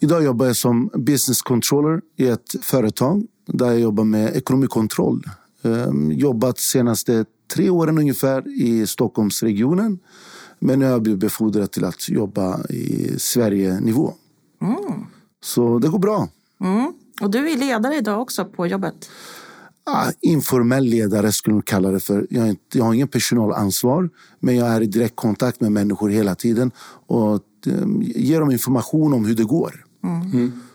Idag 0.00 0.24
jobbar 0.24 0.46
jag 0.46 0.56
som 0.56 0.90
business 0.94 1.42
controller 1.42 2.00
i 2.16 2.26
ett 2.28 2.54
företag 2.62 3.26
där 3.46 3.66
jag 3.66 3.80
jobbar 3.80 4.04
med 4.04 4.36
ekonomikontroll. 4.36 5.24
Ehm, 5.62 6.12
Jobbat 6.12 6.58
senaste 6.58 7.24
tre 7.54 7.70
åren 7.70 7.98
ungefär 7.98 8.48
i 8.62 8.86
Stockholmsregionen. 8.86 9.98
Men 10.60 10.78
nu 10.78 10.84
har 10.84 10.92
jag 10.92 11.02
blivit 11.02 11.20
befordrad 11.20 11.70
till 11.70 11.84
att 11.84 12.08
jobba 12.08 12.66
i 12.66 13.14
Sverige-nivå. 13.18 14.14
Så 15.42 15.78
det 15.78 15.88
går 15.88 15.98
bra. 15.98 16.28
Mm. 16.60 16.92
Och 17.20 17.30
du 17.30 17.50
är 17.50 17.56
ledare 17.56 17.96
idag 17.96 18.22
också 18.22 18.44
på 18.44 18.66
jobbet. 18.66 19.10
Ah, 19.84 20.10
informell 20.20 20.84
ledare 20.84 21.32
skulle 21.32 21.56
jag 21.56 21.64
kalla 21.64 21.90
det 21.90 22.00
för. 22.00 22.26
Jag, 22.30 22.48
inte, 22.48 22.78
jag 22.78 22.84
har 22.84 22.94
ingen 22.94 23.08
personalansvar, 23.08 24.10
men 24.40 24.56
jag 24.56 24.68
är 24.68 24.80
i 24.80 24.86
direkt 24.86 25.16
kontakt 25.16 25.60
med 25.60 25.72
människor 25.72 26.08
hela 26.08 26.34
tiden 26.34 26.70
och 27.06 27.44
eh, 27.66 27.86
ger 28.00 28.40
dem 28.40 28.50
information 28.50 29.12
om 29.12 29.24
hur 29.24 29.34
det 29.34 29.44
går. 29.44 29.84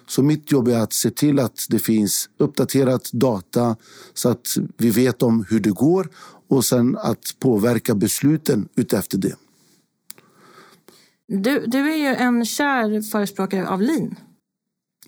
Så 0.07 0.23
mitt 0.23 0.51
jobb 0.51 0.67
är 0.67 0.79
att 0.79 0.93
se 0.93 1.09
till 1.09 1.39
att 1.39 1.65
det 1.69 1.79
finns 1.79 2.29
uppdaterat 2.37 3.09
data 3.13 3.75
så 4.13 4.29
att 4.29 4.47
vi 4.77 4.89
vet 4.89 5.23
om 5.23 5.45
hur 5.49 5.59
det 5.59 5.71
går 5.71 6.09
och 6.49 6.65
sen 6.65 6.97
att 6.97 7.35
påverka 7.39 7.95
besluten 7.95 8.67
utefter 8.75 9.17
det. 9.17 9.35
Du, 11.27 11.65
du 11.67 11.93
är 11.93 11.97
ju 11.97 12.15
en 12.15 12.45
kär 12.45 13.01
förespråkare 13.01 13.67
av 13.67 13.81
lean. 13.81 14.15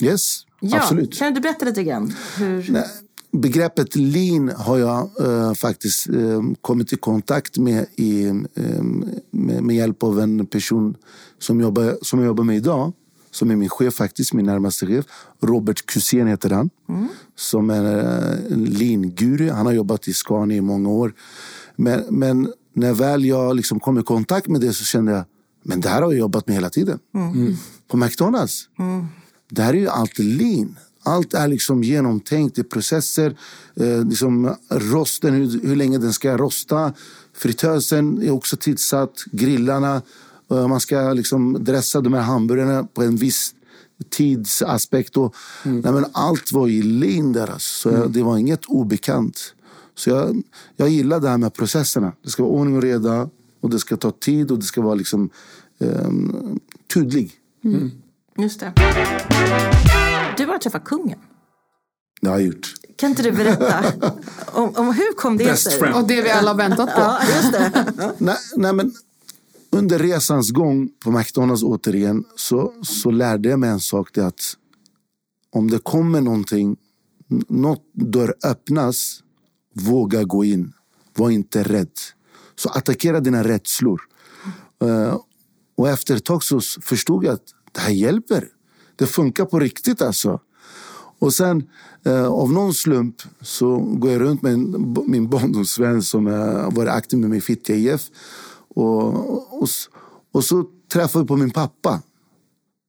Yes, 0.01 0.43
Ja, 0.59 0.77
absolut. 0.77 1.19
Kan 1.19 1.33
du 1.33 1.41
berätta 1.41 1.65
lite 1.65 1.83
grann? 1.83 2.13
Hur... 2.37 2.71
Nej, 2.71 2.85
begreppet 3.31 3.95
lean 3.95 4.51
har 4.57 4.77
jag 4.77 5.09
eh, 5.21 5.53
faktiskt 5.53 6.09
eh, 6.09 6.41
kommit 6.61 6.93
i 6.93 6.95
kontakt 6.95 7.57
med, 7.57 7.85
i, 7.95 8.25
eh, 8.25 8.83
med 9.31 9.63
med 9.63 9.75
hjälp 9.75 10.03
av 10.03 10.19
en 10.19 10.45
person 10.45 10.95
som, 11.39 11.61
jobbar, 11.61 11.97
som 12.01 12.19
jag 12.19 12.25
jobbar 12.25 12.43
med 12.43 12.57
idag. 12.57 12.93
Som 13.31 13.51
är 13.51 13.55
min 13.55 13.69
chef 13.69 13.93
faktiskt, 13.93 14.33
min 14.33 14.45
närmaste 14.45 14.85
chef. 14.87 15.05
Robert 15.41 15.85
Kusén 15.85 16.27
heter 16.27 16.49
han. 16.49 16.69
Som 17.35 17.69
är 17.69 17.97
eh, 17.97 18.53
en 18.53 18.65
lean-guru. 18.65 19.49
Han 19.49 19.65
har 19.65 19.73
jobbat 19.73 20.07
i 20.07 20.13
Scania 20.13 20.57
i 20.57 20.61
många 20.61 20.89
år. 20.89 21.13
Men, 21.75 22.03
men 22.09 22.53
när 22.73 22.93
väl 22.93 23.25
jag 23.25 23.55
liksom 23.55 23.79
kom 23.79 23.99
i 23.99 24.03
kontakt 24.03 24.47
med 24.47 24.61
det 24.61 24.73
så 24.73 24.83
kände 24.83 25.11
jag 25.11 25.23
men 25.67 25.81
det 25.81 25.89
här 25.89 26.01
har 26.01 26.11
jag 26.11 26.19
jobbat 26.19 26.47
med 26.47 26.55
hela 26.55 26.69
tiden. 26.69 26.99
På 27.87 27.97
McDonalds. 27.97 28.69
Det 29.49 29.61
här 29.61 29.73
är 29.73 29.77
ju 29.77 29.87
allt 29.87 30.19
lean. 30.19 30.77
Allt 31.03 31.33
är 31.33 31.47
liksom 31.47 31.83
genomtänkt 31.83 32.59
i 32.59 32.63
processer. 32.63 33.37
Eh, 33.75 34.05
liksom 34.05 34.55
rosten, 34.69 35.33
hur, 35.33 35.67
hur 35.67 35.75
länge 35.75 35.97
den 35.97 36.13
ska 36.13 36.37
rosta. 36.37 36.93
Fritösen 37.33 38.21
är 38.21 38.31
också 38.31 38.57
tillsatt. 38.57 39.23
Grillarna. 39.31 40.01
Eh, 40.51 40.67
man 40.67 40.79
ska 40.79 41.13
liksom 41.13 41.63
dressa 41.63 42.01
de 42.01 42.13
här 42.13 42.21
hamburgarna 42.21 42.83
på 42.83 43.03
en 43.03 43.15
viss 43.15 43.53
tidsaspekt. 44.09 45.17
Och, 45.17 45.35
nej, 45.63 45.93
men 45.93 46.05
allt 46.11 46.51
var 46.51 46.67
i 46.67 46.81
lean 46.81 47.33
där. 47.33 47.47
Alltså. 47.47 47.89
Så 47.89 47.95
jag, 47.95 48.11
det 48.11 48.23
var 48.23 48.37
inget 48.37 48.65
obekant. 48.65 49.53
Så 49.95 50.09
jag, 50.09 50.43
jag 50.75 50.89
gillar 50.89 51.19
det 51.19 51.29
här 51.29 51.37
med 51.37 51.53
processerna. 51.53 52.13
Det 52.23 52.29
ska 52.29 52.43
vara 52.43 52.53
ordning 52.53 52.75
och 52.75 52.81
reda. 52.81 53.29
Och 53.61 53.69
det 53.69 53.79
ska 53.79 53.97
ta 53.97 54.11
tid 54.11 54.51
och 54.51 54.59
det 54.59 54.65
ska 54.65 54.81
vara 54.81 54.95
liksom 54.95 55.29
eh, 55.79 56.09
tydlig. 56.93 57.31
Just 58.37 58.59
det. 58.59 58.73
Du 60.37 60.45
har 60.45 60.57
träffat 60.57 60.83
kungen. 60.85 61.19
Det 62.21 62.29
har 62.29 62.37
jag 62.37 62.45
gjort. 62.47 62.73
Kan 62.95 63.09
inte 63.09 63.23
du 63.23 63.31
berätta 63.31 63.83
om, 64.45 64.73
om 64.75 64.93
hur 64.93 65.13
kom 65.15 65.37
det 65.37 65.43
Best 65.43 65.63
sig? 65.63 65.79
friend. 65.79 65.95
Och 65.95 66.07
det 66.07 66.21
vi 66.21 66.29
alla 66.29 66.51
har 66.51 66.57
väntat 66.57 66.95
på. 66.95 67.01
Ja, 67.01 67.19
just 67.35 67.51
det. 67.51 68.13
Nej, 68.17 68.37
nej, 68.55 68.73
men 68.73 68.93
under 69.69 69.99
resans 69.99 70.51
gång 70.51 70.89
på 71.03 71.11
McDonalds 71.11 71.63
återigen 71.63 72.23
så, 72.35 72.73
så 72.83 73.11
lärde 73.11 73.49
jag 73.49 73.59
mig 73.59 73.69
en 73.69 73.79
sak. 73.79 74.09
Det 74.13 74.25
att 74.25 74.41
om 75.51 75.69
det 75.71 75.79
kommer 75.79 76.21
någonting, 76.21 76.77
något 77.47 77.83
dörr 77.93 78.33
öppnas, 78.43 79.23
våga 79.75 80.23
gå 80.23 80.43
in. 80.45 80.73
Var 81.17 81.29
inte 81.29 81.63
rädd. 81.63 81.91
Så 82.55 82.69
attackera 82.69 83.19
dina 83.19 83.43
rädslor. 83.43 84.01
Eh, 84.83 85.17
och 85.77 85.89
efter 85.89 86.15
ett 86.15 86.25
tag 86.25 86.43
så 86.43 86.61
förstod 86.61 87.23
jag 87.23 87.33
att 87.33 87.53
det 87.71 87.79
här 87.79 87.91
hjälper. 87.91 88.47
Det 88.95 89.05
funkar 89.05 89.45
på 89.45 89.59
riktigt 89.59 90.01
alltså. 90.01 90.39
Och 91.19 91.33
sen 91.33 91.69
eh, 92.05 92.25
av 92.25 92.51
någon 92.51 92.73
slump 92.73 93.15
så 93.41 93.77
går 93.77 94.11
jag 94.11 94.21
runt 94.21 94.41
med 94.41 94.53
en, 94.53 94.95
min 95.05 95.29
barndomsvän 95.29 96.01
som 96.01 96.25
har 96.25 96.71
varit 96.71 96.89
aktiv 96.89 97.19
med 97.19 97.29
mig 97.29 97.37
i 97.37 97.41
Fittja 97.41 97.75
IF. 97.75 98.01
Och, 98.67 99.61
och, 99.61 99.67
och 100.31 100.43
så 100.43 100.65
träffade 100.93 101.23
vi 101.23 101.27
på 101.27 101.35
min 101.35 101.51
pappa 101.51 102.01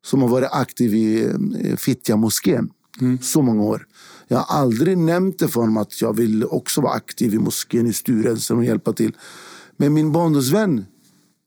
som 0.06 0.22
har 0.22 0.28
varit 0.28 0.48
aktiv 0.52 0.94
i 0.94 1.24
eh, 1.64 1.76
Fittja 1.76 2.16
moskén 2.16 2.70
så 3.20 3.42
många 3.42 3.62
år. 3.62 3.86
Jag 4.28 4.38
har 4.38 4.58
aldrig 4.58 4.98
nämnt 4.98 5.38
det 5.38 5.48
för 5.48 5.60
honom 5.60 5.76
att 5.76 6.00
jag 6.00 6.16
vill 6.16 6.44
också 6.44 6.80
vara 6.80 6.92
aktiv 6.92 7.34
i 7.34 7.38
moskén 7.38 7.86
i 7.86 7.92
styrelsen 7.92 8.56
och 8.56 8.64
hjälpa 8.64 8.92
till. 8.92 9.16
Men 9.76 9.94
min 9.94 10.12
barndomsvän 10.12 10.86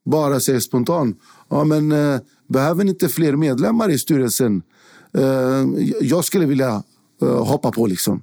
bara 0.05 0.39
säger 0.39 0.59
spontant, 0.59 1.19
ja 1.49 1.63
men 1.63 1.91
eh, 1.91 2.19
behöver 2.47 2.83
ni 2.83 2.89
inte 2.89 3.09
fler 3.09 3.35
medlemmar 3.35 3.89
i 3.89 3.99
styrelsen? 3.99 4.61
Eh, 5.13 5.65
jag 6.01 6.25
skulle 6.25 6.45
vilja 6.45 6.83
eh, 7.21 7.45
hoppa 7.45 7.71
på 7.71 7.85
liksom. 7.87 8.21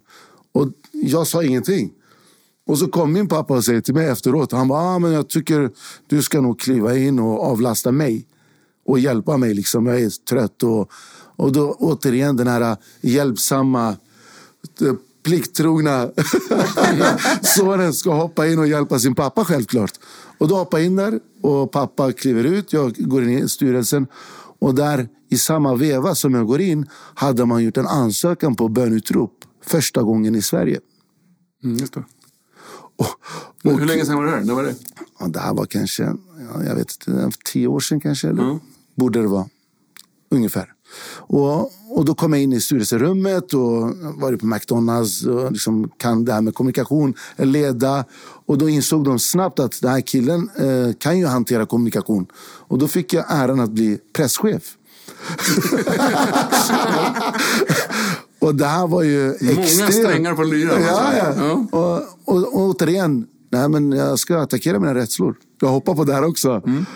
Och 0.52 0.68
jag 0.92 1.26
sa 1.26 1.42
ingenting. 1.42 1.92
Och 2.66 2.78
så 2.78 2.88
kom 2.88 3.12
min 3.12 3.28
pappa 3.28 3.54
och 3.54 3.64
säger 3.64 3.80
till 3.80 3.94
mig 3.94 4.06
efteråt. 4.08 4.52
Han 4.52 4.68
bara, 4.68 4.80
ah, 4.80 4.98
men 4.98 5.12
jag 5.12 5.28
tycker 5.28 5.70
du 6.06 6.22
ska 6.22 6.40
nog 6.40 6.60
kliva 6.60 6.96
in 6.96 7.18
och 7.18 7.44
avlasta 7.44 7.92
mig. 7.92 8.26
Och 8.86 8.98
hjälpa 8.98 9.36
mig. 9.36 9.54
Liksom. 9.54 9.86
Jag 9.86 10.00
är 10.00 10.10
trött. 10.10 10.62
Och, 10.62 10.90
och 11.36 11.52
då 11.52 11.72
återigen 11.78 12.36
den 12.36 12.46
här 12.46 12.60
eh, 12.60 12.76
hjälpsamma, 13.00 13.96
eh, 14.80 14.92
plikttrogna 15.22 16.10
sonen 17.42 17.92
ska 17.92 18.14
hoppa 18.14 18.46
in 18.46 18.58
och 18.58 18.66
hjälpa 18.66 18.98
sin 18.98 19.14
pappa 19.14 19.44
självklart. 19.44 19.92
Och 20.38 20.48
då 20.48 20.56
hoppar 20.56 20.78
jag 20.78 20.86
in 20.86 20.96
där 20.96 21.20
och 21.42 21.72
pappa 21.72 22.12
kliver 22.12 22.44
ut. 22.44 22.72
Jag 22.72 22.94
går 22.98 23.22
in 23.22 23.30
i 23.30 23.48
styrelsen. 23.48 24.06
Och 24.58 24.74
där 24.74 25.08
i 25.30 25.38
samma 25.38 25.74
veva 25.74 26.14
som 26.14 26.34
jag 26.34 26.46
går 26.46 26.60
in 26.60 26.86
hade 27.14 27.46
man 27.46 27.64
gjort 27.64 27.76
en 27.76 27.86
ansökan 27.86 28.54
på 28.54 28.68
bönutrop 28.68 29.44
första 29.64 30.02
gången 30.02 30.34
i 30.34 30.42
Sverige. 30.42 30.80
Mm, 31.64 31.76
just 31.76 31.94
det. 31.94 32.04
Och, 32.96 33.06
och, 33.64 33.78
Hur 33.78 33.86
länge 33.86 34.04
sedan 34.04 34.16
var 34.16 34.24
det 34.24 34.30
här? 34.30 34.44
När 34.44 34.54
var 34.54 34.62
det? 34.62 34.74
Ja, 35.18 35.26
det 35.26 35.38
här 35.38 35.54
var 35.54 35.64
kanske, 35.66 36.02
ja, 36.52 36.64
jag 36.64 36.74
vet 36.74 37.08
inte, 37.08 37.30
tio 37.44 37.66
år 37.66 37.80
sedan 37.80 38.00
kanske. 38.00 38.28
Eller? 38.28 38.42
Mm. 38.42 38.60
Borde 38.94 39.22
det 39.22 39.28
vara. 39.28 39.48
Ungefär. 40.30 40.72
Och, 41.16 41.72
och 41.90 42.04
då 42.04 42.14
kom 42.14 42.32
jag 42.32 42.42
in 42.42 42.52
i 42.52 42.60
styrelserummet 42.60 43.54
och 43.54 43.96
varit 44.20 44.40
på 44.40 44.46
McDonalds 44.46 45.26
och 45.26 45.52
liksom 45.52 45.90
kan 45.96 46.24
det 46.24 46.32
här 46.32 46.40
med 46.40 46.54
kommunikation, 46.54 47.14
leda. 47.36 48.04
Och 48.48 48.58
då 48.58 48.68
insåg 48.68 49.04
de 49.04 49.18
snabbt 49.18 49.60
att 49.60 49.80
den 49.80 49.90
här 49.90 50.00
killen 50.00 50.50
eh, 50.56 50.92
kan 50.98 51.18
ju 51.18 51.26
hantera 51.26 51.66
kommunikation. 51.66 52.26
Och 52.40 52.78
då 52.78 52.88
fick 52.88 53.12
jag 53.12 53.24
äran 53.28 53.60
att 53.60 53.70
bli 53.70 53.98
presschef. 54.12 54.62
och 58.38 58.54
det 58.54 58.66
här 58.66 58.86
var 58.86 59.02
ju 59.02 59.36
Många 59.40 59.62
extremt. 59.62 59.94
strängar 59.94 60.34
på 60.34 60.42
lyran. 60.42 60.82
Ja, 60.82 60.98
alltså. 60.98 61.42
ja. 61.42 61.66
ja. 61.72 61.78
Och, 61.78 62.36
och, 62.36 62.54
och 62.54 62.60
återigen, 62.60 63.26
nej, 63.50 63.68
men 63.68 63.92
jag 63.92 64.18
ska 64.18 64.38
attackera 64.38 64.78
mina 64.78 64.94
rädslor. 64.94 65.36
Jag 65.60 65.68
hoppar 65.68 65.94
på 65.94 66.04
det 66.04 66.14
här 66.14 66.24
också. 66.24 66.62
Mm. 66.66 66.86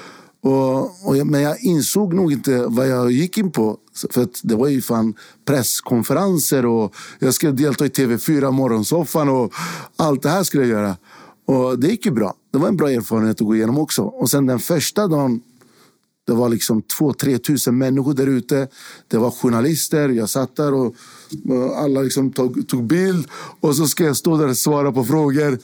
Och, 0.42 1.08
och, 1.08 1.26
men 1.26 1.40
jag 1.42 1.60
insåg 1.60 2.14
nog 2.14 2.32
inte 2.32 2.66
vad 2.66 2.88
jag 2.88 3.10
gick 3.10 3.38
in 3.38 3.50
på. 3.52 3.76
För 4.10 4.28
det 4.42 4.54
var 4.54 4.68
ju 4.68 4.82
fan 4.82 5.14
presskonferenser 5.46 6.66
och 6.66 6.94
jag 7.18 7.34
skulle 7.34 7.52
delta 7.52 7.86
i 7.86 7.88
TV4 7.88 8.50
Morgonsoffan 8.50 9.28
och 9.28 9.52
allt 9.96 10.22
det 10.22 10.28
här 10.30 10.42
skulle 10.42 10.62
jag 10.62 10.70
göra. 10.70 10.96
Och 11.44 11.78
det 11.78 11.88
gick 11.88 12.06
ju 12.06 12.12
bra. 12.12 12.34
Det 12.52 12.58
var 12.58 12.68
en 12.68 12.76
bra 12.76 12.90
erfarenhet 12.90 13.40
att 13.40 13.46
gå 13.46 13.56
igenom 13.56 13.78
också. 13.78 14.02
Och 14.02 14.30
sen 14.30 14.46
den 14.46 14.58
första 14.58 15.08
dagen 15.08 15.40
det 16.26 16.32
var 16.32 16.48
liksom 16.48 16.82
2-3 16.82 17.38
tusen 17.38 17.78
människor 17.78 18.14
där 18.14 18.26
ute. 18.26 18.68
Det 19.08 19.16
var 19.16 19.30
journalister. 19.30 20.08
Jag 20.08 20.28
satt 20.28 20.56
där 20.56 20.74
och 20.74 20.94
alla 21.76 22.02
liksom 22.02 22.32
tog, 22.32 22.68
tog 22.68 22.84
bild. 22.84 23.28
Och 23.60 23.76
så 23.76 23.86
ska 23.86 24.04
jag 24.04 24.16
stå 24.16 24.36
där 24.36 24.48
och 24.48 24.56
svara 24.56 24.92
på 24.92 25.04
frågor. 25.04 25.58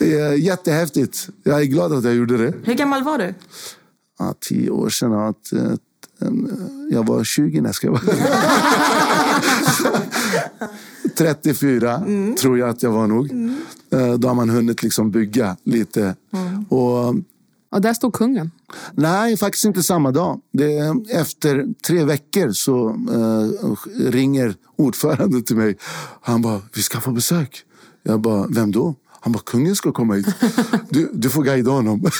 jättehäftigt. 0.36 1.28
Jag 1.42 1.60
är 1.60 1.64
glad 1.64 1.92
att 1.92 2.04
jag 2.04 2.14
gjorde 2.14 2.36
det. 2.36 2.54
Hur 2.64 2.74
gammal 2.74 3.04
var 3.04 3.18
du? 3.18 3.34
Ja, 4.18 4.34
tio 4.40 4.70
år 4.70 4.88
sedan. 4.88 5.12
Att, 5.12 5.52
eh, 5.52 5.72
jag 6.90 7.06
var 7.06 7.24
20 7.24 7.60
när 7.60 7.68
jag 7.68 7.74
ska 7.74 7.88
34 11.20 11.96
mm. 11.96 12.34
tror 12.34 12.58
jag 12.58 12.68
att 12.68 12.82
jag 12.82 12.90
var 12.90 13.06
nog. 13.06 13.30
Mm. 13.30 13.56
Eh, 13.92 14.12
då 14.12 14.28
har 14.28 14.34
man 14.34 14.50
hunnit 14.50 14.82
liksom 14.82 15.10
bygga 15.10 15.56
lite. 15.64 16.14
Mm. 16.32 16.64
Och 16.64 17.14
Ja, 17.72 17.78
där 17.78 17.94
stod 17.94 18.12
kungen. 18.12 18.50
Nej, 18.92 19.36
faktiskt 19.36 19.64
inte 19.64 19.82
samma 19.82 20.10
dag. 20.10 20.40
Det, 20.52 20.94
efter 21.10 21.66
tre 21.86 22.04
veckor 22.04 22.52
så 22.52 22.88
uh, 22.88 23.76
ringer 24.10 24.54
ordföranden 24.76 25.42
till 25.42 25.56
mig. 25.56 25.76
Han 26.20 26.42
bara, 26.42 26.60
vi 26.74 26.82
ska 26.82 27.00
få 27.00 27.10
besök. 27.10 27.62
Jag 28.02 28.20
bara, 28.20 28.46
vem 28.46 28.72
då? 28.72 28.94
Han 29.20 29.32
bara, 29.32 29.42
kungen 29.46 29.76
ska 29.76 29.92
komma 29.92 30.14
hit. 30.14 30.26
Du, 30.88 31.10
du 31.12 31.30
får 31.30 31.42
guida 31.42 31.70
honom. 31.70 32.00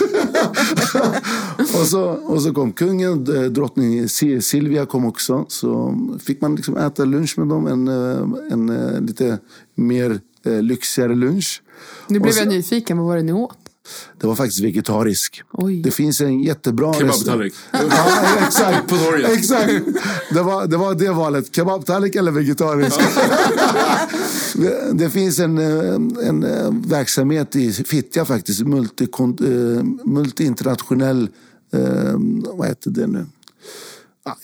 och, 1.80 1.86
så, 1.86 2.02
och 2.02 2.42
så 2.42 2.54
kom 2.54 2.72
kungen, 2.72 3.24
drottning 3.52 4.08
Silvia 4.08 4.86
kom 4.86 5.04
också. 5.04 5.44
Så 5.48 5.98
fick 6.24 6.40
man 6.40 6.56
liksom 6.56 6.76
äta 6.76 7.04
lunch 7.04 7.38
med 7.38 7.48
dem, 7.48 7.66
en, 7.66 7.88
eh, 7.88 8.52
en, 8.52 8.68
en 8.68 8.94
eh, 8.94 9.00
lite 9.00 9.38
mer 9.74 10.20
lyxigare 10.42 11.14
lunch. 11.14 11.62
Nu 12.06 12.20
blev 12.20 12.32
så, 12.32 12.40
jag 12.40 12.48
nyfiken, 12.48 12.98
vad 12.98 13.06
var 13.06 13.16
det 13.16 13.22
ni 13.22 13.32
åt? 13.32 13.58
Det 14.20 14.26
var 14.26 14.34
faktiskt 14.34 14.60
vegetarisk. 14.60 15.42
Oj. 15.52 15.82
Det 15.82 15.90
finns 15.90 16.20
en 16.20 16.42
jättebra 16.42 16.94
Kebabtallrik. 16.94 17.54
ja, 17.72 17.80
exakt. 18.46 18.88
På 18.88 18.96
torget. 18.96 19.30
Exakt. 19.30 19.72
Det 20.30 20.42
var, 20.42 20.66
det 20.66 20.76
var 20.76 20.94
det 20.94 21.10
valet. 21.10 21.54
Kebabtallrik 21.54 22.14
eller 22.14 22.32
vegetarisk. 22.32 23.00
det, 24.54 24.92
det 24.92 25.10
finns 25.10 25.38
en, 25.38 25.58
eh, 25.58 25.94
en 26.28 26.44
eh, 26.44 26.70
verksamhet 26.70 27.56
i 27.56 27.72
Fittja 27.72 28.24
faktiskt. 28.24 28.60
Multi, 28.60 29.04
eh, 29.04 30.58
multi-internationell... 31.72 32.56
Vad 32.56 32.68
heter 32.68 32.90
det 32.90 33.06
nu? 33.06 33.26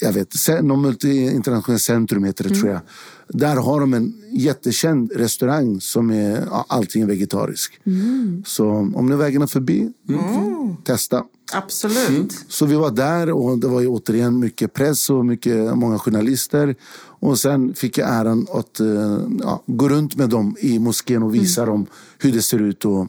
jag 0.00 0.12
vet, 0.12 0.34
någon 0.62 0.80
multi-internationellt 0.80 1.82
centrum 1.82 2.24
heter 2.24 2.44
det 2.44 2.50
mm. 2.50 2.60
tror 2.60 2.72
jag. 2.72 2.80
Där 3.28 3.56
har 3.56 3.80
de 3.80 3.94
en 3.94 4.14
jättekänd 4.32 5.12
restaurang 5.12 5.80
som 5.80 6.10
är 6.10 6.46
ja, 6.50 6.64
allting 6.68 7.06
vegetarisk. 7.06 7.80
Mm. 7.84 8.42
Så 8.46 8.68
om 8.70 9.06
ni 9.08 9.16
vägarna 9.16 9.46
förbi, 9.46 9.92
mm. 10.08 10.76
testa. 10.84 11.24
Absolut. 11.52 12.08
Mm. 12.08 12.28
Så 12.48 12.66
vi 12.66 12.74
var 12.74 12.90
där 12.90 13.30
och 13.30 13.58
det 13.58 13.68
var 13.68 13.80
ju 13.80 13.86
återigen 13.86 14.40
mycket 14.40 14.72
press 14.72 15.10
och 15.10 15.26
mycket, 15.26 15.76
många 15.76 15.98
journalister. 15.98 16.74
Och 16.98 17.38
sen 17.38 17.74
fick 17.74 17.98
jag 17.98 18.08
äran 18.08 18.46
att 18.52 18.80
eh, 18.80 19.18
ja, 19.40 19.62
gå 19.66 19.88
runt 19.88 20.16
med 20.16 20.28
dem 20.28 20.56
i 20.60 20.78
moskén 20.78 21.22
och 21.22 21.34
visa 21.34 21.62
mm. 21.62 21.72
dem 21.72 21.86
hur 22.18 22.32
det 22.32 22.42
ser 22.42 22.58
ut. 22.58 22.84
Och 22.84 23.08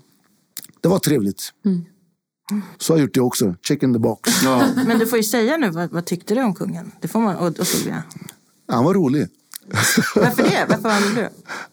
det 0.81 0.87
var 0.87 0.99
trevligt. 0.99 1.53
Så 2.77 2.93
har 2.93 2.97
jag 2.97 3.03
gjort 3.05 3.13
det 3.13 3.21
också. 3.21 3.55
Check 3.61 3.83
in 3.83 3.93
the 3.93 3.99
box. 3.99 4.43
Ja. 4.43 4.67
Men 4.87 4.99
du 4.99 5.07
får 5.07 5.17
ju 5.17 5.23
säga 5.23 5.57
nu, 5.57 5.69
vad, 5.69 5.91
vad 5.91 6.05
tyckte 6.05 6.35
du 6.35 6.43
om 6.43 6.55
kungen? 6.55 6.91
Det 7.01 7.07
får 7.07 7.19
man, 7.19 7.35
och, 7.35 7.59
och 7.59 7.67
Silvia. 7.67 8.03
Han 8.67 8.83
var 8.85 8.93
rolig. 8.93 9.27
Varför 10.15 10.43
det? 10.43 10.65
Varför 10.69 10.83
var 10.83 10.91
han 10.91 11.15
det? 11.15 11.29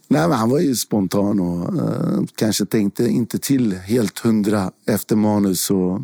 Nej, 0.08 0.28
men 0.28 0.38
han 0.38 0.50
var 0.50 0.58
ju 0.58 0.74
spontan 0.74 1.40
och 1.40 1.74
uh, 1.74 2.24
kanske 2.36 2.66
tänkte 2.66 3.06
inte 3.06 3.38
till 3.38 3.72
helt 3.72 4.18
hundra 4.18 4.70
efter 4.86 5.16
manus. 5.16 5.70
Och, 5.70 5.92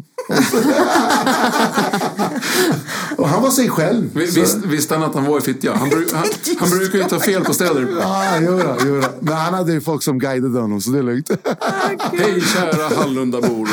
och 3.16 3.28
han 3.28 3.42
var 3.42 3.50
sig 3.50 3.68
själv. 3.68 4.10
Visst, 4.14 4.56
visste 4.64 4.94
han 4.94 5.02
att 5.02 5.14
han 5.14 5.24
var 5.24 5.38
i 5.38 5.40
Fittja? 5.40 5.74
Han, 5.74 5.90
han, 5.90 6.24
han 6.58 6.70
brukar 6.70 6.98
ju 6.98 7.04
ta 7.04 7.20
fel 7.20 7.44
på 7.44 7.54
städer. 7.54 7.88
Ja, 8.00 8.40
gör 8.40 9.00
det. 9.00 9.08
Men 9.20 9.34
han 9.34 9.54
hade 9.54 9.72
ju 9.72 9.80
folk 9.80 10.02
som 10.02 10.18
guidade 10.18 10.60
honom, 10.60 10.80
så 10.80 10.90
det 10.90 10.98
är 10.98 11.02
lugnt. 11.02 11.30
Hej 12.12 12.40
kära 12.40 12.96
Hallundabor. 12.96 13.68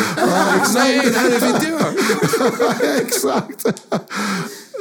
Nej, 0.74 1.02
det 1.14 1.20
här 1.20 1.30
är 1.30 1.40
Fittja! 1.40 1.80
Exakt. 3.02 3.66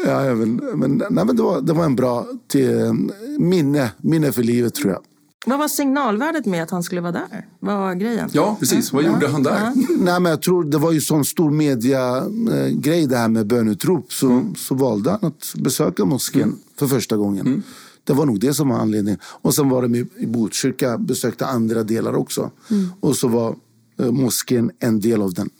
Ja, 0.04 0.34
men, 0.34 0.56
men, 0.74 1.02
nej, 1.10 1.24
men 1.24 1.36
det, 1.36 1.42
var, 1.42 1.60
det 1.60 1.72
var 1.72 1.84
en 1.84 1.96
bra 1.96 2.26
till, 2.48 2.92
minne, 3.38 3.90
minne 3.98 4.32
för 4.32 4.42
livet 4.42 4.74
tror 4.74 4.92
jag. 4.92 5.02
Vad 5.48 5.58
var 5.58 5.68
signalvärdet 5.68 6.46
med 6.46 6.62
att 6.62 6.70
han 6.70 6.82
skulle 6.82 7.00
vara 7.00 7.12
där? 7.12 7.46
Vad 7.60 7.78
var 7.78 7.94
grejen? 7.94 8.30
Ja, 8.32 8.56
precis. 8.60 8.92
Vad 8.92 9.04
gjorde 9.04 9.28
han 9.28 9.42
där? 9.42 9.72
Nej, 9.98 10.20
men 10.20 10.30
jag 10.30 10.42
tror 10.42 10.64
det 10.64 10.78
var 10.78 10.92
ju 10.92 11.00
sån 11.00 11.24
stor 11.24 11.50
mediagrej 11.50 13.02
eh, 13.02 13.08
det 13.08 13.16
här 13.16 13.28
med 13.28 13.46
bönutrop. 13.46 14.12
Så, 14.12 14.26
mm. 14.26 14.54
så 14.54 14.74
valde 14.74 15.10
han 15.10 15.20
att 15.22 15.54
besöka 15.56 16.04
moskén 16.04 16.42
mm. 16.42 16.58
för 16.78 16.86
första 16.86 17.16
gången. 17.16 17.46
Mm. 17.46 17.62
Det 18.04 18.12
var 18.12 18.26
nog 18.26 18.40
det 18.40 18.54
som 18.54 18.68
var 18.68 18.76
anledningen. 18.76 19.20
Och 19.24 19.54
sen 19.54 19.68
var 19.68 19.88
det 19.88 19.98
i 19.98 20.26
Botkyrka, 20.26 20.98
besökte 20.98 21.46
andra 21.46 21.82
delar 21.82 22.14
också. 22.14 22.50
Mm. 22.70 22.88
Och 23.00 23.16
så 23.16 23.28
var 23.28 23.56
eh, 24.00 24.10
moskén 24.10 24.70
en 24.78 25.00
del 25.00 25.22
av 25.22 25.34
den. 25.34 25.50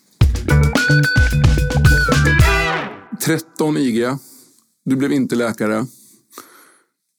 13 3.21 3.77
IG. 3.77 4.09
Du 4.85 4.97
blev 4.97 5.13
inte 5.13 5.37
läkare. 5.37 5.87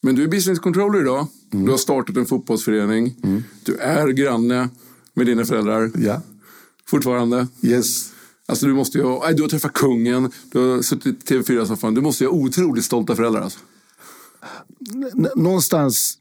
Men 0.03 0.15
du 0.15 0.23
är 0.23 0.27
business 0.27 0.59
controller 0.59 1.01
idag. 1.01 1.27
Mm. 1.53 1.65
Du 1.65 1.71
har 1.71 1.77
startat 1.77 2.17
en 2.17 2.25
fotbollsförening. 2.25 3.15
Mm. 3.23 3.43
Du 3.63 3.77
är 3.77 4.07
granne 4.07 4.69
med 5.13 5.25
dina 5.25 5.45
föräldrar. 5.45 5.91
Ja. 5.95 6.21
Fortfarande. 6.87 7.47
Yes. 7.61 8.11
Alltså 8.47 8.65
du, 8.65 8.73
måste 8.73 8.97
ju, 8.97 9.19
nej, 9.19 9.33
du 9.35 9.41
har 9.41 9.49
träffat 9.49 9.73
kungen, 9.73 10.31
du 10.51 10.59
har 10.59 10.81
suttit 10.81 11.31
i 11.31 11.33
TV4-soffan. 11.33 11.95
Du 11.95 12.01
måste 12.01 12.23
ju 12.23 12.29
ha 12.29 12.37
otroligt 12.37 12.85
stolta 12.85 13.15
föräldrar. 13.15 13.41
Alltså. 13.41 13.59
Någonstans... 15.35 16.17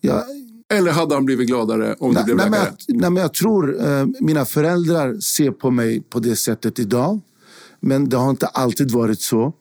Ja, 0.00 0.24
eller 0.68 0.92
hade 0.92 1.14
han 1.14 1.24
blivit 1.24 1.48
gladare 1.48 1.96
om 1.98 2.14
nej, 2.14 2.22
du 2.26 2.34
blev 2.34 2.36
nej, 2.36 2.50
läkare? 2.50 2.76
Men 2.88 2.96
jag, 2.96 3.00
nej, 3.00 3.10
men 3.10 3.22
jag 3.22 3.34
tror 3.34 3.86
eh, 3.86 4.06
mina 4.20 4.44
föräldrar 4.44 5.20
ser 5.20 5.50
på 5.50 5.70
mig 5.70 6.00
på 6.00 6.20
det 6.20 6.36
sättet 6.36 6.78
idag. 6.78 7.20
Men 7.86 8.08
det 8.08 8.16
har 8.16 8.30
inte 8.30 8.46
alltid 8.46 8.90
varit 8.90 9.20
så. 9.20 9.52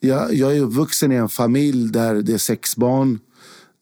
Jag, 0.00 0.34
jag 0.34 0.56
är 0.56 0.60
uppvuxen 0.60 1.12
i 1.12 1.14
en 1.14 1.28
familj 1.28 1.92
där 1.92 2.14
det 2.14 2.32
är 2.34 2.38
sex 2.38 2.76
barn. 2.76 3.18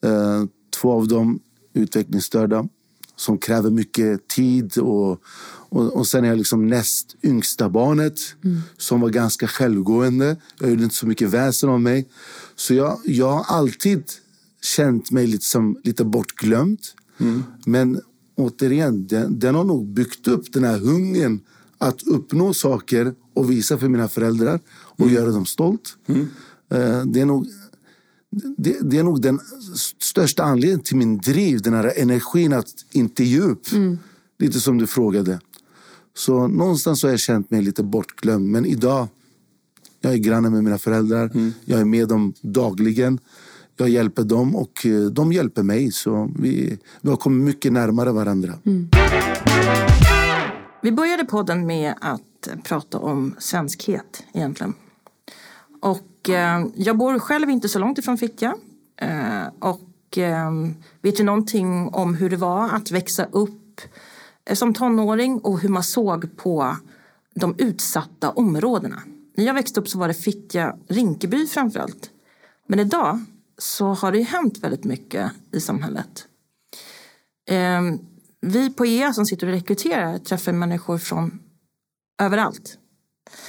Eh, 0.04 0.44
två 0.80 0.92
av 0.92 1.08
dem 1.08 1.40
utvecklingsstörda 1.74 2.68
som 3.16 3.38
kräver 3.38 3.70
mycket 3.70 4.28
tid. 4.28 4.78
Och, 4.78 5.20
och, 5.68 5.96
och 5.96 6.06
sen 6.06 6.24
är 6.24 6.28
jag 6.28 6.38
liksom 6.38 6.66
näst 6.68 7.16
yngsta 7.22 7.68
barnet 7.68 8.20
mm. 8.44 8.60
som 8.78 9.00
var 9.00 9.08
ganska 9.08 9.46
självgående. 9.46 10.36
Jag 10.60 10.70
gjorde 10.70 10.84
inte 10.84 10.96
så 10.96 11.06
mycket 11.06 11.28
väsen 11.28 11.68
av 11.68 11.80
mig. 11.80 12.08
Så 12.56 12.74
jag, 12.74 12.98
jag 13.04 13.32
har 13.32 13.56
alltid 13.56 14.04
känt 14.62 15.10
mig 15.10 15.26
lite, 15.26 15.44
som, 15.44 15.80
lite 15.84 16.04
bortglömd. 16.04 16.80
Mm. 17.18 17.44
Men 17.66 18.00
återigen, 18.34 19.06
den, 19.06 19.38
den 19.38 19.54
har 19.54 19.64
nog 19.64 19.86
byggt 19.86 20.28
upp 20.28 20.52
den 20.52 20.64
här 20.64 20.78
hungern 20.78 21.40
att 21.78 22.02
uppnå 22.02 22.54
saker 22.54 23.14
och 23.34 23.50
visa 23.50 23.78
för 23.78 23.88
mina 23.88 24.08
föräldrar 24.08 24.60
och 24.70 25.00
Mm. 25.00 25.14
göra 25.14 25.30
dem 25.30 25.46
stolt. 25.46 25.96
Eh, 26.08 27.02
Det, 27.06 27.20
är 27.20 27.24
nog, 27.26 27.46
det, 28.56 28.76
det 28.90 28.98
är 28.98 29.02
nog 29.02 29.22
den 29.22 29.40
största 29.98 30.42
anledningen 30.42 30.80
till 30.80 30.96
min 30.96 31.18
driv, 31.18 31.62
den 31.62 31.74
här 31.74 31.92
energin 31.96 32.52
att 32.52 32.68
inte 32.92 33.24
ge 33.24 33.40
upp. 33.40 33.62
Lite 34.38 34.60
som 34.60 34.78
du 34.78 34.86
frågade. 34.86 35.40
Så 36.16 36.46
någonstans 36.48 37.02
har 37.02 37.10
jag 37.10 37.20
känt 37.20 37.50
mig 37.50 37.62
lite 37.62 37.82
bortglömd. 37.82 38.48
Men 38.50 38.66
idag, 38.66 39.08
jag 40.00 40.12
är 40.12 40.16
granne 40.18 40.50
med 40.50 40.64
mina 40.64 40.78
föräldrar. 40.78 41.30
Jag 41.64 41.80
är 41.80 41.84
med 41.84 42.08
dem 42.08 42.32
dagligen. 42.40 43.18
Jag 43.76 43.88
hjälper 43.88 44.24
dem 44.24 44.56
och 44.56 44.86
eh, 44.86 45.04
de 45.06 45.32
hjälper 45.32 45.62
mig. 45.62 45.92
Så 45.92 46.30
vi, 46.38 46.78
vi 47.00 47.08
har 47.10 47.16
kommit 47.16 47.44
mycket 47.44 47.72
närmare 47.72 48.12
varandra. 48.12 48.54
Vi 50.86 50.92
började 50.92 51.24
podden 51.24 51.66
med 51.66 51.94
att 52.00 52.48
prata 52.64 52.98
om 52.98 53.34
svenskhet 53.38 54.24
egentligen. 54.32 54.74
Och 55.82 56.30
eh, 56.30 56.66
jag 56.74 56.96
bor 56.96 57.18
själv 57.18 57.50
inte 57.50 57.68
så 57.68 57.78
långt 57.78 57.98
ifrån 57.98 58.18
Fittja. 58.18 58.54
Eh, 59.00 59.46
och 59.58 60.18
eh, 60.18 60.50
vet 61.02 61.20
ju 61.20 61.24
någonting 61.24 61.88
om 61.88 62.14
hur 62.14 62.30
det 62.30 62.36
var 62.36 62.68
att 62.68 62.90
växa 62.90 63.24
upp 63.24 63.80
eh, 64.44 64.54
som 64.54 64.74
tonåring 64.74 65.38
och 65.38 65.60
hur 65.60 65.68
man 65.68 65.82
såg 65.82 66.36
på 66.36 66.76
de 67.34 67.54
utsatta 67.58 68.30
områdena. 68.30 69.02
När 69.36 69.44
jag 69.44 69.54
växte 69.54 69.80
upp 69.80 69.88
så 69.88 69.98
var 69.98 70.08
det 70.08 70.14
Fittja, 70.14 70.76
Rinkeby 70.88 71.46
framförallt. 71.46 72.10
Men 72.66 72.80
idag 72.80 73.24
så 73.58 73.86
har 73.86 74.12
det 74.12 74.18
ju 74.18 74.24
hänt 74.24 74.58
väldigt 74.58 74.84
mycket 74.84 75.32
i 75.52 75.60
samhället. 75.60 76.26
Eh, 77.48 77.80
vi 78.40 78.70
på 78.70 78.86
EA 78.86 79.12
som 79.12 79.26
sitter 79.26 79.46
och 79.46 79.52
rekryterar 79.52 80.18
träffar 80.18 80.52
människor 80.52 80.98
från 80.98 81.38
överallt. 82.22 82.78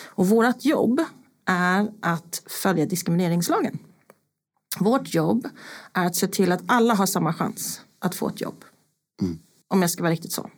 Och 0.06 0.28
vårt 0.28 0.66
jobb 0.66 1.02
är 1.46 1.92
att 2.02 2.44
följa 2.46 2.86
diskrimineringslagen. 2.86 3.80
Vårt 4.80 5.14
jobb 5.14 5.48
är 5.94 6.06
att 6.06 6.16
se 6.16 6.28
till 6.28 6.52
att 6.52 6.62
alla 6.68 6.94
har 6.94 7.06
samma 7.06 7.34
chans 7.34 7.82
att 8.00 8.16
få 8.16 8.28
ett 8.28 8.42
jobb. 8.42 8.66
Om 9.68 9.82
jag 9.82 9.92
ska 9.92 10.04
vara 10.04 10.14
riktigt 10.14 10.32
så. 10.32 10.50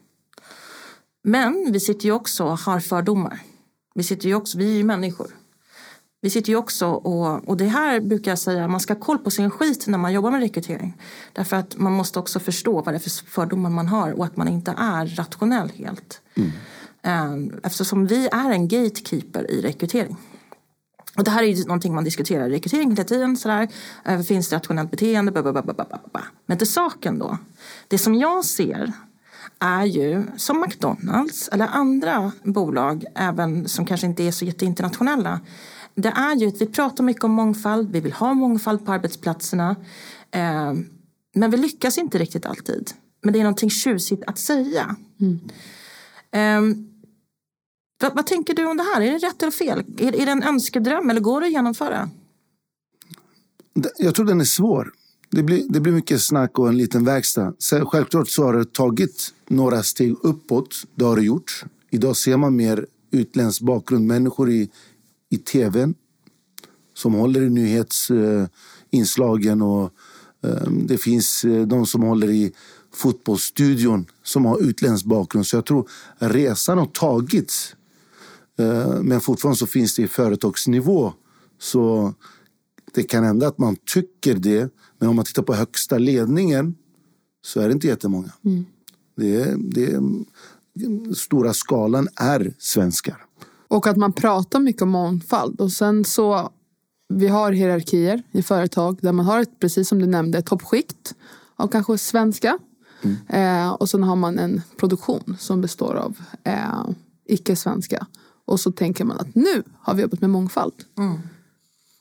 Men 1.24 1.72
vi 1.72 1.80
sitter 1.80 2.06
ju 2.06 2.12
också 2.12 2.44
och 2.44 2.60
har 2.60 2.80
fördomar. 2.80 3.40
Vi, 3.96 4.04
sitter 4.04 4.28
ju 4.28 4.36
också, 4.36 4.58
vi 4.58 4.72
är 4.72 4.78
ju 4.78 4.84
människor. 4.84 5.39
Vi 6.22 6.30
sitter 6.30 6.50
ju 6.50 6.56
också 6.56 6.88
och, 6.88 7.50
och 7.50 7.58
det 7.58 7.66
här 7.68 8.00
brukar 8.00 8.32
jag 8.32 8.40
säga, 8.40 8.68
man 8.68 8.80
ska 8.80 8.94
ha 8.94 9.00
koll 9.00 9.18
på 9.18 9.32
sin 9.32 9.50
skit 9.50 9.88
när 9.88 9.98
man 9.98 10.14
jobbar 10.14 10.32
med 10.32 10.40
rekrytering. 10.40 10.98
Därför 11.34 11.58
att 11.58 11.78
man 11.78 11.94
måste 11.94 12.20
också 12.20 12.40
förstå 12.40 12.82
vad 12.82 12.94
det 12.94 12.98
är 12.98 13.00
för 13.00 13.10
fördomar 13.10 13.70
man 13.70 13.88
har 13.88 14.12
och 14.12 14.26
att 14.26 14.38
man 14.38 14.48
inte 14.48 14.74
är 14.78 15.06
rationell 15.06 15.70
helt. 15.76 16.22
Eh, 17.04 17.36
Eftersom 17.64 18.08
vi 18.08 18.28
är 18.32 18.52
en 18.52 18.68
gatekeeper 18.68 19.52
i 19.52 19.62
rekrytering. 19.62 20.18
Och 21.18 21.24
det 21.24 21.32
här 21.32 21.44
är 21.44 21.48
ju 21.48 21.64
någonting 21.64 21.96
man 21.96 22.04
diskuterar 22.04 22.48
i 22.48 22.52
rekrytering 22.52 22.90
hela 22.92 23.04
tiden. 23.04 23.38
Sådär. 23.38 23.68
Eh, 24.06 24.22
Finns 24.22 24.50
det 24.50 24.56
rationellt 24.56 24.92
beteende? 24.92 25.32
Ba. 25.32 26.22
Men 26.46 26.58
till 26.58 26.72
saken 26.72 27.20
då. 27.20 27.38
Det 27.88 27.98
som 27.98 28.16
jag 28.16 28.46
ser 28.46 28.94
är 29.60 29.86
ju 29.86 30.24
som 30.38 30.62
McDonalds 30.62 31.50
eller 31.52 31.68
andra 31.68 32.32
bolag, 32.44 33.06
även 33.16 33.68
som 33.68 33.86
kanske 33.86 34.08
inte 34.08 34.24
är 34.24 34.32
så 34.32 34.46
jätteinternationella. 34.46 35.40
Det 36.02 36.10
är 36.10 36.36
ju 36.36 36.48
att 36.48 36.62
vi 36.62 36.66
pratar 36.66 37.04
mycket 37.04 37.24
om 37.24 37.32
mångfald, 37.32 37.92
vi 37.92 38.00
vill 38.00 38.14
ha 38.14 38.34
mångfald 38.34 38.86
på 38.86 38.92
arbetsplatserna. 38.92 39.76
Eh, 40.32 40.74
men 41.36 41.52
vi 41.52 41.58
lyckas 41.58 41.98
inte 41.98 42.18
riktigt 42.18 42.46
alltid. 42.46 42.92
Men 43.22 43.34
det 43.34 43.40
är 43.40 43.44
någonting 43.44 43.70
tjusigt 43.70 44.24
att 44.28 44.40
säga. 44.40 44.96
Eh, 46.32 46.62
vad, 48.02 48.16
vad 48.16 48.28
tänker 48.28 48.54
du 48.54 48.66
om 48.66 48.78
det 48.78 48.84
här? 48.84 49.02
Är 49.02 49.12
det 49.12 49.28
rätt 49.28 49.42
eller 49.42 49.52
fel? 49.52 49.84
Är, 49.98 50.16
är 50.16 50.26
det 50.26 50.32
en 50.32 50.44
önskedröm 50.44 51.10
eller 51.10 51.22
går 51.22 51.42
det 51.42 51.48
att 51.48 51.54
genomföra? 51.54 52.10
Jag 53.98 54.16
tror 54.16 54.26
den 54.26 54.42
är 54.42 54.46
svår. 54.46 54.92
Det 55.32 55.44
blir, 55.44 55.66
det 55.70 55.80
blir 55.80 55.94
mycket 55.94 56.22
snack 56.22 56.60
och 56.60 56.70
en 56.70 56.78
liten 56.78 57.06
verkstad. 57.06 57.54
Så 57.58 57.86
Självklart 57.86 58.30
så 58.30 58.44
har 58.44 58.54
det 58.54 58.74
tagit 58.74 59.34
några 59.48 59.84
steg 59.84 60.16
uppåt. 60.24 60.76
Det 60.96 61.06
har 61.06 61.16
det 61.16 61.22
gjort. 61.22 61.64
Idag 61.90 62.18
ser 62.18 62.38
man 62.38 62.56
mer 62.56 62.86
utländsk 63.12 63.62
bakgrund. 63.62 64.08
Människor 64.08 64.50
i, 64.50 64.70
i 65.30 65.38
tvn 65.38 65.96
som 66.94 67.14
håller 67.14 67.42
i 67.42 67.50
nyhetsinslagen. 67.50 69.62
och 69.62 69.92
eh, 70.44 70.70
Det 70.72 70.98
finns 70.98 71.46
eh, 71.46 71.68
de 71.68 71.86
som 71.86 72.02
håller 72.02 72.30
i 72.30 72.52
fotbollsstudion 72.94 74.06
som 74.24 74.46
har 74.46 74.62
utländsk 74.62 75.06
bakgrund. 75.06 75.48
Så 75.48 75.56
jag 75.56 75.66
tror 75.66 75.90
resan 76.18 76.78
har 76.78 76.86
tagits. 76.86 77.76
Eh, 78.60 79.02
Men 79.02 79.22
fortfarande 79.22 79.58
så 79.58 79.68
finns 79.68 79.96
det 79.96 80.02
i 80.02 80.08
företagsnivå. 80.08 81.14
Så 81.60 82.14
det 82.94 83.04
kan 83.04 83.24
hända 83.24 83.48
att 83.48 83.58
man 83.58 83.76
tycker 83.94 84.36
det. 84.36 84.74
Men 84.98 85.10
om 85.10 85.16
man 85.16 85.26
tittar 85.26 85.44
på 85.44 85.54
högsta 85.54 85.98
ledningen 85.98 86.76
så 87.42 87.60
är 87.60 87.68
det 87.68 87.74
inte 87.74 87.88
jättemånga. 87.88 88.32
Det 89.18 89.42
är, 89.42 89.56
det 89.58 89.86
är, 89.86 90.02
den 90.74 91.16
stora 91.16 91.54
skalan 91.54 92.08
är 92.16 92.54
svenskar. 92.60 93.26
Och 93.70 93.88
att 93.88 93.98
man 93.98 94.14
pratar 94.14 94.60
mycket 94.60 94.82
om 94.82 94.90
mångfald. 94.90 95.62
Och 95.62 95.72
sen 95.72 96.06
så, 96.06 96.50
vi 97.14 97.28
har 97.28 97.52
hierarkier 97.52 98.24
i 98.32 98.44
företag 98.44 99.00
där 99.02 99.12
man 99.12 99.26
har, 99.26 99.40
ett, 99.40 99.60
precis 99.60 99.88
som 99.90 100.00
du 100.00 100.06
nämnde, 100.06 100.38
ett 100.38 100.46
toppskikt 100.46 101.16
av 101.56 101.68
kanske 101.68 101.98
svenska. 101.98 102.60
Eh, 103.28 103.70
och 103.70 103.90
sen 103.90 104.04
har 104.04 104.16
man 104.16 104.40
en 104.40 104.62
produktion 104.78 105.38
som 105.40 105.62
består 105.62 105.96
av 105.96 106.18
eh, 106.44 106.90
icke-svenska. 107.26 108.08
Och 108.46 108.60
så 108.60 108.72
tänker 108.72 109.06
man 109.06 109.20
att 109.20 109.36
nu 109.36 109.64
har 109.80 109.94
vi 109.94 110.02
jobbat 110.02 110.22
med 110.22 110.30
mångfald. 110.30 110.74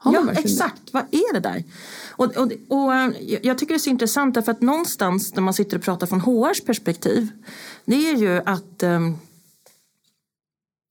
Man 0.04 0.14
Ja, 0.14 0.20
verkligen 0.20 0.34
det? 0.34 0.40
exakt. 0.52 0.82
Vad 0.92 1.02
är 1.10 1.32
det 1.34 1.40
där? 1.40 1.64
Och, 2.10 2.36
och, 2.36 2.52
och 2.68 2.94
eh, 2.94 3.10
jag 3.42 3.58
tycker 3.58 3.74
det 3.74 3.76
är 3.76 3.78
så 3.78 3.90
intressant 3.90 4.34
därför 4.34 4.52
att 4.52 4.60
någonstans 4.60 5.34
när 5.34 5.42
man 5.42 5.54
sitter 5.54 5.76
och 5.76 5.82
pratar 5.82 6.06
från 6.06 6.20
HRs 6.20 6.60
perspektiv 6.60 7.28
det 7.84 8.10
är 8.10 8.16
ju 8.16 8.42
att 8.46 8.82
um, 8.82 9.16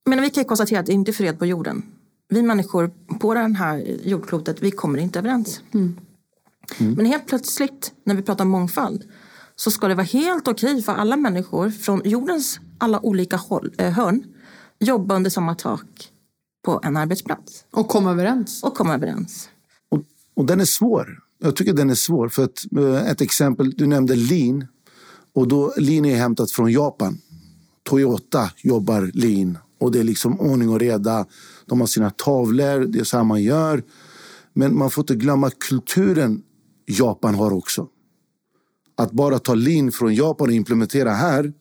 men 0.07 0.21
vi 0.21 0.29
kan 0.29 0.41
ju 0.41 0.47
konstatera 0.47 0.79
att 0.79 0.85
det 0.85 0.93
inte 0.93 1.11
är 1.11 1.13
fred 1.13 1.39
på 1.39 1.45
jorden. 1.45 1.83
Vi 2.29 2.41
människor 2.41 2.91
på 3.19 3.33
det 3.33 3.39
här 3.39 3.97
jordklotet, 4.03 4.61
vi 4.61 4.71
kommer 4.71 4.99
inte 4.99 5.19
överens. 5.19 5.61
Men 6.79 7.05
helt 7.05 7.27
plötsligt 7.27 7.93
när 8.03 8.15
vi 8.15 8.21
pratar 8.21 8.45
om 8.45 8.49
mångfald 8.51 9.03
så 9.55 9.71
ska 9.71 9.87
det 9.87 9.95
vara 9.95 10.05
helt 10.05 10.47
okej 10.47 10.81
för 10.81 10.93
alla 10.93 11.17
människor 11.17 11.69
från 11.69 12.01
jordens 12.05 12.59
alla 12.77 12.99
olika 13.05 13.37
håll, 13.37 13.73
eh, 13.77 13.91
hörn 13.91 14.23
jobba 14.79 15.15
under 15.15 15.29
samma 15.29 15.55
tak 15.55 16.11
på 16.65 16.79
en 16.83 16.97
arbetsplats 16.97 17.65
Och 17.71 17.87
komma 17.87 18.11
överens. 18.11 18.63
och 18.63 18.75
komma 18.75 18.93
överens. 18.93 19.49
Och, 19.89 20.03
och 20.35 20.45
den 20.45 20.61
är 20.61 20.65
svår. 20.65 21.19
Jag 21.39 21.55
tycker 21.55 21.73
den 21.73 21.89
är 21.89 21.95
svår. 21.95 22.29
För 22.29 22.43
att, 22.43 22.65
eh, 22.77 23.11
ett 23.11 23.21
exempel, 23.21 23.71
du 23.71 23.87
nämnde 23.87 24.15
lean. 24.15 24.67
Och 25.33 25.47
då, 25.47 25.73
lean 25.77 26.05
är 26.05 26.15
hämtat 26.15 26.51
från 26.51 26.71
Japan. 26.71 27.17
Toyota 27.83 28.51
jobbar 28.57 29.11
lean. 29.13 29.57
Och 29.77 29.91
det 29.91 29.99
är 29.99 30.03
liksom 30.03 30.39
ordning 30.39 30.69
och 30.69 30.79
reda. 30.79 31.25
De 31.65 31.79
har 31.79 31.87
sina 31.87 32.09
tavlor, 32.09 32.85
det 32.85 32.99
är 32.99 33.03
så 33.03 33.17
här 33.17 33.23
man 33.23 33.43
gör. 33.43 33.83
Men 34.53 34.77
man 34.77 34.91
får 34.91 35.01
inte 35.01 35.15
glömma 35.15 35.49
kulturen 35.49 36.41
Japan 36.85 37.35
har 37.35 37.53
också. 37.53 37.87
Att 38.95 39.11
bara 39.11 39.39
ta 39.39 39.53
lean 39.53 39.91
från 39.91 40.15
Japan 40.15 40.47
och 40.47 40.53
implementera 40.53 41.11
här, 41.11 41.53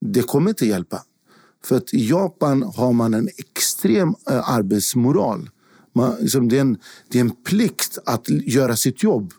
det 0.00 0.22
kommer 0.22 0.50
inte 0.50 0.66
hjälpa. 0.66 1.02
För 1.64 1.76
att 1.76 1.94
i 1.94 2.08
Japan 2.08 2.62
har 2.62 2.92
man 2.92 3.14
en 3.14 3.28
extrem 3.38 4.14
eh, 4.30 4.50
arbetsmoral. 4.50 5.50
Man, 5.92 6.16
liksom, 6.20 6.48
det, 6.48 6.56
är 6.56 6.60
en, 6.60 6.78
det 7.08 7.18
är 7.18 7.20
en 7.20 7.30
plikt 7.30 7.98
att 8.06 8.28
göra 8.28 8.76
sitt 8.76 9.02
jobb. 9.02 9.32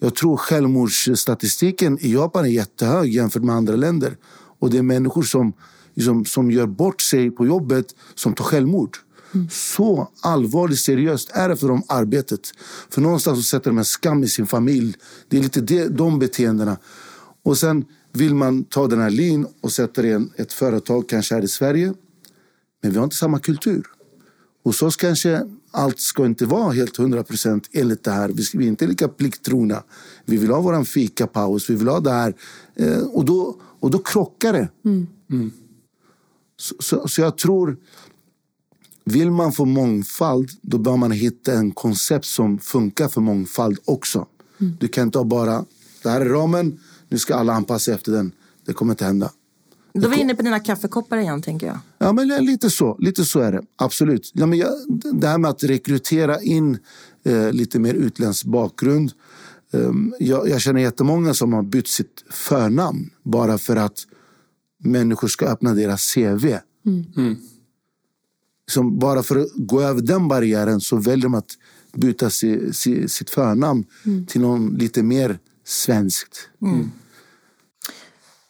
Jag 0.00 0.14
tror 0.14 0.36
självmordsstatistiken 0.36 1.98
i 2.00 2.12
Japan 2.12 2.44
är 2.44 2.48
jättehög 2.48 3.14
jämfört 3.14 3.42
med 3.42 3.54
andra 3.54 3.76
länder. 3.76 4.16
Och 4.58 4.70
det 4.70 4.78
är 4.78 4.82
människor 4.82 5.22
som, 5.22 5.52
liksom, 5.94 6.24
som 6.24 6.50
gör 6.50 6.66
bort 6.66 7.00
sig 7.00 7.30
på 7.30 7.46
jobbet 7.46 7.94
som 8.14 8.34
tar 8.34 8.44
självmord. 8.44 8.96
Så 9.50 10.08
allvarligt 10.20 10.80
seriöst 10.80 11.30
är 11.34 11.48
det 11.48 11.56
för 11.56 11.68
dem 11.68 11.82
arbetet. 11.88 12.40
För 12.90 13.00
någonstans 13.00 13.38
så 13.38 13.42
sätter 13.42 13.70
de 13.70 13.78
en 13.78 13.84
skam 13.84 14.24
i 14.24 14.28
sin 14.28 14.46
familj. 14.46 14.94
Det 15.28 15.38
är 15.38 15.42
lite 15.42 15.60
det, 15.60 15.88
de 15.88 16.18
beteendena. 16.18 16.76
Och 17.42 17.58
sen 17.58 17.84
vill 18.12 18.34
man 18.34 18.64
ta 18.64 18.86
den 18.86 19.00
här 19.00 19.10
lin 19.10 19.46
och 19.60 19.72
sätta 19.72 20.02
det 20.02 20.08
i 20.08 20.12
en, 20.12 20.32
ett 20.36 20.52
företag, 20.52 21.08
kanske 21.08 21.34
här 21.34 21.42
i 21.42 21.48
Sverige. 21.48 21.94
Men 22.82 22.92
vi 22.92 22.96
har 22.96 23.04
inte 23.04 23.16
samma 23.16 23.38
kultur. 23.38 23.84
Hos 24.64 24.82
oss 24.82 24.96
kanske 24.96 25.42
allt 25.70 26.00
ska 26.00 26.26
inte 26.26 26.46
vara 26.46 26.72
helt 26.72 26.98
100% 26.98 27.64
enligt 27.72 28.04
det 28.04 28.10
här. 28.10 28.30
Vi 28.54 28.64
är 28.64 28.68
inte 28.68 28.86
lika 28.86 29.08
plikttrogna. 29.08 29.82
Vi 30.24 30.36
vill 30.36 30.50
ha 30.50 30.60
våran 30.60 30.84
fikapaus, 30.84 31.70
vi 31.70 31.74
vill 31.74 31.88
ha 31.88 32.00
det 32.00 32.10
här. 32.10 32.34
Eh, 32.74 32.98
och, 32.98 33.24
då, 33.24 33.60
och 33.80 33.90
då 33.90 33.98
krockar 33.98 34.52
det. 34.52 34.68
Mm. 34.84 35.06
Så, 36.64 36.74
så, 36.78 37.08
så 37.08 37.20
jag 37.20 37.38
tror, 37.38 37.76
vill 39.04 39.30
man 39.30 39.52
få 39.52 39.64
mångfald 39.64 40.50
då 40.62 40.78
bör 40.78 40.96
man 40.96 41.10
hitta 41.10 41.52
en 41.52 41.70
koncept 41.70 42.24
som 42.24 42.58
funkar 42.58 43.08
för 43.08 43.20
mångfald 43.20 43.78
också. 43.84 44.26
Du 44.80 44.88
kan 44.88 45.06
inte 45.06 45.18
ha 45.18 45.24
bara, 45.24 45.64
det 46.02 46.10
här 46.10 46.20
är 46.20 46.28
ramen, 46.28 46.80
nu 47.08 47.18
ska 47.18 47.34
alla 47.34 47.52
anpassa 47.52 47.78
sig 47.78 47.94
efter 47.94 48.12
den. 48.12 48.32
det 48.66 48.72
kommer 48.72 48.92
inte 48.92 49.04
hända. 49.04 49.30
Då 49.92 50.06
är 50.06 50.10
vi 50.10 50.20
inne 50.20 50.34
på 50.34 50.42
dina 50.42 50.60
kaffekoppar 50.60 51.18
igen, 51.18 51.42
tänker 51.42 51.66
jag. 51.66 51.78
Ja, 51.98 52.12
men 52.12 52.28
lite 52.28 52.70
så. 52.70 52.96
Lite 52.98 53.24
så 53.24 53.40
är 53.40 53.52
det. 53.52 53.62
Absolut. 53.76 54.30
Ja, 54.34 54.46
men 54.46 54.58
jag, 54.58 54.72
det 55.12 55.28
här 55.28 55.38
med 55.38 55.50
att 55.50 55.64
rekrytera 55.64 56.40
in 56.40 56.78
eh, 57.24 57.52
lite 57.52 57.78
mer 57.78 57.94
utländsk 57.94 58.44
bakgrund. 58.44 59.12
Eh, 59.72 59.90
jag, 60.18 60.48
jag 60.48 60.60
känner 60.60 60.80
jättemånga 60.80 61.34
som 61.34 61.52
har 61.52 61.62
bytt 61.62 61.88
sitt 61.88 62.24
förnamn 62.30 63.10
bara 63.22 63.58
för 63.58 63.76
att 63.76 64.06
människor 64.84 65.28
ska 65.28 65.46
öppna 65.46 65.74
deras 65.74 66.14
CV. 66.14 66.44
Mm. 66.86 67.36
Som 68.70 68.98
bara 68.98 69.22
för 69.22 69.36
att 69.36 69.48
gå 69.54 69.80
över 69.80 70.00
den 70.00 70.28
barriären 70.28 70.80
så 70.80 70.96
väljer 70.96 71.22
de 71.22 71.34
att 71.34 71.50
byta 71.92 72.30
si, 72.30 72.72
si, 72.72 73.08
sitt 73.08 73.30
förnamn 73.30 73.84
till 74.26 74.40
någon 74.40 74.74
lite 74.74 75.02
mer 75.02 75.38
svenskt. 75.64 76.48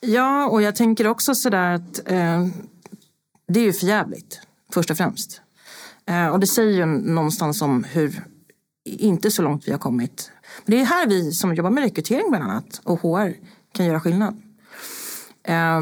Ja, 0.00 0.48
och 0.48 0.62
jag 0.62 0.76
tänker 0.76 1.06
också 1.06 1.34
sådär 1.34 1.74
att 1.74 2.10
eh, 2.10 2.46
det 3.48 3.60
är 3.60 3.64
ju 3.64 3.72
för 3.72 3.86
jävligt, 3.86 4.40
först 4.72 4.90
och 4.90 4.96
främst. 4.96 5.40
Eh, 6.06 6.26
och 6.26 6.40
det 6.40 6.46
säger 6.46 6.72
ju 6.72 6.86
någonstans 6.86 7.62
om 7.62 7.84
hur 7.84 8.24
inte 8.84 9.30
så 9.30 9.42
långt 9.42 9.68
vi 9.68 9.72
har 9.72 9.78
kommit. 9.78 10.30
Men 10.64 10.76
det 10.76 10.82
är 10.82 10.86
här 10.86 11.06
vi 11.06 11.32
som 11.32 11.54
jobbar 11.54 11.70
med 11.70 11.84
rekrytering 11.84 12.30
bland 12.30 12.44
annat 12.44 12.80
och 12.84 13.00
HR 13.00 13.34
kan 13.72 13.86
göra 13.86 14.00
skillnad. 14.00 14.42
Eh, 15.42 15.80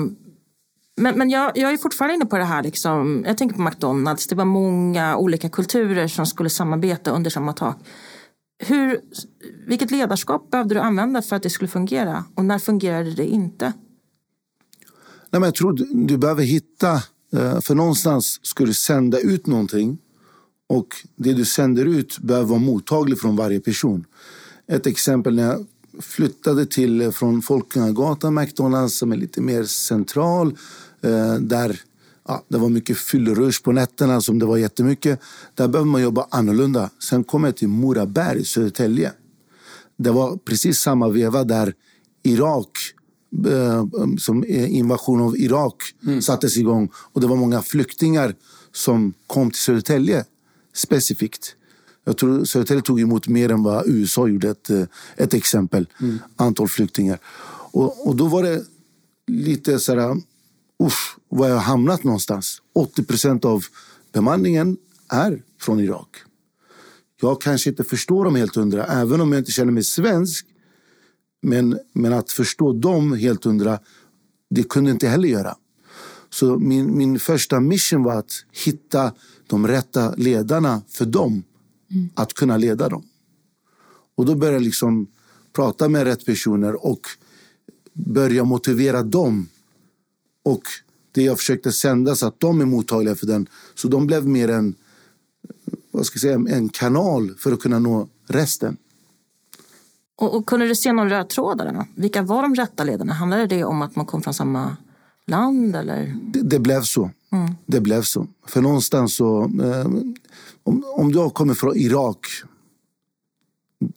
men, 0.96 1.18
men 1.18 1.30
jag, 1.30 1.52
jag 1.54 1.72
är 1.72 1.76
fortfarande 1.76 2.14
inne 2.14 2.26
på 2.26 2.38
det 2.38 2.44
här, 2.44 2.62
liksom, 2.62 3.24
jag 3.26 3.38
tänker 3.38 3.56
på 3.56 3.62
McDonalds, 3.62 4.26
det 4.26 4.34
var 4.34 4.44
många 4.44 5.16
olika 5.16 5.48
kulturer 5.48 6.08
som 6.08 6.26
skulle 6.26 6.50
samarbeta 6.50 7.10
under 7.10 7.30
samma 7.30 7.52
tak. 7.52 7.78
Hur, 8.58 9.00
vilket 9.66 9.90
ledarskap 9.90 10.50
behövde 10.50 10.74
du 10.74 10.80
använda 10.80 11.22
för 11.22 11.36
att 11.36 11.42
det 11.42 11.50
skulle 11.50 11.68
fungera? 11.68 12.24
Och 12.34 12.44
när 12.44 12.58
fungerade 12.58 13.14
det 13.14 13.26
inte? 13.26 13.64
Nej, 15.30 15.40
men 15.40 15.42
jag 15.42 15.54
tror 15.54 15.72
du, 15.72 15.88
du 15.92 16.18
behöver 16.18 16.42
hitta, 16.42 16.92
eh, 17.32 17.60
för 17.60 17.74
någonstans 17.74 18.40
ska 18.42 18.64
du 18.64 18.74
sända 18.74 19.18
ut 19.18 19.46
någonting 19.46 19.98
och 20.68 20.86
det 21.16 21.32
du 21.32 21.44
sänder 21.44 21.84
ut 21.84 22.18
behöver 22.18 22.48
vara 22.48 22.58
mottaglig 22.58 23.20
från 23.20 23.36
varje 23.36 23.60
person. 23.60 24.04
Ett 24.66 24.86
exempel 24.86 25.34
när 25.34 25.42
jag 25.42 25.66
flyttade 26.00 26.66
till 26.66 27.00
eh, 27.00 27.10
från 27.10 27.42
Folkungagatan, 27.42 28.34
McDonalds 28.34 28.98
som 28.98 29.12
är 29.12 29.16
lite 29.16 29.40
mer 29.40 29.64
central 29.64 30.56
eh, 31.00 31.34
där 31.34 31.80
ja, 32.28 32.44
det 32.48 32.58
var 32.58 32.68
mycket 32.68 32.98
fyllerush 32.98 33.62
på 33.62 33.72
nätterna 33.72 34.20
som 34.20 34.38
det 34.38 34.46
var 34.46 34.56
jättemycket. 34.56 35.20
Där 35.54 35.68
behöver 35.68 35.90
man 35.90 36.02
jobba 36.02 36.26
annorlunda. 36.30 36.90
Sen 36.98 37.24
kom 37.24 37.44
jag 37.44 37.56
till 37.56 37.68
Moraberg, 37.68 38.44
Södertälje. 38.44 39.12
Det 39.96 40.10
var 40.10 40.36
precis 40.36 40.78
samma 40.78 41.08
veva 41.08 41.44
där 41.44 41.74
Irak 42.22 42.78
eh, 43.46 43.86
som 44.18 44.44
invasion 44.48 45.20
av 45.20 45.36
Irak 45.36 45.82
sattes 46.20 46.56
igång. 46.56 46.90
Och 46.94 47.20
det 47.20 47.26
var 47.26 47.36
många 47.36 47.62
flyktingar 47.62 48.34
som 48.72 49.14
kom 49.26 49.50
till 49.50 49.60
Södertälje 49.60 50.24
specifikt. 50.74 51.56
Jag 52.04 52.16
tror 52.16 52.44
Södertälje 52.44 52.82
tog 52.82 53.00
emot 53.00 53.28
mer 53.28 53.50
än 53.50 53.62
vad 53.62 53.86
USA 53.86 54.28
gjorde, 54.28 54.50
ett, 54.50 54.70
eh, 54.70 54.84
ett 55.16 55.34
exempel. 55.34 55.86
Antal 56.36 56.68
flyktingar. 56.68 57.18
Och, 57.72 58.08
och 58.08 58.16
då 58.16 58.26
var 58.26 58.42
det 58.42 58.64
lite 59.26 59.78
så 59.78 59.94
här, 59.94 60.16
usch, 60.82 61.16
var 61.28 61.48
jag 61.48 61.54
har 61.54 61.62
hamnat 61.62 62.04
någonstans. 62.04 62.62
80 62.74 63.04
procent 63.04 63.44
av 63.44 63.64
bemanningen 64.12 64.76
är 65.08 65.42
från 65.60 65.80
Irak. 65.80 66.16
Jag 67.20 67.40
kanske 67.40 67.70
inte 67.70 67.84
förstår 67.84 68.24
dem 68.24 68.34
helt 68.34 68.56
hundra, 68.56 68.84
även 68.84 69.20
om 69.20 69.32
jag 69.32 69.40
inte 69.40 69.52
känner 69.52 69.72
mig 69.72 69.82
svensk. 69.82 70.46
Men, 71.42 71.78
men 71.92 72.12
att 72.12 72.30
förstå 72.30 72.72
dem 72.72 73.12
helt 73.12 73.44
hundra, 73.44 73.78
det 74.50 74.62
kunde 74.62 74.90
jag 74.90 74.94
inte 74.94 75.08
heller 75.08 75.28
göra. 75.28 75.56
Så 76.30 76.58
min, 76.58 76.98
min 76.98 77.18
första 77.18 77.60
mission 77.60 78.02
var 78.02 78.14
att 78.14 78.32
hitta 78.64 79.12
de 79.46 79.66
rätta 79.66 80.14
ledarna 80.14 80.82
för 80.88 81.04
dem. 81.04 81.42
Att 82.14 82.34
kunna 82.34 82.56
leda 82.56 82.88
dem. 82.88 83.02
Och 84.14 84.26
då 84.26 84.34
började 84.34 84.56
jag 84.56 84.62
liksom 84.62 85.06
prata 85.52 85.88
med 85.88 86.04
rätt 86.04 86.26
personer 86.26 86.86
och 86.86 87.00
börja 87.92 88.44
motivera 88.44 89.02
dem. 89.02 89.48
Och 90.42 90.62
det 91.12 91.22
jag 91.22 91.38
försökte 91.38 91.72
sända 91.72 92.16
så 92.16 92.26
att 92.26 92.40
de 92.40 92.60
är 92.60 92.64
mottagliga 92.64 93.14
för 93.14 93.26
den. 93.26 93.46
Så 93.74 93.88
de 93.88 94.06
blev 94.06 94.26
mer 94.26 94.48
en, 94.48 94.74
vad 95.90 96.06
ska 96.06 96.16
jag 96.16 96.20
säga, 96.20 96.56
en 96.56 96.68
kanal 96.68 97.34
för 97.38 97.52
att 97.52 97.60
kunna 97.60 97.78
nå 97.78 98.08
resten. 98.26 98.76
Och, 100.16 100.36
och 100.36 100.46
kunde 100.46 100.68
du 100.68 100.74
se 100.74 100.92
någon 100.92 101.08
röd 101.08 101.28
tråd 101.28 101.58
där? 101.58 101.86
Vilka 101.94 102.22
var 102.22 102.42
de 102.42 102.54
rätta 102.54 102.84
ledarna? 102.84 103.12
Handlade 103.12 103.46
det 103.46 103.64
om 103.64 103.82
att 103.82 103.96
man 103.96 104.06
kom 104.06 104.22
från 104.22 104.34
samma 104.34 104.76
land? 105.26 105.76
Eller? 105.76 106.16
Det, 106.32 106.42
det 106.42 106.58
blev 106.58 106.82
så. 106.82 107.10
Det 107.66 107.80
blev 107.80 108.02
så. 108.02 108.26
För 108.46 108.60
någonstans 108.60 109.16
så... 109.16 109.42
Eh, 109.42 109.86
om, 110.62 110.84
om 110.96 111.12
du 111.12 111.30
kommer 111.30 111.54
från 111.54 111.76
Irak 111.76 112.26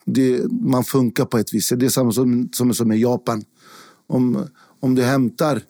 det, 0.06 0.52
man 0.52 0.84
funkar 0.84 1.26
på 1.26 1.38
ett 1.38 1.64
sätt. 1.64 1.80
Det 1.80 1.86
är 1.86 1.90
samma 1.90 2.12
som, 2.12 2.50
som, 2.54 2.74
som 2.74 2.92
i 2.92 2.98
Japan. 2.98 3.44
Om, 4.08 4.48
om 4.80 4.96
du 4.96 5.04
hämtar 5.04 5.62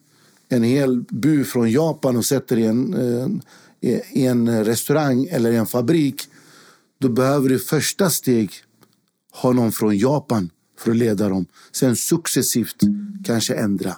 en 0.49 0.63
hel 0.63 1.01
bu 1.01 1.43
från 1.43 1.71
Japan 1.71 2.17
och 2.17 2.25
sätter 2.25 2.57
i 2.57 2.65
en, 2.65 2.93
eh, 2.93 3.99
i 4.11 4.25
en 4.25 4.65
restaurang 4.65 5.27
eller 5.31 5.51
i 5.51 5.55
en 5.55 5.65
fabrik 5.65 6.29
då 6.99 7.09
behöver 7.09 7.49
du 7.49 7.59
första 7.59 8.09
steg 8.09 8.51
ha 9.31 9.51
någon 9.51 9.71
från 9.71 9.97
Japan 9.97 10.49
för 10.79 10.91
att 10.91 10.97
leda 10.97 11.29
dem. 11.29 11.45
Sen 11.71 11.95
successivt 11.95 12.75
kanske 13.23 13.55
ändra. 13.55 13.95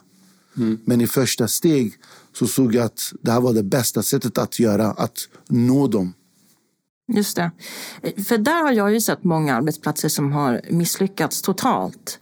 Men 0.86 1.02
i 1.02 1.08
första 1.08 1.48
steg 1.48 1.94
så 2.34 2.48
såg 2.48 2.76
jag 2.76 2.86
att 2.86 3.14
det 3.22 3.32
här 3.32 3.42
var 3.42 3.54
det 3.54 3.64
bästa 3.64 4.04
sättet 4.04 4.38
att 4.38 4.60
göra, 4.60 4.88
att 4.88 5.18
nå 5.50 5.88
dem. 5.88 6.14
Just 7.14 7.36
det. 7.36 7.52
För 8.28 8.38
där 8.38 8.64
har 8.64 8.72
jag 8.72 8.94
ju 8.94 9.02
sett 9.02 9.24
många 9.24 9.56
arbetsplatser 9.56 10.10
som 10.10 10.32
har 10.32 10.62
misslyckats 10.70 11.42
totalt. 11.42 12.20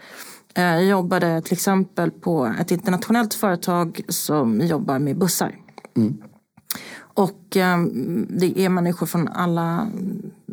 Eh, 0.55 0.63
Jag 0.63 0.85
jobbade 0.85 1.41
till 1.41 1.53
exempel 1.53 2.11
på 2.11 2.55
ett 2.59 2.71
internationellt 2.71 3.33
företag 3.33 4.01
som 4.09 4.61
jobbar 4.61 4.99
med 4.99 5.17
bussar. 5.17 5.55
Och 6.97 7.57
eh, 7.57 7.77
det 8.29 8.59
är 8.59 8.69
människor 8.69 9.05
från 9.05 9.27
alla 9.27 9.91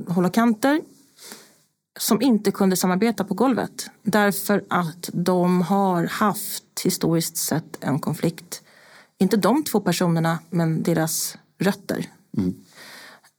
håll 0.08 0.24
och 0.24 0.34
kanter 0.34 0.80
som 1.98 2.22
inte 2.22 2.50
kunde 2.50 2.76
samarbeta 2.76 3.24
på 3.24 3.34
golvet. 3.34 3.90
Därför 4.02 4.64
att 4.68 5.10
de 5.12 5.62
har 5.62 6.06
haft 6.06 6.64
historiskt 6.84 7.36
sett 7.36 7.84
en 7.84 7.98
konflikt. 7.98 8.62
Inte 9.18 9.36
de 9.36 9.64
två 9.64 9.80
personerna, 9.80 10.38
men 10.50 10.82
deras 10.82 11.38
rötter. 11.58 12.06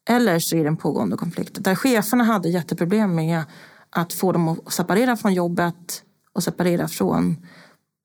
Eller 0.09 0.39
så 0.39 0.55
är 0.55 0.61
det 0.61 0.67
en 0.67 0.77
pågående 0.77 1.17
konflikt. 1.17 1.63
Där 1.63 1.75
cheferna 1.75 2.23
hade 2.23 2.49
jätteproblem 2.49 3.15
med 3.15 3.43
att 3.89 4.13
få 4.13 4.31
dem 4.31 4.47
att 4.47 4.73
separera 4.73 5.17
från 5.17 5.33
jobbet 5.33 6.03
och 6.33 6.43
separera 6.43 6.87
från 6.87 7.37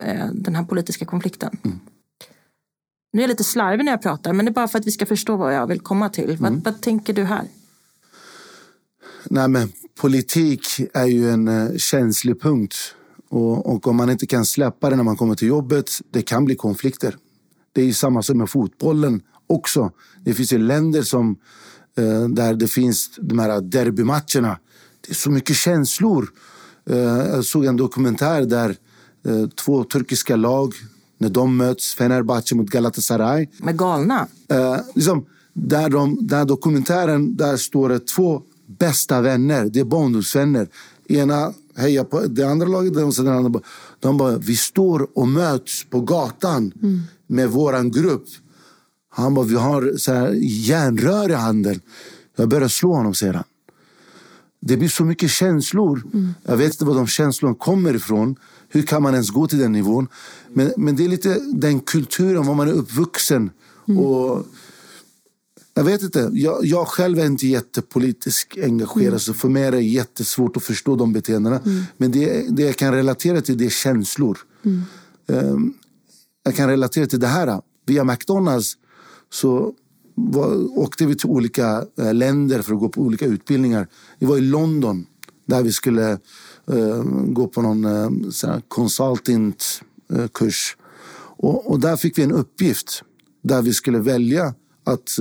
eh, 0.03 0.27
den 0.33 0.55
här 0.55 0.65
politiska 0.65 1.05
konflikten. 1.05 1.59
Nu 3.13 3.21
är 3.21 3.23
jag 3.23 3.29
lite 3.29 3.45
slarvig 3.45 3.85
när 3.85 3.93
jag 3.93 4.03
pratar, 4.03 4.33
men 4.33 4.45
det 4.45 4.51
är 4.51 4.55
bara 4.55 4.69
för 4.69 4.79
att 4.79 4.87
vi 4.87 4.91
ska 4.91 5.07
förstå 5.07 5.37
vad 5.37 5.55
jag 5.55 5.67
vill 5.67 5.81
komma 5.81 6.09
till. 6.09 6.37
Vad, 6.37 6.65
vad 6.65 6.81
tänker 6.81 7.13
du 7.13 7.25
här? 7.25 7.45
Nej, 9.31 9.49
men 9.49 9.73
politik 10.01 10.67
är 10.95 11.07
ju 11.07 11.31
en 11.31 11.49
eh, 11.49 11.77
känslig 11.77 12.41
punkt. 12.41 12.75
Och, 13.29 13.75
och 13.75 13.87
om 13.87 13.97
man 13.97 14.11
inte 14.11 14.27
kan 14.27 14.45
släppa 14.45 14.91
det 14.91 14.97
när 14.97 15.05
man 15.05 15.17
kommer 15.17 15.35
till 15.35 15.49
jobbet, 15.49 15.91
det 16.11 16.23
kan 16.23 16.45
bli 16.45 16.55
konflikter. 16.55 17.17
Det 17.73 17.81
är 17.81 17.85
ju 17.85 17.93
samma 17.93 18.23
som 18.23 18.39
med 18.39 18.51
fotbollen 18.51 19.21
också. 19.47 19.91
Det 20.25 20.35
finns 20.35 20.53
ju 20.53 20.59
länder 20.59 21.03
som, 21.03 21.37
eh, 21.99 22.29
där 22.29 22.55
det 22.55 22.69
finns 22.69 23.11
de 23.17 23.39
här 23.39 23.61
derbymatcherna. 23.61 24.59
Det 25.01 25.11
är 25.11 25.15
så 25.15 25.31
mycket 25.31 25.57
känslor. 25.57 26.29
Eh, 26.91 26.97
jag 26.99 27.45
såg 27.45 27.65
en 27.65 27.77
dokumentär 27.77 28.43
där 28.43 28.77
två 29.65 29.85
turkiska 29.85 30.37
lag, 30.37 30.75
när 31.19 31.29
de 31.29 31.57
möts, 31.57 31.95
Fenerbahce 31.95 32.55
mot 32.55 32.71
Galatasaray. 32.71 33.47
Med 33.59 33.79
galna? 33.79 34.27
Eh, 34.49 34.77
liksom, 34.95 35.27
där, 35.53 35.89
de, 35.89 36.27
där 36.27 36.45
dokumentären, 36.45 37.37
där 37.37 37.57
står 37.57 37.89
det 37.89 38.07
två 38.07 38.43
bästa 38.79 39.21
vänner. 39.21 39.65
Det 39.65 39.81
är 39.81 39.85
barndomsvänner. 39.85 40.69
Ena 41.09 41.53
hejar 41.77 42.05
på 42.05 42.21
det 42.21 42.43
andra 42.43 42.67
laget 42.67 42.97
och 42.97 43.15
sen 43.15 43.25
den 43.25 43.35
andra. 43.35 43.61
De 44.01 44.17
bara, 44.17 44.39
vi 44.39 44.57
står 44.57 45.09
och 45.15 45.29
möts 45.29 45.85
på 45.91 46.01
gatan 46.01 46.73
med 47.27 47.51
våran 47.51 47.91
grupp. 47.91 48.25
Han 49.11 49.35
bara, 49.35 49.47
vi 49.47 49.55
har 49.55 49.93
så 49.97 50.13
här 50.13 50.33
järnrör 50.43 51.31
i 51.31 51.35
handen. 51.35 51.81
Jag 52.37 52.49
börjar 52.49 52.69
slå 52.69 52.95
honom, 52.95 53.15
säger 53.15 53.35
han. 53.35 53.45
Det 54.61 54.77
blir 54.77 54.89
så 54.89 55.05
mycket 55.05 55.31
känslor. 55.31 56.03
Jag 56.45 56.57
vet 56.57 56.73
inte 56.73 56.85
var 56.85 56.95
de 56.95 57.07
känslorna 57.07 57.55
kommer 57.55 57.95
ifrån. 57.95 58.37
Hur 58.69 58.83
kan 58.83 59.03
man 59.03 59.15
ens 59.15 59.31
gå 59.31 59.47
till 59.47 59.59
den 59.59 59.73
nivån? 59.73 60.09
Men, 60.53 60.73
men 60.77 60.97
det 60.97 61.05
är 61.05 61.09
lite 61.09 61.41
den 61.55 61.81
kulturen, 61.81 62.47
var 62.47 62.55
man 62.55 62.69
är 62.69 62.73
uppvuxen. 62.73 63.51
Och 63.99 64.47
jag 65.79 65.85
vet 65.85 66.03
inte. 66.03 66.31
Jag, 66.33 66.65
jag 66.65 66.89
själv 66.89 67.19
är 67.19 67.27
inte 67.27 67.47
jättepolitiskt 67.47 68.59
engagerad 68.59 69.21
så 69.21 69.35
för 69.35 69.49
mig 69.49 69.63
är 69.63 69.73
det 69.73 69.81
jättesvårt 69.81 70.57
att 70.57 70.63
förstå 70.63 70.97
de 70.97 71.13
beteendena. 71.13 71.61
Men 71.97 72.13
det, 72.13 72.57
det 72.57 72.63
jag 72.63 72.77
kan 72.77 72.95
relatera 72.95 73.41
till 73.41 73.59
det 73.59 73.67
är 73.67 73.71
känslor. 73.71 74.39
Ehm, 75.29 75.75
jag 76.43 76.57
kan 76.57 76.69
relatera 76.69 77.07
till 77.07 77.21
det 77.21 77.27
här. 77.27 77.61
Via 77.87 78.05
McDonalds 78.05 78.77
så 79.31 79.75
var, 80.15 80.79
åkte 80.79 81.07
vi 81.07 81.15
till 81.15 81.31
olika 81.31 81.85
eh, 81.99 82.15
länder 82.15 82.63
för 82.63 82.75
att 82.75 82.81
gå 82.81 82.89
på 82.89 83.01
olika 83.01 83.27
utbildningar. 83.27 83.89
Vi 84.19 84.27
var 84.27 84.37
i 84.37 84.41
London 84.41 85.07
där 85.47 85.63
vi 85.63 85.73
skulle 85.73 86.11
eh, 86.73 87.03
gå 87.27 87.49
på 87.49 87.63
någon 87.63 87.85
eh, 87.85 88.11
consultant-kurs. 88.69 90.77
Och, 91.37 91.71
och, 91.71 91.81
där 91.81 91.97
fick 91.97 92.19
vi 92.19 92.23
en 92.23 92.33
uppgift 92.33 93.03
där 93.43 93.63
vi 93.63 93.73
skulle 93.73 93.99
välja 93.99 94.55
att 94.85 95.19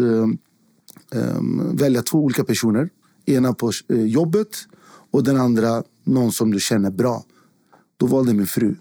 välja 1.74 2.01
två 2.01 2.20
olika 2.20 2.43
personer. 2.43 2.89
Ena 3.26 3.53
på 3.53 3.72
jobbet 3.89 4.58
och 5.12 5.24
den 5.24 5.38
andra 5.38 5.84
någon 6.03 6.32
som 6.32 6.51
du 6.51 6.60
känner 6.60 6.91
bra. 6.91 7.24
Då 7.97 8.05
valde 8.05 8.34
min 8.34 8.47
fru. 8.47 8.76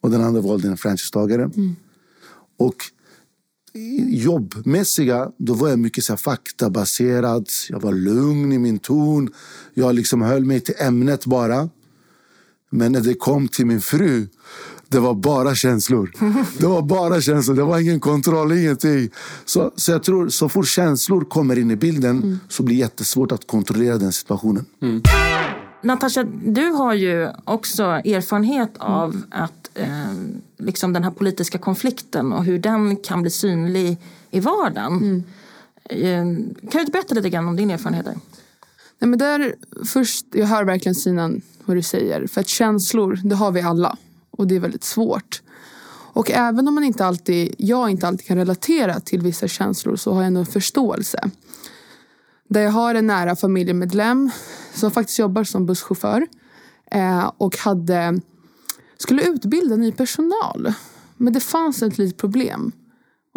Och 0.00 0.10
den 0.10 0.20
andra 0.20 0.40
valde 0.40 0.68
en 0.68 0.76
franchisetagare. 0.76 1.42
Mm. 1.42 1.76
Och 2.56 2.76
jobbmässiga, 4.08 5.30
då 5.36 5.54
var 5.54 5.68
jag 5.68 5.78
mycket 5.78 6.04
så 6.04 6.12
här 6.12 6.18
faktabaserad. 6.18 7.48
Jag 7.68 7.80
var 7.80 7.92
lugn 7.92 8.52
i 8.52 8.58
min 8.58 8.78
ton. 8.78 9.28
Jag 9.74 9.94
liksom 9.94 10.22
höll 10.22 10.44
mig 10.44 10.60
till 10.60 10.74
ämnet 10.78 11.26
bara. 11.26 11.68
Men 12.70 12.92
när 12.92 13.00
det 13.00 13.14
kom 13.14 13.48
till 13.48 13.66
min 13.66 13.80
fru, 13.80 14.28
det 14.96 15.00
var 15.00 15.14
bara 15.14 15.54
känslor. 15.54 16.12
Det 16.58 16.66
var 16.66 16.82
bara 16.82 17.20
känslor. 17.20 17.56
Det 17.56 17.62
var 17.62 17.78
ingen 17.78 18.00
kontroll, 18.00 18.52
ingenting. 18.52 19.10
Så, 19.44 19.72
så 19.76 19.92
jag 19.92 20.02
tror 20.02 20.28
så 20.28 20.48
fort 20.48 20.66
känslor 20.66 21.24
kommer 21.24 21.58
in 21.58 21.70
i 21.70 21.76
bilden 21.76 22.22
mm. 22.22 22.38
så 22.48 22.62
blir 22.62 22.76
det 22.76 22.80
jättesvårt 22.80 23.32
att 23.32 23.46
kontrollera 23.46 23.98
den 23.98 24.12
situationen. 24.12 24.64
Mm. 24.82 25.02
Natasha, 25.82 26.24
du 26.44 26.70
har 26.70 26.94
ju 26.94 27.28
också 27.44 27.82
erfarenhet 27.84 28.70
av 28.78 29.22
att 29.30 29.70
eh, 29.74 29.88
liksom 30.58 30.92
den 30.92 31.04
här 31.04 31.10
politiska 31.10 31.58
konflikten 31.58 32.32
och 32.32 32.44
hur 32.44 32.58
den 32.58 32.96
kan 32.96 33.22
bli 33.22 33.30
synlig 33.30 33.96
i 34.30 34.40
vardagen. 34.40 34.96
Mm. 34.96 35.22
Eh, 35.84 36.70
kan 36.70 36.84
du 36.84 36.92
berätta 36.92 37.14
lite 37.14 37.30
grann 37.30 37.48
om 37.48 37.56
din 37.56 37.70
erfarenhet? 37.70 38.06
Nej, 38.98 39.08
men 39.08 39.18
där, 39.18 39.54
först, 39.84 40.26
jag 40.32 40.46
hör 40.46 40.64
verkligen 40.64 40.94
Sinan 40.94 41.40
vad 41.64 41.76
du 41.76 41.82
säger. 41.82 42.26
För 42.26 42.40
att 42.40 42.48
känslor, 42.48 43.20
det 43.24 43.34
har 43.34 43.52
vi 43.52 43.60
alla. 43.60 43.96
Och 44.36 44.46
det 44.46 44.56
är 44.56 44.60
väldigt 44.60 44.84
svårt. 44.84 45.42
Och 46.16 46.30
även 46.30 46.68
om 46.68 46.74
man 46.74 46.84
inte 46.84 47.06
alltid, 47.06 47.54
jag 47.58 47.90
inte 47.90 48.08
alltid 48.08 48.26
kan 48.26 48.36
relatera 48.36 49.00
till 49.00 49.22
vissa 49.22 49.48
känslor 49.48 49.96
så 49.96 50.12
har 50.12 50.20
jag 50.20 50.26
ändå 50.26 50.40
en 50.40 50.46
förståelse. 50.46 51.30
Där 52.48 52.60
jag 52.60 52.70
har 52.70 52.94
en 52.94 53.06
nära 53.06 53.36
familjemedlem 53.36 54.30
som 54.74 54.90
faktiskt 54.90 55.18
jobbar 55.18 55.44
som 55.44 55.66
busschaufför 55.66 56.26
eh, 56.90 57.32
och 57.38 57.56
hade, 57.56 58.20
skulle 58.98 59.22
utbilda 59.22 59.76
ny 59.76 59.92
personal. 59.92 60.72
Men 61.16 61.32
det 61.32 61.40
fanns 61.40 61.82
ett 61.82 61.98
litet 61.98 62.16
problem. 62.16 62.72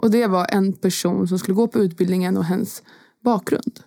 Och 0.01 0.11
det 0.11 0.27
var 0.27 0.47
en 0.49 0.73
person 0.73 1.27
som 1.27 1.39
skulle 1.39 1.55
gå 1.55 1.67
på 1.67 1.79
utbildningen 1.79 2.37
och 2.37 2.45
hennes 2.45 2.83
bakgrund. 3.23 3.79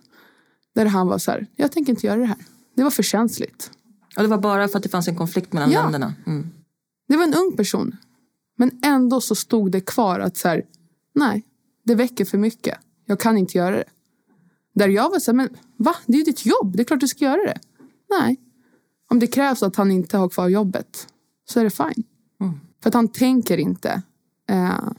Där 0.75 0.85
han 0.85 1.07
var 1.07 1.17
så 1.17 1.31
här, 1.31 1.47
jag 1.55 1.71
tänker 1.71 1.91
inte 1.91 2.07
göra 2.07 2.19
det 2.19 2.25
här. 2.25 2.45
Det 2.75 2.83
var 2.83 2.91
för 2.91 3.03
känsligt. 3.03 3.71
Och 4.17 4.23
det 4.23 4.29
var 4.29 4.37
bara 4.37 4.67
för 4.67 4.77
att 4.77 4.83
det 4.83 4.89
fanns 4.89 5.07
en 5.07 5.15
konflikt 5.15 5.53
mellan 5.53 5.71
ja. 5.71 5.81
länderna? 5.81 6.13
Mm. 6.25 6.49
Det 7.07 7.17
var 7.17 7.23
en 7.23 7.33
ung 7.33 7.55
person. 7.57 7.95
Men 8.55 8.79
ändå 8.83 9.21
så 9.21 9.35
stod 9.35 9.71
det 9.71 9.81
kvar 9.81 10.19
att 10.19 10.37
så 10.37 10.47
här, 10.47 10.65
nej, 11.15 11.45
det 11.83 11.95
väcker 11.95 12.25
för 12.25 12.37
mycket. 12.37 12.79
Jag 13.05 13.19
kan 13.19 13.37
inte 13.37 13.57
göra 13.57 13.75
det. 13.75 13.89
Där 14.73 14.87
jag 14.87 15.09
var 15.09 15.19
så 15.19 15.31
här, 15.31 15.35
men 15.35 15.49
va? 15.77 15.95
Det 16.05 16.13
är 16.13 16.17
ju 16.17 16.23
ditt 16.23 16.45
jobb. 16.45 16.75
Det 16.75 16.83
är 16.83 16.85
klart 16.85 16.99
du 16.99 17.07
ska 17.07 17.25
göra 17.25 17.43
det. 17.43 17.59
Nej. 18.09 18.39
Om 19.07 19.19
det 19.19 19.27
krävs 19.27 19.63
att 19.63 19.75
han 19.75 19.91
inte 19.91 20.17
har 20.17 20.29
kvar 20.29 20.47
jobbet 20.47 21.07
så 21.49 21.59
är 21.59 21.63
det 21.63 21.69
fine. 21.69 22.03
Mm. 22.41 22.53
För 22.81 22.89
att 22.89 22.93
han 22.93 23.07
tänker 23.07 23.57
inte. 23.57 24.01
Eh, 24.49 24.91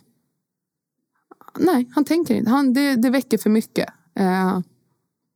nej, 1.58 1.90
han 1.94 2.04
tänker 2.04 2.34
inte. 2.34 2.50
Han, 2.50 2.72
det, 2.72 2.96
det 2.96 3.10
väcker 3.10 3.38
för 3.38 3.50
mycket. 3.50 3.88
Eh, 4.14 4.60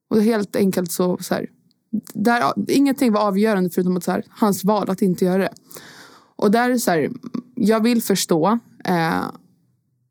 och 0.09 0.23
helt 0.23 0.57
enkelt 0.57 0.93
så, 0.93 1.19
så 1.21 1.35
här, 1.35 1.47
där, 2.15 2.53
ingenting 2.69 3.13
var 3.13 3.21
avgörande 3.21 3.71
förutom 3.71 3.97
att 3.97 4.05
så 4.05 4.11
här, 4.11 4.25
hans 4.29 4.65
val 4.65 4.91
att 4.91 5.03
inte 5.03 5.25
göra 5.25 5.43
det. 5.43 5.55
Och 6.39 6.51
där 6.51 6.71
är 6.71 6.79
så 6.79 6.91
här, 6.91 7.11
jag 7.55 7.83
vill 7.83 8.03
förstå 8.03 8.59
eh, 8.85 9.25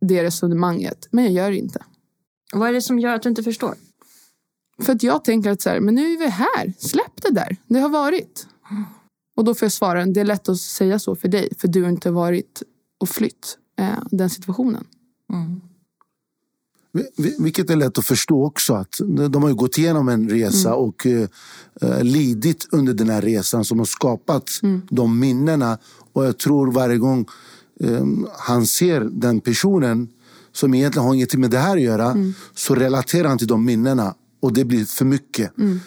det 0.02 0.24
resonemanget, 0.24 1.08
men 1.12 1.24
jag 1.24 1.34
gör 1.34 1.52
det 1.52 1.58
inte. 1.58 1.84
Vad 2.54 2.70
är 2.70 2.74
det 2.74 2.82
som 2.82 3.00
gör 3.00 3.16
att 3.16 3.22
du 3.22 3.30
inte 3.30 3.44
förstår? 3.44 3.76
För 4.82 4.94
att 4.94 5.04
jag 5.04 5.24
tänker 5.24 5.52
att 5.52 5.62
så 5.62 5.70
här, 5.70 5.80
men 5.80 5.96
nu 5.96 6.14
är 6.14 6.20
vi 6.20 6.28
här. 6.28 6.74
Släpp 6.78 7.22
det 7.22 7.32
där. 7.32 7.58
Det 7.68 7.80
har 7.80 7.90
varit. 7.90 8.48
Och 9.36 9.44
då 9.44 9.56
får 9.56 9.66
jag 9.66 9.72
svara, 9.72 10.06
det 10.06 10.20
är 10.20 10.26
lätt 10.26 10.50
att 10.50 10.58
säga 10.58 11.00
så 11.00 11.16
för 11.16 11.28
dig. 11.28 11.50
För 11.58 11.68
du 11.68 11.84
har 11.84 11.90
inte 11.90 12.12
varit 12.12 12.64
och 12.98 13.10
flytt 13.10 13.58
eh, 13.80 14.00
den 14.12 14.30
situationen. 14.30 14.88
Mm. 15.34 15.62
Vilket 17.40 17.70
är 17.70 17.76
lätt 17.76 17.98
att 17.98 18.06
förstå 18.06 18.46
också. 18.46 18.74
att 18.74 18.96
De 19.30 19.44
har 19.44 19.50
ju 19.50 19.56
gått 19.56 19.78
igenom 19.78 20.10
en 20.10 20.30
resa 20.30 20.70
mm. 20.70 20.80
och 20.80 21.06
uh, 21.06 22.04
lidit 22.04 22.68
under 22.72 22.94
den 22.94 23.10
här 23.10 23.22
resan 23.22 23.66
som 23.66 23.80
har 23.80 23.86
skapat 23.86 24.60
mm. 24.64 24.82
de 24.90 25.20
minnena. 25.20 25.78
Och 26.14 26.26
jag 26.26 26.38
tror 26.38 26.72
varje 26.72 26.98
gång 26.98 27.26
um, 27.80 28.28
han 28.38 28.66
ser 28.66 29.02
den 29.02 29.40
personen 29.40 30.10
som 30.52 30.74
egentligen 30.74 31.06
har 31.06 31.14
inget 31.14 31.36
med 31.36 31.52
det 31.52 31.58
här 31.58 31.78
att 31.78 31.84
göra 31.84 32.12
mm. 32.12 32.34
så 32.56 32.76
relaterar 32.76 33.30
han 33.30 33.38
till 33.38 33.48
de 33.48 33.66
minnena 33.66 34.16
och 34.40 34.54
det 34.54 34.66
blir 34.66 34.86
för 34.86 35.06
mycket. 35.06 35.58
Mm. 35.58 35.80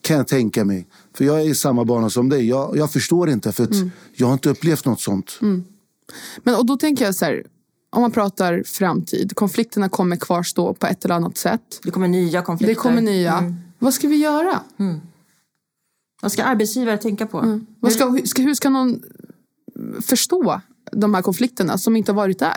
Kan 0.00 0.16
jag 0.16 0.28
tänka 0.28 0.64
mig. 0.64 0.88
För 1.14 1.24
jag 1.24 1.40
är 1.40 1.44
i 1.44 1.54
samma 1.54 1.84
bana 1.84 2.10
som 2.10 2.28
dig. 2.28 2.48
Jag, 2.48 2.76
jag 2.76 2.92
förstår 2.92 3.30
inte 3.30 3.52
för 3.52 3.66
mm. 3.66 3.90
jag 4.14 4.26
har 4.26 4.32
inte 4.32 4.50
upplevt 4.50 4.84
något 4.84 5.00
sånt. 5.00 5.38
Mm. 5.42 5.64
Men 6.42 6.54
och 6.54 6.66
då 6.66 6.76
tänker 6.76 7.04
jag 7.04 7.14
så 7.14 7.24
här. 7.24 7.44
Om 7.90 8.02
man 8.02 8.10
pratar 8.10 8.62
framtid. 8.66 9.34
Konflikterna 9.34 9.88
kommer 9.88 10.16
kvarstå 10.16 10.74
på 10.74 10.86
ett 10.86 11.04
eller 11.04 11.14
annat 11.14 11.36
sätt. 11.36 11.80
Det 11.82 11.90
kommer 11.90 12.08
nya 12.08 12.42
konflikter. 12.42 12.74
Det 12.74 12.80
kommer 12.80 13.02
nya. 13.02 13.38
Mm. 13.38 13.56
Vad 13.78 13.94
ska 13.94 14.08
vi 14.08 14.16
göra? 14.16 14.60
Mm. 14.78 15.00
Vad 16.22 16.32
ska 16.32 16.44
arbetsgivare 16.44 16.98
tänka 16.98 17.26
på? 17.26 17.38
Mm. 17.38 17.66
Ska, 17.90 18.42
hur 18.42 18.54
ska 18.54 18.70
någon 18.70 19.02
förstå 20.02 20.60
de 20.92 21.14
här 21.14 21.22
konflikterna 21.22 21.78
som 21.78 21.96
inte 21.96 22.12
har 22.12 22.16
varit 22.16 22.38
där? 22.38 22.56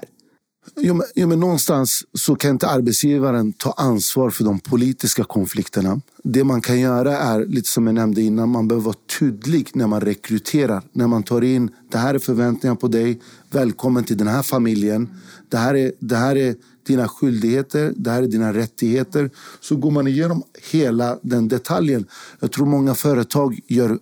Jo 0.75 0.93
men, 0.93 1.07
jo, 1.15 1.27
men 1.27 1.39
någonstans 1.39 2.05
så 2.13 2.35
kan 2.35 2.51
inte 2.51 2.67
arbetsgivaren 2.67 3.53
ta 3.53 3.71
ansvar 3.71 4.29
för 4.29 4.43
de 4.43 4.59
politiska 4.59 5.23
konflikterna. 5.23 6.01
Det 6.23 6.43
man 6.43 6.61
kan 6.61 6.79
göra 6.79 7.17
är, 7.17 7.45
lite 7.45 7.69
som 7.69 7.87
jag 7.87 7.95
nämnde 7.95 8.21
innan, 8.21 8.49
man 8.49 8.67
behöver 8.67 8.85
vara 8.85 8.95
tydlig 9.19 9.69
när 9.73 9.87
man 9.87 10.01
rekryterar. 10.01 10.81
När 10.91 11.07
man 11.07 11.23
tar 11.23 11.41
in, 11.41 11.71
det 11.91 11.97
här 11.97 12.15
är 12.15 12.19
förväntningar 12.19 12.75
på 12.75 12.87
dig, 12.87 13.21
välkommen 13.51 14.03
till 14.03 14.17
den 14.17 14.27
här 14.27 14.43
familjen. 14.43 15.09
Det 15.49 15.57
här 15.57 15.75
är, 15.75 15.91
det 15.99 16.15
här 16.15 16.35
är 16.35 16.55
dina 16.87 17.07
skyldigheter, 17.07 17.93
det 17.95 18.11
här 18.11 18.23
är 18.23 18.27
dina 18.27 18.53
rättigheter. 18.53 19.29
Så 19.59 19.75
går 19.75 19.91
man 19.91 20.07
igenom 20.07 20.43
hela 20.71 21.19
den 21.21 21.47
detaljen. 21.47 22.05
Jag 22.39 22.51
tror 22.51 22.65
många 22.65 22.95
företag 22.95 23.59
gör, 23.67 23.99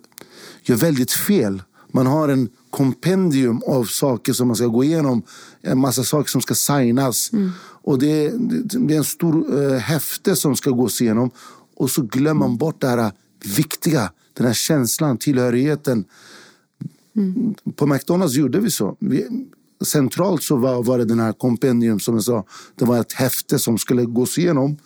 gör 0.62 0.76
väldigt 0.76 1.12
fel. 1.12 1.62
Man 1.94 2.06
har 2.06 2.28
en 2.28 2.48
kompendium 2.70 3.62
av 3.66 3.84
saker 3.84 4.32
som 4.32 4.48
man 4.48 4.56
ska 4.56 4.66
gå 4.66 4.84
igenom. 4.84 5.22
En 5.62 5.78
massa 5.78 6.04
saker 6.04 6.30
som 6.30 6.40
ska 6.40 6.54
signas. 6.54 7.32
Mm. 7.32 7.50
Och 7.60 7.98
det, 7.98 8.32
det, 8.78 8.94
är 8.94 8.98
en 8.98 9.04
stor 9.04 9.54
uh, 9.54 9.72
häfte 9.72 10.36
som 10.36 10.56
ska 10.56 10.70
gås 10.70 11.00
igenom. 11.00 11.30
Och 11.76 11.90
så 11.90 12.02
glömmer 12.02 12.40
man 12.40 12.56
bort 12.56 12.80
det 12.80 12.88
här 12.88 13.12
viktiga. 13.56 14.12
Den 14.32 14.46
här 14.46 14.54
känslan, 14.54 15.18
tillhörigheten. 15.18 16.04
Mm. 17.16 17.54
På 17.76 17.86
McDonalds 17.86 18.34
gjorde 18.34 18.60
vi 18.60 18.70
så. 18.70 18.96
Vi, 19.00 19.46
centralt 19.84 20.42
så 20.42 20.56
var, 20.56 20.82
var 20.82 20.98
det 20.98 21.04
den 21.04 21.20
här 21.20 21.32
kompendium 21.32 22.00
som 22.00 22.14
jag 22.14 22.24
sa. 22.24 22.44
Det 22.74 22.84
var 22.84 23.00
ett 23.00 23.12
häfte 23.12 23.58
som 23.58 23.78
skulle 23.78 24.04
gås 24.04 24.38
igenom. 24.38 24.76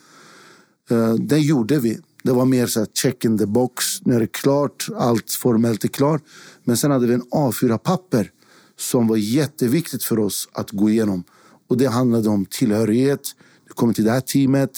Uh, 0.91 1.13
det 1.13 1.39
gjorde 1.39 1.79
vi. 1.79 1.99
Det 2.23 2.31
var 2.31 2.45
mer 2.45 2.67
så 2.67 2.85
check 2.93 3.25
in 3.25 3.37
the 3.37 3.45
box. 3.45 3.85
Nu 4.01 4.15
är 4.15 4.19
det 4.19 4.31
klart. 4.31 4.87
Allt 4.97 5.31
formellt 5.31 5.83
är 5.83 5.87
klart. 5.87 6.21
Men 6.63 6.77
sen 6.77 6.91
hade 6.91 7.07
vi 7.07 7.13
en 7.13 7.23
A4-papper 7.23 8.31
som 8.77 9.07
var 9.07 9.17
jätteviktigt 9.17 10.03
för 10.03 10.19
oss 10.19 10.49
att 10.53 10.71
gå 10.71 10.89
igenom. 10.89 11.23
Och 11.67 11.77
det 11.77 11.85
handlade 11.85 12.29
om 12.29 12.45
tillhörighet. 12.45 13.21
Du 13.67 13.73
kommer 13.73 13.93
till 13.93 14.03
det 14.03 14.11
här 14.11 14.21
teamet. 14.21 14.71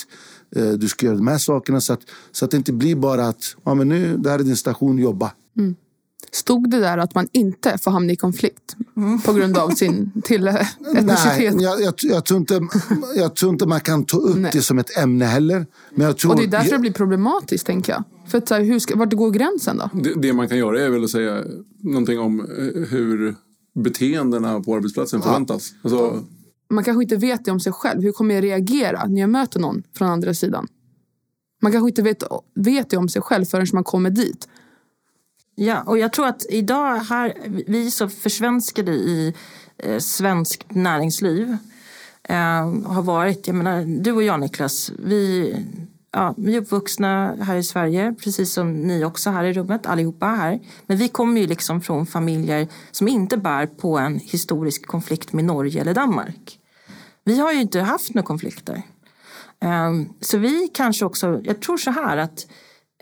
Eh, 0.56 0.70
du 0.70 0.88
ska 0.88 1.06
göra 1.06 1.18
de 1.18 1.28
här 1.28 1.38
sakerna 1.38 1.82
så 1.82 1.94
att, 1.94 2.02
så 2.32 2.46
att 2.46 2.52
det 2.52 2.58
inte 2.58 2.74
blir 2.74 2.96
bara 2.96 3.28
att 3.28 3.56
ja, 3.64 3.74
men 3.74 3.90
nu, 3.90 4.18
det 4.18 4.30
här 4.30 4.40
är 4.40 4.44
din 4.44 4.58
station, 4.58 4.98
jobba. 4.98 5.32
Mm. 5.58 5.76
Stod 6.32 6.70
det 6.70 6.80
där 6.80 6.98
att 6.98 7.16
man 7.16 7.28
inte 7.32 7.78
får 7.78 7.92
hamna 7.92 8.14
i 8.14 8.16
konflikt 8.16 8.76
mm. 8.98 9.22
på 9.22 9.34
grund 9.34 9.58
av 9.58 9.70
sin 9.70 10.12
till 10.24 10.48
etnicitet? 10.48 11.06
Nej, 11.06 11.58
jag, 11.60 11.82
jag, 11.82 11.94
jag, 11.98 12.26
tror 12.26 12.40
inte, 12.40 12.62
jag 13.16 13.36
tror 13.36 13.52
inte 13.52 13.68
man 13.68 13.82
kan 13.82 14.06
ta 14.06 14.18
upp 14.18 14.38
Nej. 14.38 14.52
det 14.54 14.62
som 14.62 14.80
ett 14.80 14.98
ämne 14.98 15.26
heller. 15.26 15.66
Men 15.96 16.08
jag 16.08 16.18
tror, 16.18 16.32
och 16.32 16.38
det 16.38 16.44
är 16.44 16.48
därför 16.48 16.72
det 16.72 16.80
blir 16.80 16.94
problematiskt, 16.94 17.66
tänker 17.66 17.94
jag. 17.94 18.04
För 18.28 18.38
att, 18.38 18.52
hur 18.52 18.80
ska, 18.80 18.96
vart 18.96 19.14
går 19.14 19.32
gränsen 19.32 19.78
då? 19.78 19.90
Det, 19.94 20.14
det, 20.22 20.34
man 20.34 20.48
kan 20.48 20.58
göra 20.58 20.82
är 20.82 20.90
väl 20.90 21.04
att 21.04 21.10
säga 21.10 21.44
någonting 21.80 22.20
om 22.20 22.40
eh, 22.40 22.90
hur 22.90 23.36
beteendena 23.74 24.60
på 24.60 24.76
arbetsplatsen 24.76 25.22
förväntas. 25.22 25.74
Alltså... 25.82 26.24
Man 26.70 26.84
kanske 26.84 27.04
inte 27.04 27.16
vet 27.16 27.46
det 27.46 27.52
om 27.52 27.60
sig 27.60 27.74
själv. 27.74 28.02
Hur 28.02 28.12
kommer 28.12 28.36
jag 28.36 28.44
reagera 28.44 29.06
när 29.06 29.22
jag 29.22 29.30
möter 29.30 29.60
någon 29.60 29.84
från 29.94 30.08
andra 30.08 30.34
sidan? 30.34 30.68
Man 31.62 31.72
kanske 31.72 31.90
inte 31.90 32.02
vet, 32.02 32.24
vet 32.56 32.90
det 32.90 32.98
om 32.98 33.10
sig 33.10 33.22
själv 33.22 33.46
förrän 33.46 33.68
man 33.74 33.84
kommer 33.84 34.10
dit. 34.10 34.48
Ja, 35.56 35.82
och 35.82 35.98
jag 35.98 36.14
tror 36.14 36.28
att 36.28 36.46
idag 36.50 36.96
här, 36.96 37.34
vi 37.68 37.86
är 37.86 37.90
så 37.90 38.10
försvenskade 38.10 38.92
i 38.92 39.34
eh, 39.78 40.00
svenskt 40.00 40.76
näringsliv 40.76 41.58
eh, 42.24 42.72
har 42.86 43.02
varit, 43.02 43.48
jag 43.48 43.56
menar, 43.56 44.02
du 44.04 44.12
och 44.12 44.24
jag 44.24 44.40
Niklas, 44.40 44.92
vi, 45.00 45.56
ja, 46.12 46.34
vi 46.38 46.56
är 46.56 46.62
uppvuxna 46.62 47.36
här 47.42 47.56
i 47.56 47.64
Sverige, 47.64 48.16
precis 48.24 48.54
som 48.54 48.74
ni 48.74 49.06
också 49.06 49.30
här 49.30 49.44
i 49.44 49.54
rummet, 49.54 49.86
allihopa 49.86 50.26
här. 50.26 50.60
Men 50.88 50.98
vi 50.98 51.08
kommer 51.08 51.42
ju 51.42 51.48
liksom 51.48 51.82
från 51.82 52.06
familjer 52.06 52.68
som 52.92 53.08
inte 53.08 53.38
bär 53.38 53.66
på 53.66 53.98
en 53.98 54.20
historisk 54.20 54.88
konflikt 54.88 55.34
med 55.34 55.46
Norge 55.46 55.82
eller 55.82 55.94
Danmark. 55.94 56.60
Vi 57.24 57.40
har 57.40 57.54
ju 57.54 57.62
inte 57.62 57.82
haft 57.82 58.14
några 58.14 58.26
konflikter. 58.26 58.84
Eh, 59.62 59.94
så 60.22 60.38
vi 60.38 60.68
kanske 60.74 61.06
också, 61.06 61.42
jag 61.44 61.60
tror 61.60 61.78
så 61.78 61.92
här 61.92 62.18
att 62.18 62.48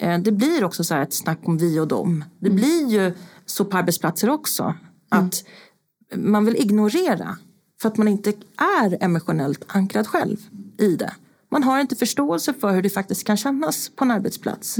eh, 0.01 0.20
det 0.20 0.32
blir 0.32 0.64
också 0.64 0.84
så 0.84 0.93
här 0.93 1.01
ett 1.01 1.14
snack 1.14 1.39
om 1.43 1.58
vi 1.58 1.80
och 1.80 1.88
dem. 1.88 2.24
Det 2.39 2.49
blir 2.49 2.88
ju 2.88 3.14
så 3.45 3.66
på 3.66 3.78
arbetsplatser 3.78 4.30
också. 4.30 4.76
Att 5.10 5.43
man 6.16 6.45
vill 6.45 6.55
ignorera 6.55 7.38
för 7.82 7.89
att 7.89 7.97
man 7.97 8.08
inte 8.08 8.34
är 8.80 9.03
emotionellt 9.03 9.64
ankrad 9.68 10.08
själv 10.08 10.38
i 10.78 10.95
det. 10.95 11.14
Man 11.49 11.63
har 11.63 11.79
inte 11.79 11.95
förståelse 11.95 12.53
för 12.53 12.71
hur 12.71 12.81
det 12.81 12.89
faktiskt 12.89 13.23
kan 13.23 13.37
kännas 13.37 13.91
på 13.95 14.03
en 14.03 14.11
arbetsplats. 14.11 14.77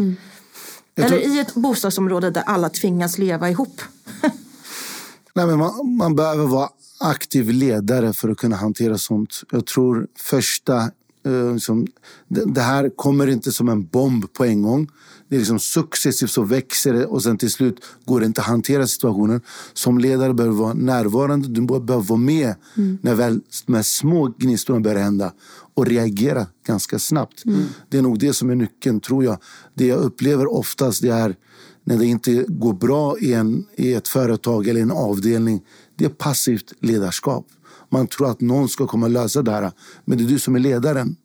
Eller 0.96 1.18
i 1.18 1.40
ett 1.40 1.54
bostadsområde 1.54 2.30
där 2.30 2.44
alla 2.46 2.70
tvingas 2.70 3.18
leva 3.18 3.50
ihop. 3.50 3.82
Nej, 5.34 5.48
men 5.48 5.58
man, 5.58 5.96
man 5.98 6.16
behöver 6.16 6.48
vara 6.48 6.70
aktiv 7.00 7.50
ledare 7.50 8.14
för 8.14 8.30
att 8.30 8.38
kunna 8.38 8.56
hantera 8.56 8.98
sånt. 8.98 9.42
Jag 9.52 9.66
tror 9.66 10.08
första... 10.18 10.92
Eh, 11.26 11.54
liksom, 11.54 11.88
det, 12.28 12.46
det 12.46 12.62
här 12.62 12.90
kommer 12.96 13.28
inte 13.28 13.52
som 13.52 13.70
en 13.70 13.86
bomb 13.86 14.34
på 14.34 14.46
en 14.46 14.62
gång. 14.62 14.88
Det 15.30 15.36
är 15.36 15.40
liksom 15.40 15.60
successivt 15.60 16.30
så 16.30 16.44
växer 16.44 16.94
det 16.94 17.06
och 17.06 17.24
sen 17.24 17.38
till 17.38 17.52
slut 17.52 17.86
går 18.06 18.20
det 18.20 18.26
inte 18.26 18.42
att 18.42 18.48
hantera 18.48 18.88
situationen. 18.88 19.42
Som 19.74 19.98
ledare 19.98 20.34
behöver 20.34 20.56
du 20.56 20.62
vara 20.62 20.74
närvarande. 20.74 21.48
Du 21.48 21.62
behöver 21.62 22.08
vara 22.08 22.20
med 22.20 22.56
när 23.02 23.16
väl 23.16 23.42
de 23.66 23.76
här 23.76 23.84
små 23.84 24.34
gnistorna 24.38 24.80
börjar 24.80 25.04
hända 25.04 25.34
och 25.78 25.86
reagera 25.86 26.48
ganska 26.68 27.00
snabbt. 27.00 27.44
Det 27.90 27.98
är 27.98 28.02
nog 28.02 28.20
det 28.20 28.34
som 28.34 28.50
är 28.50 28.56
nyckeln, 28.56 29.00
tror 29.00 29.24
jag. 29.24 29.38
Det 29.74 29.88
jag 29.88 30.00
upplever 30.00 30.54
oftast 30.54 31.02
det 31.02 31.10
är 31.10 31.36
när 31.84 31.98
det 31.98 32.06
inte 32.06 32.46
går 32.48 32.74
bra 32.74 33.20
i, 33.20 33.34
en, 33.34 33.66
i 33.76 33.94
ett 33.94 34.08
företag 34.08 34.68
eller 34.68 34.82
en 34.82 34.92
avdelning. 34.92 35.62
Det 35.96 36.06
är 36.06 36.10
passivt 36.10 36.74
ledarskap. 36.80 37.48
Man 37.90 38.08
tror 38.08 38.32
att 38.32 38.42
någon 38.42 38.70
ska 38.70 38.88
komma 38.88 39.06
och 39.06 39.12
lösa 39.12 39.42
det 39.42 39.52
här. 39.52 39.72
Men 40.06 40.18
det 40.18 40.24
är 40.24 40.28
du 40.28 40.40
som 40.40 40.56
är 40.56 40.60
ledaren. 40.60 41.16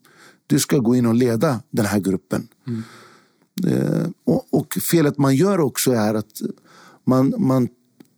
Du 0.47 0.59
ska 0.59 0.79
gå 0.79 0.97
in 0.97 1.07
och 1.07 1.15
leda 1.15 1.63
den 1.71 1.87
här 1.87 2.01
gruppen. 2.01 2.49
Eh, 3.67 4.07
och, 4.25 4.47
och 4.51 4.75
felet 4.75 5.19
man 5.19 5.37
gör 5.37 5.61
också 5.61 5.93
är 5.93 6.15
att 6.15 6.41
man, 7.07 7.35
man, 7.39 7.69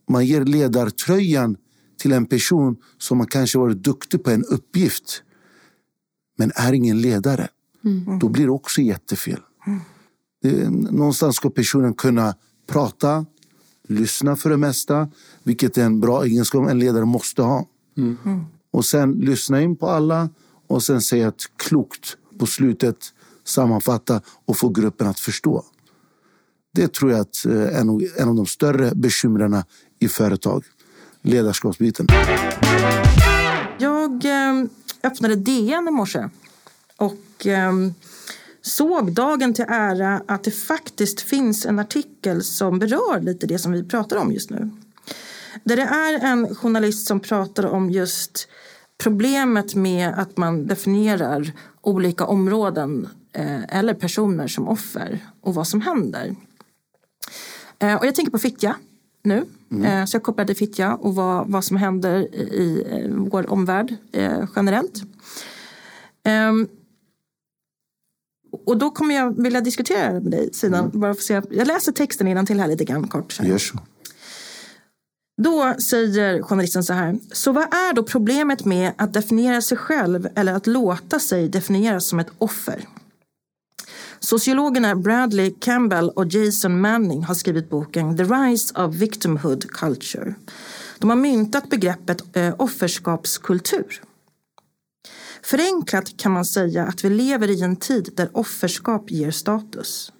man 0.09 0.25
ger 0.25 0.45
ledartröjan 0.45 1.57
till 1.97 2.11
en 2.11 2.25
person 2.25 2.75
som 2.97 3.19
har 3.19 3.27
kanske 3.27 3.57
varit 3.57 3.83
duktig 3.83 4.23
på 4.23 4.31
en 4.31 4.43
uppgift 4.43 5.21
men 6.35 6.51
är 6.55 6.73
ingen 6.73 7.01
ledare. 7.01 7.47
Då 8.19 8.29
blir 8.29 8.45
det 8.45 8.51
också 8.51 8.81
jättefel. 8.81 9.39
Det, 10.41 10.69
någonstans 10.69 11.35
ska 11.35 11.49
personen 11.49 11.93
kunna 11.93 12.35
prata, 12.67 13.25
lyssna 13.87 14.35
för 14.35 14.49
det 14.49 14.57
mesta, 14.57 15.09
vilket 15.43 15.77
är 15.77 15.83
en 15.83 15.99
bra 15.99 16.23
egenskap 16.23 16.69
en 16.69 16.79
ledare 16.79 17.05
måste 17.05 17.41
ha. 17.41 17.65
Och 18.71 18.85
sen 18.85 19.11
lyssna 19.11 19.61
in 19.61 19.75
på 19.75 19.89
alla 19.89 20.29
och 20.67 20.83
sen 20.83 21.01
säga 21.01 21.27
ett 21.27 21.43
klokt 21.57 22.17
på 22.39 22.45
slutet, 22.45 22.97
sammanfatta 23.43 24.21
och 24.45 24.57
få 24.57 24.69
gruppen 24.69 25.07
att 25.07 25.19
förstå. 25.19 25.63
Det 26.73 26.93
tror 26.93 27.11
jag 27.11 27.19
att 27.19 27.45
eh, 27.45 27.51
är 27.53 28.21
en 28.21 28.29
av 28.29 28.35
de 28.35 28.45
större 28.45 28.95
bekymren 28.95 29.63
i 29.99 30.07
företag. 30.07 30.63
Ledarskapsbiten. 31.21 32.07
Jag 33.79 34.25
eh, 34.25 34.65
öppnade 35.05 35.35
DN 35.35 35.87
i 35.87 35.91
morse 35.91 36.29
och 36.97 37.47
eh, 37.47 37.73
såg 38.61 39.11
dagen 39.11 39.53
till 39.53 39.65
ära 39.67 40.21
att 40.27 40.43
det 40.43 40.51
faktiskt 40.51 41.21
finns 41.21 41.65
en 41.65 41.79
artikel 41.79 42.43
som 42.43 42.79
berör 42.79 43.21
lite 43.21 43.47
det 43.47 43.59
som 43.59 43.71
vi 43.71 43.83
pratar 43.83 44.17
om 44.17 44.31
just 44.31 44.49
nu. 44.49 44.69
Där 45.63 45.75
det 45.75 45.81
är 45.81 46.25
en 46.25 46.55
journalist 46.55 47.07
som 47.07 47.19
pratar 47.19 47.65
om 47.65 47.89
just 47.89 48.47
problemet 49.03 49.75
med 49.75 50.13
att 50.19 50.37
man 50.37 50.67
definierar 50.67 51.51
olika 51.81 52.25
områden 52.25 53.09
eh, 53.33 53.77
eller 53.77 53.93
personer 53.93 54.47
som 54.47 54.67
offer 54.67 55.19
och 55.41 55.55
vad 55.55 55.67
som 55.67 55.81
händer. 55.81 56.35
Eh, 57.79 57.95
och 57.95 58.05
jag 58.05 58.15
tänker 58.15 58.31
på 58.31 58.39
Fittja 58.39 58.75
nu. 59.25 59.45
Eh, 59.83 60.05
så 60.05 60.15
jag 60.15 60.23
kopplar 60.23 60.45
till 60.45 60.55
Fittja 60.55 60.95
och 60.95 61.15
vad, 61.15 61.47
vad 61.47 61.63
som 61.63 61.77
händer 61.77 62.35
i, 62.35 62.83
eh, 62.89 63.11
vår 63.15 63.51
omvärld 63.51 63.95
eh, 64.11 64.47
generellt. 64.55 65.03
Ehm, 66.23 66.67
och 68.65 68.77
då 68.77 68.91
kommer 68.91 69.15
jag 69.15 69.41
vilja 69.43 69.61
diskutera 69.61 70.13
med 70.13 70.31
dig 70.31 70.53
Sinan. 70.53 70.91
Bara 70.93 71.13
för 71.13 71.19
att 71.19 71.25
se. 71.25 71.41
Jag 71.57 71.67
läser 71.67 71.91
texten 71.91 72.27
innan 72.27 72.45
till 72.45 72.59
här 72.59 72.67
lite 72.67 72.85
grann 72.85 73.07
kort. 73.07 73.39
Gör 73.43 73.57
så. 73.57 73.79
Då 75.41 75.73
säger 75.79 76.41
journalisten 76.41 76.83
så 76.83 76.93
här. 76.93 77.19
Så 77.31 77.51
vad 77.51 77.63
är 77.63 77.93
då 77.93 78.03
problemet 78.03 78.65
med 78.65 78.91
att 78.97 79.13
definiera 79.13 79.61
sig 79.61 79.77
själv 79.77 80.27
eller 80.35 80.53
att 80.53 80.67
låta 80.67 81.19
sig 81.19 81.49
definieras 81.49 82.07
som 82.07 82.19
ett 82.19 82.31
offer? 82.37 82.85
Sociologerna 84.25 84.95
Bradley 84.95 85.53
Campbell 85.59 86.09
och 86.09 86.25
Jason 86.25 86.81
Manning 86.81 87.23
har 87.23 87.35
skrivit 87.35 87.69
boken 87.69 88.17
The 88.17 88.23
Rise 88.23 88.81
of 88.81 88.95
Victimhood 88.95 89.71
Culture. 89.71 90.35
De 90.99 91.09
har 91.09 91.17
myntat 91.17 91.69
begreppet 91.69 92.37
eh, 92.37 92.55
offerskapskultur. 92.57 94.01
Förenklat 95.43 96.17
kan 96.17 96.31
man 96.31 96.45
säga 96.45 96.85
att 96.85 97.05
vi 97.05 97.09
lever 97.09 97.49
i 97.49 97.61
en 97.61 97.75
tid 97.75 98.09
där 98.13 98.29
offerskap 98.33 99.11
ger 99.11 99.31
status. 99.31 100.11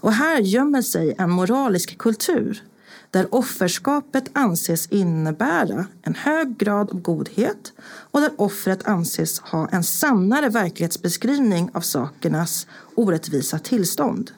Och 0.00 0.12
här 0.12 0.40
gömmer 0.40 0.82
sig 0.82 1.14
en 1.18 1.30
moralisk 1.30 1.98
kultur 1.98 2.62
där 3.16 3.34
offerskapet 3.34 4.24
anses 4.32 4.86
innebära 4.86 5.86
en 6.02 6.14
hög 6.14 6.58
grad 6.58 6.90
av 6.90 7.00
godhet 7.00 7.72
och 7.82 8.20
där 8.20 8.32
offret 8.36 8.86
anses 8.86 9.40
ha 9.40 9.68
en 9.68 9.84
sannare 9.84 10.48
verklighetsbeskrivning 10.48 11.70
av 11.74 11.80
sakernas 11.80 12.66
orättvisa 12.94 13.58
tillstånd. 13.58 14.30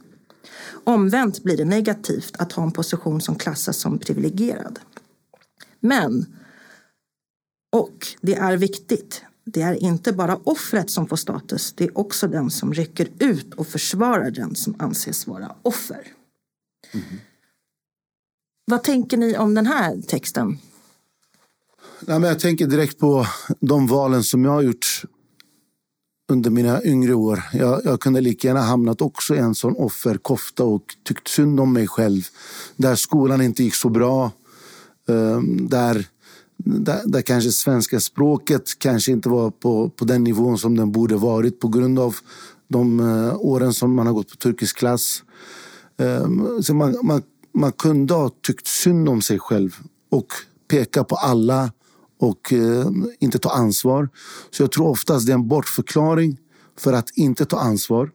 Omvänt 0.84 1.42
blir 1.42 1.56
det 1.56 1.64
negativt 1.64 2.36
att 2.38 2.52
ha 2.52 2.62
en 2.62 2.70
position 2.72 3.20
som 3.20 3.34
klassas 3.34 3.76
som 3.76 3.98
privilegierad. 3.98 4.78
Men, 5.80 6.26
och 7.72 8.06
det 8.20 8.34
är 8.34 8.56
viktigt, 8.56 9.22
det 9.44 9.62
är 9.62 9.74
inte 9.74 10.12
bara 10.12 10.36
offret 10.36 10.90
som 10.90 11.06
får 11.06 11.16
status, 11.16 11.72
det 11.72 11.84
är 11.84 11.98
också 11.98 12.28
den 12.28 12.50
som 12.50 12.74
rycker 12.74 13.08
ut 13.18 13.54
och 13.54 13.66
försvarar 13.66 14.30
den 14.30 14.54
som 14.54 14.74
anses 14.78 15.26
vara 15.26 15.56
offer. 15.62 16.06
Mm-hmm. 16.92 17.18
Vad 18.68 18.82
tänker 18.82 19.16
ni 19.16 19.36
om 19.36 19.54
den 19.54 19.66
här 19.66 19.96
texten? 20.08 20.58
Nej, 22.00 22.18
men 22.18 22.28
jag 22.28 22.40
tänker 22.40 22.66
direkt 22.66 22.98
på 22.98 23.26
de 23.60 23.86
valen 23.86 24.22
som 24.22 24.44
jag 24.44 24.52
har 24.52 24.62
gjort 24.62 25.02
under 26.32 26.50
mina 26.50 26.82
yngre 26.84 27.14
år. 27.14 27.42
Jag, 27.52 27.80
jag 27.84 28.00
kunde 28.00 28.20
lika 28.20 28.48
gärna 28.48 28.60
hamnat 28.60 29.02
också 29.02 29.34
i 29.34 29.38
en 29.38 29.54
sån 29.54 29.76
offerkofta 29.76 30.64
och 30.64 30.82
tyckt 31.04 31.28
synd 31.28 31.60
om 31.60 31.72
mig 31.72 31.88
själv. 31.88 32.22
Där 32.76 32.94
skolan 32.94 33.40
inte 33.40 33.64
gick 33.64 33.74
så 33.74 33.88
bra. 33.88 34.32
Ehm, 35.08 35.68
där, 35.68 36.06
där, 36.56 37.00
där 37.04 37.22
kanske 37.22 37.50
svenska 37.50 38.00
språket 38.00 38.78
kanske 38.78 39.12
inte 39.12 39.28
var 39.28 39.50
på, 39.50 39.90
på 39.90 40.04
den 40.04 40.24
nivån 40.24 40.58
som 40.58 40.76
den 40.76 40.92
borde 40.92 41.16
varit 41.16 41.60
på 41.60 41.68
grund 41.68 41.98
av 41.98 42.16
de 42.68 43.00
eh, 43.00 43.36
åren 43.38 43.72
som 43.72 43.94
man 43.94 44.06
har 44.06 44.14
gått 44.14 44.30
på 44.30 44.36
turkisk 44.36 44.76
klass. 44.76 45.22
Ehm, 45.98 46.62
så 46.62 46.74
man, 46.74 46.96
man, 47.02 47.22
man 47.58 47.72
kunde 47.72 48.14
ha 48.14 48.30
tyckt 48.42 48.66
synd 48.66 49.08
om 49.08 49.22
sig 49.22 49.38
själv 49.38 49.76
och 50.10 50.26
peka 50.70 51.04
på 51.04 51.16
alla 51.16 51.72
och 52.20 52.52
eh, 52.52 52.86
inte 53.20 53.38
ta 53.38 53.50
ansvar. 53.50 54.08
Så 54.50 54.62
jag 54.62 54.72
tror 54.72 54.88
oftast 54.88 55.26
det 55.26 55.32
är 55.32 55.34
en 55.34 55.48
bortförklaring 55.48 56.38
för 56.78 56.92
att 56.92 57.10
inte 57.16 57.44
ta 57.44 57.58
ansvar. 57.58 58.10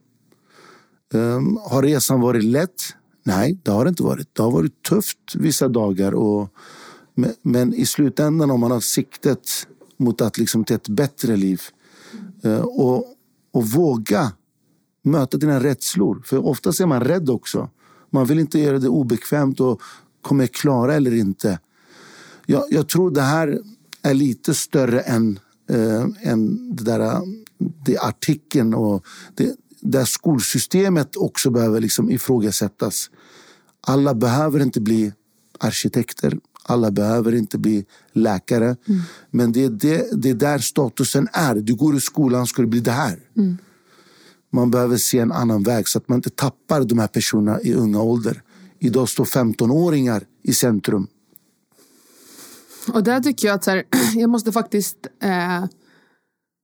Um, 1.13 1.59
har 1.69 1.83
resan 1.83 2.21
varit 2.21 2.43
lätt? 2.43 2.81
Nej, 3.23 3.59
det 3.63 3.71
har 3.71 3.85
det 3.85 3.89
inte 3.89 4.03
varit. 4.03 4.35
Det 4.35 4.43
har 4.43 4.51
varit 4.51 4.83
tufft 4.83 5.35
vissa 5.35 5.67
dagar. 5.67 6.13
Och, 6.13 6.49
men, 7.15 7.33
men 7.41 7.73
i 7.73 7.85
slutändan 7.85 8.51
om 8.51 8.59
man 8.59 8.71
har 8.71 8.79
siktet 8.79 9.67
mot 9.97 10.21
att 10.21 10.37
liksom 10.37 10.63
till 10.63 10.75
ett 10.75 10.89
bättre 10.89 11.35
liv 11.35 11.61
uh, 12.45 12.59
och, 12.59 13.05
och 13.53 13.67
våga 13.67 14.31
möta 15.03 15.37
dina 15.37 15.63
rädslor. 15.63 16.21
För 16.25 16.45
oftast 16.45 16.79
är 16.79 16.85
man 16.85 17.01
rädd 17.01 17.29
också. 17.29 17.69
Man 18.13 18.25
vill 18.25 18.39
inte 18.39 18.59
göra 18.59 18.79
det 18.79 18.89
obekvämt 18.89 19.59
och 19.59 19.81
kommer 20.21 20.43
jag 20.43 20.51
klara 20.51 20.95
eller 20.95 21.13
inte. 21.13 21.59
Jag, 22.45 22.63
jag 22.69 22.89
tror 22.89 23.11
det 23.11 23.21
här 23.21 23.59
är 24.01 24.13
lite 24.13 24.53
större 24.53 24.99
än, 24.99 25.39
eh, 25.69 26.05
än 26.21 26.75
det 26.75 26.83
där 26.83 27.21
det 27.85 27.97
artikeln 27.97 28.73
och 28.73 29.05
det, 29.35 29.55
där 29.81 30.05
skolsystemet 30.05 31.15
också 31.15 31.49
behöver 31.49 31.81
liksom 31.81 32.11
ifrågasättas. 32.11 33.09
Alla 33.81 34.13
behöver 34.13 34.59
inte 34.59 34.81
bli 34.81 35.13
arkitekter. 35.59 36.37
Alla 36.63 36.91
behöver 36.91 37.35
inte 37.35 37.57
bli 37.57 37.85
läkare. 38.13 38.75
Men 39.31 39.51
det 39.51 39.63
är, 39.63 39.69
det, 39.69 40.21
det 40.21 40.29
är 40.29 40.33
där 40.33 40.59
statusen 40.59 41.27
är. 41.33 41.55
Du 41.55 41.75
går 41.75 41.95
i 41.95 41.99
skolan 41.99 42.47
ska 42.47 42.61
du 42.61 42.67
bli 42.67 42.79
det 42.79 42.91
här. 42.91 43.19
Man 44.53 44.71
behöver 44.71 44.97
se 44.97 45.19
en 45.19 45.31
annan 45.31 45.63
väg 45.63 45.87
så 45.87 45.97
att 45.97 46.09
man 46.09 46.15
inte 46.15 46.29
tappar 46.29 46.83
de 46.83 46.99
här 46.99 47.07
personerna 47.07 47.61
i 47.61 47.73
unga 47.73 48.01
ålder. 48.01 48.41
Idag 48.79 49.09
står 49.09 49.25
15-åringar 49.25 50.23
i 50.43 50.53
centrum. 50.53 51.07
Och 52.93 53.03
där 53.03 53.19
tycker 53.19 53.47
jag 53.47 53.55
att 53.55 53.63
så 53.63 53.71
här, 53.71 53.83
jag 54.15 54.29
måste 54.29 54.51
faktiskt 54.51 54.97
eh, 55.23 55.65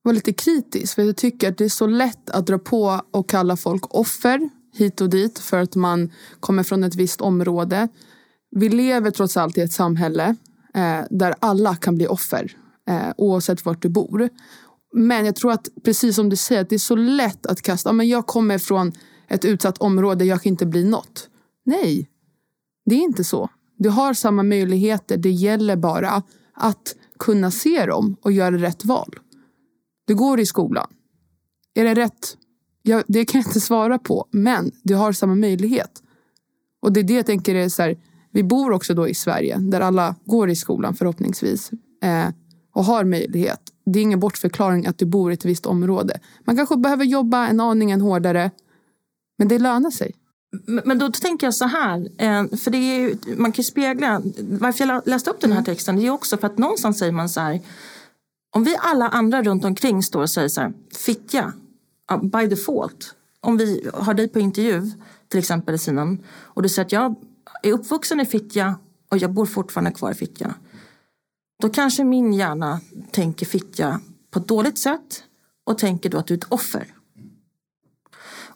vara 0.02 0.14
lite 0.14 0.32
kritisk. 0.32 0.94
För 0.94 1.02
jag 1.02 1.16
tycker 1.16 1.48
att 1.48 1.58
det 1.58 1.64
är 1.64 1.68
så 1.68 1.86
lätt 1.86 2.30
att 2.30 2.46
dra 2.46 2.58
på 2.58 3.00
och 3.10 3.28
kalla 3.28 3.56
folk 3.56 3.94
offer 3.94 4.50
hit 4.74 5.00
och 5.00 5.10
dit 5.10 5.38
för 5.38 5.58
att 5.58 5.74
man 5.74 6.12
kommer 6.40 6.62
från 6.62 6.84
ett 6.84 6.94
visst 6.94 7.20
område. 7.20 7.88
Vi 8.50 8.68
lever 8.68 9.10
trots 9.10 9.36
allt 9.36 9.58
i 9.58 9.60
ett 9.60 9.72
samhälle 9.72 10.36
eh, 10.74 11.00
där 11.10 11.34
alla 11.38 11.76
kan 11.76 11.96
bli 11.96 12.06
offer 12.06 12.56
eh, 12.88 13.12
oavsett 13.16 13.64
vart 13.64 13.82
du 13.82 13.88
bor. 13.88 14.28
Men 14.92 15.26
jag 15.26 15.36
tror 15.36 15.52
att 15.52 15.68
precis 15.84 16.16
som 16.16 16.28
du 16.28 16.36
säger, 16.36 16.60
att 16.60 16.68
det 16.68 16.76
är 16.76 16.78
så 16.78 16.96
lätt 16.96 17.46
att 17.46 17.62
kasta, 17.62 17.92
men 17.92 18.08
jag 18.08 18.26
kommer 18.26 18.58
från 18.58 18.92
ett 19.28 19.44
utsatt 19.44 19.78
område, 19.78 20.24
jag 20.24 20.42
kan 20.42 20.50
inte 20.50 20.66
bli 20.66 20.84
något. 20.84 21.28
Nej, 21.64 22.08
det 22.84 22.94
är 22.94 23.00
inte 23.00 23.24
så. 23.24 23.50
Du 23.76 23.88
har 23.88 24.14
samma 24.14 24.42
möjligheter, 24.42 25.16
det 25.16 25.30
gäller 25.30 25.76
bara 25.76 26.22
att 26.54 26.96
kunna 27.18 27.50
se 27.50 27.86
dem 27.86 28.16
och 28.22 28.32
göra 28.32 28.58
rätt 28.58 28.84
val. 28.84 29.18
Du 30.06 30.14
går 30.14 30.40
i 30.40 30.46
skolan. 30.46 30.86
Är 31.74 31.84
det 31.84 31.94
rätt? 31.94 32.36
Ja, 32.82 33.02
det 33.08 33.24
kan 33.24 33.40
jag 33.40 33.48
inte 33.48 33.60
svara 33.60 33.98
på, 33.98 34.28
men 34.30 34.70
du 34.82 34.94
har 34.94 35.12
samma 35.12 35.34
möjlighet. 35.34 36.02
Och 36.82 36.92
det 36.92 37.00
är 37.00 37.04
det 37.04 37.14
jag 37.14 37.26
tänker 37.26 37.54
är 37.54 37.68
så 37.68 37.82
här, 37.82 37.98
vi 38.32 38.42
bor 38.42 38.72
också 38.72 38.94
då 38.94 39.08
i 39.08 39.14
Sverige 39.14 39.58
där 39.58 39.80
alla 39.80 40.14
går 40.24 40.50
i 40.50 40.56
skolan 40.56 40.94
förhoppningsvis 40.94 41.70
eh, 42.02 42.28
och 42.74 42.84
har 42.84 43.04
möjlighet. 43.04 43.60
Det 43.92 43.98
är 43.98 44.02
ingen 44.02 44.20
bortförklaring 44.20 44.86
att 44.86 44.98
du 44.98 45.06
bor 45.06 45.30
i 45.30 45.34
ett 45.34 45.44
visst 45.44 45.66
område. 45.66 46.20
Man 46.44 46.56
kanske 46.56 46.76
behöver 46.76 47.04
jobba 47.04 47.46
en 47.46 47.60
aningen 47.60 48.00
hårdare, 48.00 48.50
men 49.38 49.48
det 49.48 49.58
lönar 49.58 49.90
sig. 49.90 50.14
Men 50.84 50.98
då 50.98 51.10
tänker 51.10 51.46
jag 51.46 51.54
så 51.54 51.64
här, 51.64 51.98
eh, 52.18 52.56
för 52.56 52.70
det 52.70 52.78
är 52.78 53.00
ju, 53.00 53.16
man 53.36 53.52
kan 53.52 53.62
ju 53.62 53.64
spegla, 53.64 54.22
varför 54.38 54.86
jag 54.86 55.02
läste 55.06 55.30
upp 55.30 55.40
den 55.40 55.52
här 55.52 55.62
texten, 55.62 55.96
det 55.96 56.06
är 56.06 56.10
också 56.10 56.36
för 56.36 56.46
att 56.46 56.58
någonstans 56.58 56.98
säger 56.98 57.12
man 57.12 57.28
så 57.28 57.40
här, 57.40 57.60
om 58.50 58.64
vi 58.64 58.76
alla 58.80 59.08
andra 59.08 59.42
runt 59.42 59.64
omkring 59.64 60.02
står 60.02 60.22
och 60.22 60.30
säger 60.30 60.48
så 60.48 60.60
här, 60.60 60.72
fittja, 60.96 61.52
ja, 62.08 62.18
by 62.18 62.46
default, 62.46 63.14
om 63.40 63.56
vi 63.56 63.90
har 63.94 64.14
dig 64.14 64.28
på 64.28 64.40
intervju, 64.40 64.90
till 65.28 65.38
exempel 65.38 65.78
Sinan, 65.78 66.18
och 66.30 66.62
du 66.62 66.68
säger 66.68 66.86
att 66.86 66.92
jag 66.92 67.14
är 67.62 67.72
uppvuxen 67.72 68.20
i 68.20 68.26
Fittja 68.26 68.74
och 69.10 69.18
jag 69.18 69.32
bor 69.32 69.46
fortfarande 69.46 69.90
kvar 69.90 70.10
i 70.10 70.14
Fittja. 70.14 70.54
Då 71.60 71.68
kanske 71.68 72.04
min 72.04 72.32
hjärna 72.32 72.80
tänker 73.10 73.46
Fittja 73.46 74.00
på 74.30 74.38
ett 74.38 74.48
dåligt 74.48 74.78
sätt 74.78 75.24
och 75.64 75.78
tänker 75.78 76.10
då 76.10 76.18
att 76.18 76.26
du 76.26 76.34
är 76.34 76.38
ett 76.38 76.52
offer. 76.52 76.94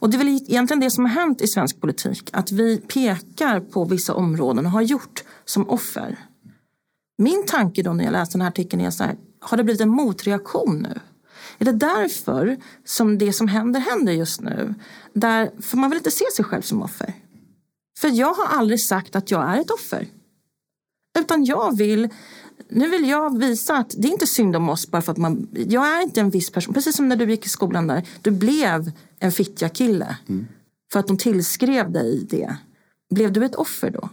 Och 0.05 0.11
det 0.11 0.17
är 0.17 0.19
väl 0.19 0.29
egentligen 0.29 0.81
det 0.81 0.91
som 0.91 1.05
har 1.05 1.13
hänt 1.13 1.41
i 1.41 1.47
svensk 1.47 1.81
politik. 1.81 2.31
Att 2.33 2.53
vi 2.53 2.79
pekar 2.79 3.61
på 3.61 3.85
vissa 3.85 4.15
områden 4.15 4.67
och 4.67 4.73
har 4.73 4.83
gjort 4.83 5.25
som 5.45 5.69
offer. 5.69 6.19
Min 7.19 7.47
tanke 7.47 7.83
då 7.83 7.93
när 7.93 8.05
jag 8.05 8.13
läste 8.13 8.35
den 8.35 8.43
här 8.43 8.49
artikeln 8.49 8.83
är 8.83 8.91
så 8.91 9.05
här, 9.05 9.17
har 9.41 9.57
det 9.57 9.65
blivit 9.65 9.81
en 9.81 9.89
motreaktion 9.89 10.79
nu? 10.79 11.01
Är 11.59 11.65
det 11.65 11.73
därför 11.73 12.57
som 12.85 13.19
det 13.19 13.33
som 13.33 13.49
händer 13.49 13.81
händer 13.81 14.13
just 14.13 14.41
nu? 14.41 14.75
Där, 15.13 15.51
för 15.61 15.77
man 15.77 15.91
vill 15.91 15.97
inte 15.97 16.11
se 16.11 16.25
sig 16.37 16.45
själv 16.45 16.63
som 16.63 16.83
offer. 16.83 17.15
För 17.99 18.09
jag 18.09 18.35
har 18.35 18.59
aldrig 18.59 18.81
sagt 18.81 19.17
att 19.17 19.31
jag 19.31 19.43
är 19.43 19.61
ett 19.61 19.71
offer. 19.71 20.09
Utan 21.19 21.45
jag 21.45 21.77
vill, 21.77 22.09
nu 22.69 22.89
vill 22.89 23.09
jag 23.09 23.39
visa 23.39 23.77
att 23.77 23.95
det 23.99 24.09
är 24.09 24.13
inte 24.13 24.27
synd 24.27 24.57
om 24.57 24.69
oss 24.69 24.91
bara 24.91 25.03
för 25.03 25.13
att 25.13 25.19
man, 25.19 25.49
jag 25.53 25.99
är 25.99 26.03
inte 26.03 26.21
en 26.21 26.31
viss 26.31 26.51
person. 26.51 26.75
Precis 26.75 26.97
som 26.97 27.09
när 27.09 27.17
du 27.17 27.31
gick 27.31 27.47
i 27.47 27.49
skolan 27.49 27.87
där, 27.87 28.09
du 28.23 28.31
blev 28.31 28.91
en 29.19 29.33
fittja 29.33 29.69
kille. 29.69 30.17
För 30.93 31.01
att 31.01 31.07
de 31.07 31.17
tillskrev 31.17 31.93
dig 31.93 32.27
det. 32.31 32.57
Blev 33.11 33.33
du 33.33 33.45
ett 33.45 33.55
offer 33.55 33.91
då? 33.91 34.09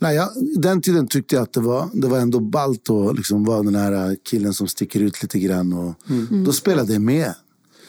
Nej, 0.00 0.16
jag, 0.16 0.28
den 0.56 0.82
tiden 0.82 1.08
tyckte 1.08 1.34
jag 1.34 1.42
att 1.42 1.52
det 1.52 1.60
var, 1.60 1.90
det 1.92 2.08
var 2.08 2.18
ändå 2.18 2.40
ballt 2.40 2.90
att 2.90 3.16
liksom 3.16 3.44
vara 3.44 3.62
den 3.62 3.74
här 3.74 4.16
killen 4.22 4.54
som 4.54 4.68
sticker 4.68 5.00
ut 5.00 5.22
lite 5.22 5.38
grann. 5.38 5.72
Och 5.72 5.94
Då 6.44 6.52
spelade 6.52 6.92
jag 6.92 7.02
med. 7.02 7.34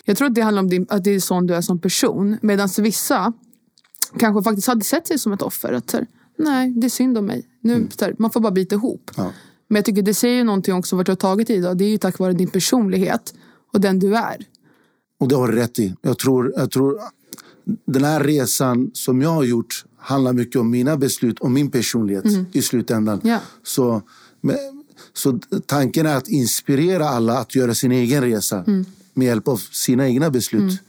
Jag 0.06 0.18
tror 0.18 0.28
att 0.28 0.36
det 0.36 0.42
handlar 0.42 0.62
om 0.62 0.70
din, 0.70 0.86
att 0.90 1.04
det 1.04 1.12
är 1.12 1.20
sån 1.20 1.48
du 1.48 1.56
är 1.56 1.62
som 1.62 1.80
person. 1.80 2.38
Medan 2.42 2.70
vissa 2.78 3.34
kanske 4.20 4.44
faktiskt 4.44 4.68
hade 4.68 4.84
sett 4.84 5.08
sig 5.08 5.20
som 5.20 5.34
ett 5.34 5.42
offer. 5.42 5.74
Att 5.74 5.90
så 5.90 5.98
här, 5.98 6.08
nej, 6.40 6.70
det 6.70 6.88
är 6.88 6.90
synd 6.90 7.18
om 7.18 7.26
mig. 7.26 7.48
Nu, 7.62 7.88
så 7.98 8.06
här, 8.06 8.16
man 8.18 8.32
får 8.32 8.40
bara 8.40 8.52
bita 8.52 8.76
ihop. 8.76 9.12
Ja. 9.18 9.32
Men 9.68 9.76
jag 9.76 9.86
tycker 9.86 10.02
det 10.02 10.14
säger 10.14 10.36
ju 10.36 10.44
någonting 10.44 10.74
också 10.74 10.96
vart 10.96 11.06
du 11.06 11.12
har 11.12 11.18
tagit 11.18 11.50
idag. 11.50 11.78
Det 11.78 11.86
är 11.86 11.90
ju 11.90 11.98
tack 11.98 12.20
vare 12.20 12.34
din 12.34 12.48
personlighet 12.48 13.34
och 13.74 13.82
den 13.82 14.00
du 14.00 14.16
är. 14.16 14.46
Och 15.20 15.28
det 15.28 15.36
har 15.36 15.48
du 15.48 15.56
rätt 15.56 15.80
i. 15.80 15.96
Jag 16.02 16.18
tror, 16.18 16.54
jag 16.56 16.72
tror 16.72 17.00
den 17.86 18.04
här 18.04 18.24
resan 18.24 18.92
som 18.94 19.22
jag 19.22 19.30
har 19.30 19.44
gjort 19.44 19.86
handlar 19.98 20.34
mycket 20.34 20.62
om 20.62 20.70
mina 20.70 20.98
beslut 20.98 21.40
och 21.40 21.52
min 21.52 21.72
personlighet 21.72 22.26
i 22.52 22.62
slutändan. 22.62 23.22
Ja. 23.24 23.40
Så, 23.64 24.02
men, 24.42 24.58
så 25.14 25.40
tanken 25.66 26.06
är 26.06 26.16
att 26.16 26.28
inspirera 26.28 27.10
alla 27.10 27.38
att 27.38 27.56
göra 27.56 27.76
sin 27.76 27.92
egen 27.92 28.24
resa 28.24 28.64
med 29.14 29.28
hjälp 29.28 29.48
av 29.48 29.58
sina 29.58 30.08
egna 30.08 30.30
beslut. 30.30 30.82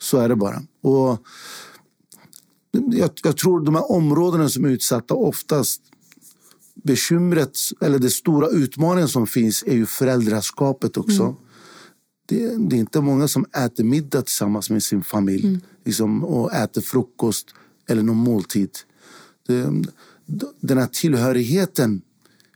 Så 0.00 0.18
är 0.18 0.28
det 0.28 0.36
bara. 0.36 0.62
Och 0.82 1.18
jag, 2.92 3.10
jag 3.22 3.36
tror 3.36 3.60
de 3.60 3.74
här 3.74 3.92
områdena 3.92 4.48
som 4.48 4.64
är 4.64 4.68
utsatta 4.68 5.14
oftast 5.14 5.80
bekymret 6.74 7.58
eller 7.80 7.98
den 7.98 8.10
stora 8.10 8.48
utmaningen 8.48 9.08
som 9.08 9.26
finns 9.26 9.64
är 9.66 9.74
ju 9.74 9.86
föräldraskapet 9.86 10.96
också. 10.96 11.36
Det, 12.26 12.68
det 12.68 12.76
är 12.76 12.80
inte 12.80 13.00
många 13.00 13.28
som 13.28 13.44
äter 13.44 13.84
middag 13.84 14.22
tillsammans 14.22 14.70
med 14.70 14.82
sin 14.82 15.02
familj 15.02 15.60
liksom, 15.84 16.24
och 16.24 16.52
äter 16.52 16.80
frukost 16.80 17.46
eller 17.88 18.02
någon 18.02 18.16
måltid. 18.16 18.70
Det, 19.46 19.70
den 20.60 20.78
här 20.78 20.86
tillhörigheten 20.86 22.02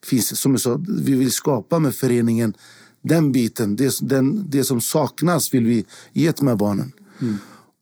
finns, 0.02 0.40
som 0.40 0.52
jag 0.52 0.60
sa, 0.60 0.80
vi 0.88 1.14
vill 1.14 1.32
skapa 1.32 1.78
med 1.78 1.94
föreningen. 1.94 2.54
Den 3.02 3.32
biten, 3.32 3.76
det, 3.76 3.98
den, 4.00 4.50
det 4.50 4.64
som 4.64 4.80
saknas 4.80 5.54
vill 5.54 5.64
vi 5.64 5.84
ge 6.12 6.32
till 6.32 6.44
de 6.44 6.50
här 6.50 6.56
barnen. 6.56 6.92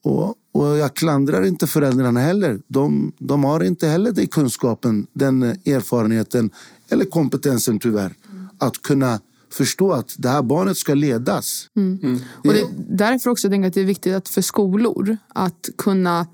Och, 0.02 0.34
och 0.56 0.76
jag 0.76 0.94
klandrar 0.94 1.46
inte 1.46 1.66
föräldrarna 1.66 2.20
heller. 2.20 2.58
De, 2.68 3.12
de 3.18 3.44
har 3.44 3.64
inte 3.64 3.88
heller 3.88 4.12
den 4.12 4.26
kunskapen, 4.26 5.06
den 5.12 5.42
erfarenheten 5.42 6.50
eller 6.88 7.04
kompetensen 7.04 7.78
tyvärr. 7.78 8.14
Att 8.58 8.82
kunna 8.82 9.20
förstå 9.52 9.92
att 9.92 10.14
det 10.18 10.28
här 10.28 10.42
barnet 10.42 10.76
ska 10.76 10.94
ledas. 10.94 11.68
Och 12.44 12.52
det, 12.52 12.66
därför 12.88 13.30
också 13.30 13.48
tänker 13.48 13.62
jag 13.62 13.68
att 13.68 13.74
det 13.74 13.80
är 13.80 13.84
viktigt 13.84 14.14
att 14.14 14.28
för 14.28 14.42
skolor 14.42 15.16
att 15.28 15.68
kunna 15.78 16.26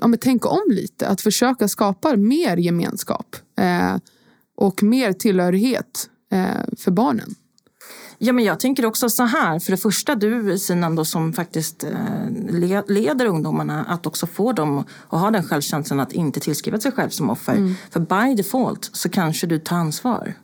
ja, 0.00 0.06
men 0.06 0.18
tänka 0.18 0.48
om 0.48 0.64
lite. 0.68 1.08
Att 1.08 1.20
försöka 1.20 1.68
skapa 1.68 2.16
mer 2.16 2.56
gemenskap 2.56 3.36
eh, 3.58 3.96
och 4.56 4.82
mer 4.82 5.12
tillhörighet 5.12 6.10
eh, 6.32 6.74
för 6.76 6.90
barnen. 6.90 7.34
Ja, 8.18 8.32
men 8.32 8.44
jag 8.44 8.60
tänker 8.60 8.86
också 8.86 9.08
så 9.08 9.22
här. 9.22 9.58
För 9.58 9.70
det 9.70 9.76
första, 9.76 10.14
du 10.14 10.58
Sinan 10.58 10.94
då, 10.96 11.04
som 11.04 11.32
faktiskt 11.32 11.84
eh, 11.84 11.90
le- 12.50 12.82
leder 12.88 13.26
ungdomarna 13.26 13.84
att 13.84 14.06
också 14.06 14.26
få 14.26 14.52
dem 14.52 14.84
att 15.08 15.20
ha 15.20 15.30
den 15.30 15.42
självkänslan 15.44 16.00
att 16.00 16.12
inte 16.12 16.40
tillskriva 16.40 16.80
sig 16.80 16.92
själv 16.92 17.10
som 17.10 17.30
offer. 17.30 17.74
För 17.90 18.00
by 18.00 18.34
default 18.34 18.90
så 18.92 19.08
kanske 19.08 19.46
du 19.46 19.58
tar 19.58 19.76
ansvar. 19.76 20.34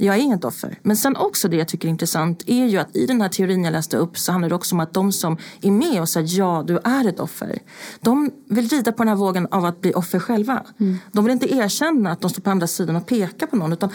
Jag 0.00 0.16
är 0.16 0.20
inget 0.20 0.44
offer. 0.44 0.78
Men 0.82 0.96
sen 0.96 1.16
också 1.16 1.48
det 1.48 1.56
jag 1.56 1.68
tycker 1.68 1.88
är 1.88 1.90
intressant 1.90 2.42
är 2.46 2.66
ju 2.66 2.78
att 2.78 2.96
i 2.96 3.06
den 3.06 3.20
här 3.20 3.28
teorin 3.28 3.64
jag 3.64 3.72
läste 3.72 3.96
upp 3.96 4.18
så 4.18 4.32
handlar 4.32 4.48
det 4.48 4.54
också 4.54 4.74
om 4.74 4.80
att 4.80 4.94
de 4.94 5.12
som 5.12 5.36
är 5.62 5.70
med 5.70 6.00
och 6.00 6.08
säger 6.08 6.38
ja, 6.38 6.64
du 6.66 6.78
är 6.84 7.08
ett 7.08 7.20
offer. 7.20 7.58
De 8.00 8.30
vill 8.48 8.68
rida 8.68 8.92
på 8.92 9.02
den 9.02 9.08
här 9.08 9.16
vågen 9.16 9.46
av 9.50 9.64
att 9.64 9.80
bli 9.80 9.92
offer 9.94 10.18
själva. 10.18 10.62
De 11.12 11.24
vill 11.24 11.32
inte 11.32 11.54
erkänna 11.54 12.10
att 12.12 12.20
de 12.20 12.30
står 12.30 12.42
på 12.42 12.50
andra 12.50 12.66
sidan 12.66 12.96
och 12.96 13.06
pekar 13.06 13.46
på 13.46 13.56
någon. 13.56 13.72
Utan 13.72 13.90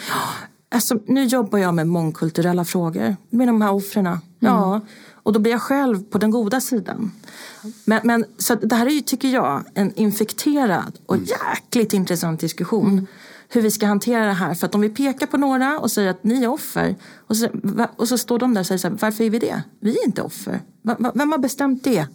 Alltså, 0.73 0.99
nu 1.05 1.23
jobbar 1.23 1.59
jag 1.59 1.73
med 1.73 1.87
mångkulturella 1.87 2.65
frågor. 2.65 3.15
Med 3.29 3.47
de 3.47 3.61
här 3.61 3.71
offren. 3.71 4.17
Ja. 4.39 4.81
Och 5.13 5.33
då 5.33 5.39
blir 5.39 5.51
jag 5.51 5.61
själv 5.61 6.03
på 6.03 6.17
den 6.17 6.31
goda 6.31 6.61
sidan. 6.61 7.11
Men, 7.85 7.99
men, 8.03 8.25
så 8.37 8.55
det 8.55 8.75
här 8.75 8.85
är 8.85 8.91
ju, 8.91 9.01
tycker 9.01 9.27
jag, 9.27 9.63
en 9.73 9.93
infekterad 9.95 10.99
och 11.05 11.17
jäkligt 11.17 11.93
intressant 11.93 12.39
diskussion. 12.39 13.07
Hur 13.49 13.61
vi 13.61 13.71
ska 13.71 13.85
hantera 13.85 14.25
det 14.25 14.33
här. 14.33 14.53
För 14.53 14.67
att 14.67 14.75
om 14.75 14.81
vi 14.81 14.89
pekar 14.89 15.27
på 15.27 15.37
några 15.37 15.79
och 15.79 15.91
säger 15.91 16.09
att 16.09 16.23
ni 16.23 16.43
är 16.43 16.47
offer. 16.47 16.95
Och 17.27 17.37
så, 17.37 17.47
och 17.95 18.07
så 18.07 18.17
står 18.17 18.39
de 18.39 18.53
där 18.53 18.61
och 18.61 18.67
säger 18.67 18.79
så 18.79 18.87
här, 18.87 18.97
varför 19.01 19.23
är 19.23 19.29
vi 19.29 19.39
det? 19.39 19.63
Vi 19.79 19.91
är 19.99 20.05
inte 20.05 20.21
offer. 20.21 20.59
Vem 21.13 21.31
har 21.31 21.37
bestämt 21.37 21.83
det? 21.83 22.07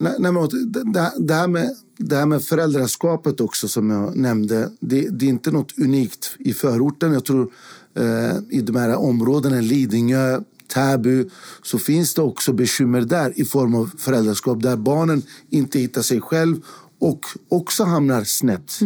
Nej, 0.00 0.14
nej, 0.18 0.32
men 0.32 0.48
det, 0.72 1.10
det, 1.18 1.34
här 1.34 1.48
med, 1.48 1.76
det 1.96 2.16
här 2.16 2.26
med 2.26 2.44
föräldraskapet 2.44 3.40
också 3.40 3.68
som 3.68 3.90
jag 3.90 4.16
nämnde. 4.16 4.70
Det, 4.80 5.08
det 5.08 5.24
är 5.24 5.28
inte 5.28 5.50
något 5.50 5.78
unikt 5.78 6.36
i 6.38 6.52
förorten. 6.52 7.12
Jag 7.12 7.24
tror 7.24 7.52
eh, 7.94 8.36
i 8.50 8.60
de 8.60 8.76
här 8.76 8.96
områdena, 8.96 9.60
Lidingö, 9.60 10.40
Täby, 10.74 11.28
så 11.62 11.78
finns 11.78 12.14
det 12.14 12.22
också 12.22 12.52
bekymmer 12.52 13.00
där 13.00 13.40
i 13.40 13.44
form 13.44 13.74
av 13.74 13.90
föräldraskap 13.98 14.62
där 14.62 14.76
barnen 14.76 15.22
inte 15.50 15.78
hittar 15.78 16.02
sig 16.02 16.20
själv 16.20 16.56
och 16.98 17.26
också 17.48 17.84
hamnar 17.84 18.24
snett. 18.24 18.78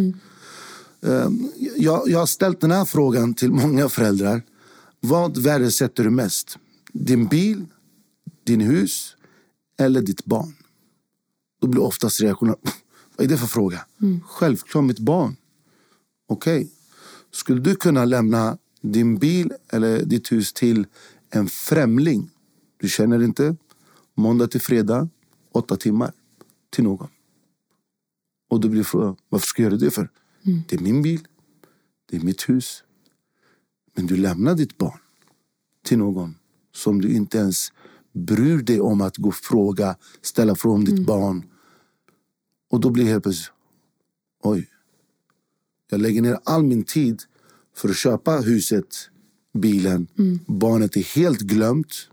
Eh, 1.03 1.29
jag, 1.77 2.03
jag 2.09 2.19
har 2.19 2.27
ställt 2.27 2.61
den 2.61 2.71
här 2.71 2.85
frågan 2.85 3.35
till 3.35 3.51
många 3.51 3.89
föräldrar. 3.89 4.43
Vad 5.01 5.43
värdesätter 5.43 6.05
du 6.05 6.11
mest? 6.11 6.59
Din 6.93 7.27
bil, 7.27 7.67
din 8.45 8.61
hus 8.61 9.17
eller 9.79 10.01
ditt 10.01 10.25
barn? 10.25 10.55
Då 11.65 11.69
blir 11.69 11.83
oftast 11.83 12.21
reaktionen, 12.21 12.57
vad 13.17 13.25
är 13.25 13.29
det 13.29 13.39
för 13.39 13.47
fråga? 13.47 13.87
Självklart 14.27 14.85
mitt 14.85 14.99
barn. 14.99 15.37
Okej, 16.29 16.71
skulle 17.31 17.61
du 17.61 17.77
kunna 17.77 18.05
lämna 18.05 18.59
din 18.81 19.19
bil 19.19 19.53
eller 19.73 20.05
ditt 20.05 20.33
hus 20.33 20.53
till 20.53 20.87
en 21.31 21.49
främling 21.49 22.31
du 22.77 22.89
känner 22.89 23.23
inte, 23.23 23.57
måndag 24.15 24.47
till 24.47 24.61
fredag, 24.61 25.09
åtta 25.53 25.77
timmar, 25.77 26.13
till 26.71 26.85
någon? 26.85 27.09
Och 28.51 28.61
då 28.61 28.69
blir 28.69 28.83
frågan, 28.83 29.17
varför 29.29 29.47
ska 29.47 29.63
jag 29.63 29.73
göra 29.73 29.81
det 29.81 29.91
för? 29.91 30.11
Det 30.69 30.77
är 30.77 30.81
min 30.81 31.03
bil, 31.03 31.27
det 32.11 32.17
är 32.17 32.21
mitt 32.21 32.49
hus. 32.49 32.83
Men 33.97 34.07
du 34.07 34.17
lämnar 34.17 34.55
ditt 34.55 34.79
barn 34.79 34.99
till 35.85 35.99
någon 35.99 36.35
som 36.73 37.01
du 37.01 37.13
inte 37.15 37.39
ens 37.39 37.73
bryr 38.13 38.63
dig 38.63 38.81
om 38.81 39.01
att 39.01 39.17
gå 39.17 39.29
och 39.29 39.35
fråga, 39.35 39.97
ställa 40.23 40.55
frågor 40.55 40.77
om 40.77 40.85
ditt 40.85 41.07
barn. 41.07 41.45
Och 42.75 42.81
då 42.81 42.91
blir 42.91 43.05
det 43.05 43.11
helt 43.11 43.23
plötsligt, 43.23 43.53
oj. 44.43 44.69
Jag 45.91 46.01
lägger 46.01 46.23
ner 46.23 46.39
all 46.45 46.65
min 46.65 46.85
tid 46.85 47.23
för 47.77 47.89
att 47.89 47.97
köpa 47.97 48.37
huset, 48.37 48.87
bilen. 49.59 50.07
Barnet 50.47 50.97
är 50.97 51.17
helt 51.17 51.41
glömt. 51.41 52.09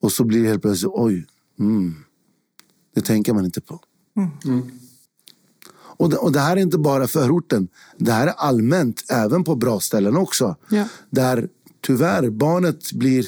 Och 0.00 0.12
så 0.12 0.24
blir 0.24 0.42
det 0.42 0.48
helt 0.48 0.62
plötsligt, 0.62 0.92
oj. 0.94 1.26
Mm. 1.58 1.94
Det 2.94 3.00
tänker 3.00 3.32
man 3.34 3.44
inte 3.44 3.60
på. 3.60 3.80
Och 5.74 6.10
det, 6.10 6.16
och 6.16 6.32
det 6.32 6.40
här 6.40 6.56
är 6.56 6.60
inte 6.60 6.78
bara 6.78 7.06
förorten. 7.06 7.68
Det 7.98 8.12
här 8.12 8.26
är 8.26 8.32
allmänt, 8.32 9.04
även 9.10 9.44
på 9.44 9.56
bra 9.56 9.80
ställen 9.80 10.16
också. 10.16 10.56
Ja. 10.68 10.88
Där 11.10 11.48
tyvärr 11.80 12.30
barnet 12.30 12.92
blir 12.92 13.26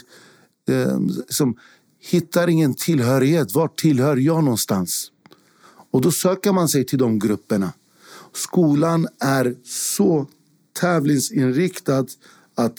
eh, 0.68 0.98
som 1.28 1.56
hittar 2.00 2.48
ingen 2.48 2.74
tillhörighet. 2.74 3.54
Var 3.54 3.68
tillhör 3.68 4.16
jag 4.16 4.44
någonstans? 4.44 5.12
Och 5.90 6.00
då 6.00 6.12
söker 6.12 6.52
man 6.52 6.68
sig 6.68 6.84
till 6.84 6.98
de 6.98 7.18
grupperna. 7.18 7.72
Skolan 8.32 9.08
är 9.20 9.54
så 9.64 10.26
tävlingsinriktad 10.80 12.06
att 12.54 12.78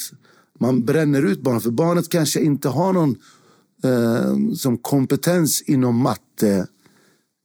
man 0.60 0.86
bränner 0.86 1.22
ut 1.22 1.42
barnet. 1.42 1.64
För 1.64 1.72
barnet 1.72 2.10
kanske 2.10 2.40
inte 2.40 2.70
har 2.70 2.94
någon 2.94 3.16
eh, 3.84 4.56
som 4.56 4.78
kompetens 4.78 5.62
inom 5.62 5.96
matte 5.96 6.68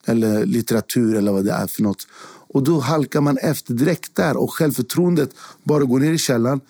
eller 0.07 0.47
litteratur 0.47 1.17
eller 1.17 1.33
vad 1.33 1.45
det 1.45 1.53
är 1.53 1.67
för 1.67 1.83
något. 1.83 2.07
Och 2.55 2.63
då 2.63 2.81
halkar 2.81 3.21
man 3.21 3.39
efter 3.39 3.75
direkt 3.75 4.15
där 4.15 4.37
och 4.37 4.53
självförtroendet 4.53 5.31
bara 5.65 5.85
går 5.85 6.01
ner 6.01 6.13
i 6.13 6.19
källaren. 6.19 6.61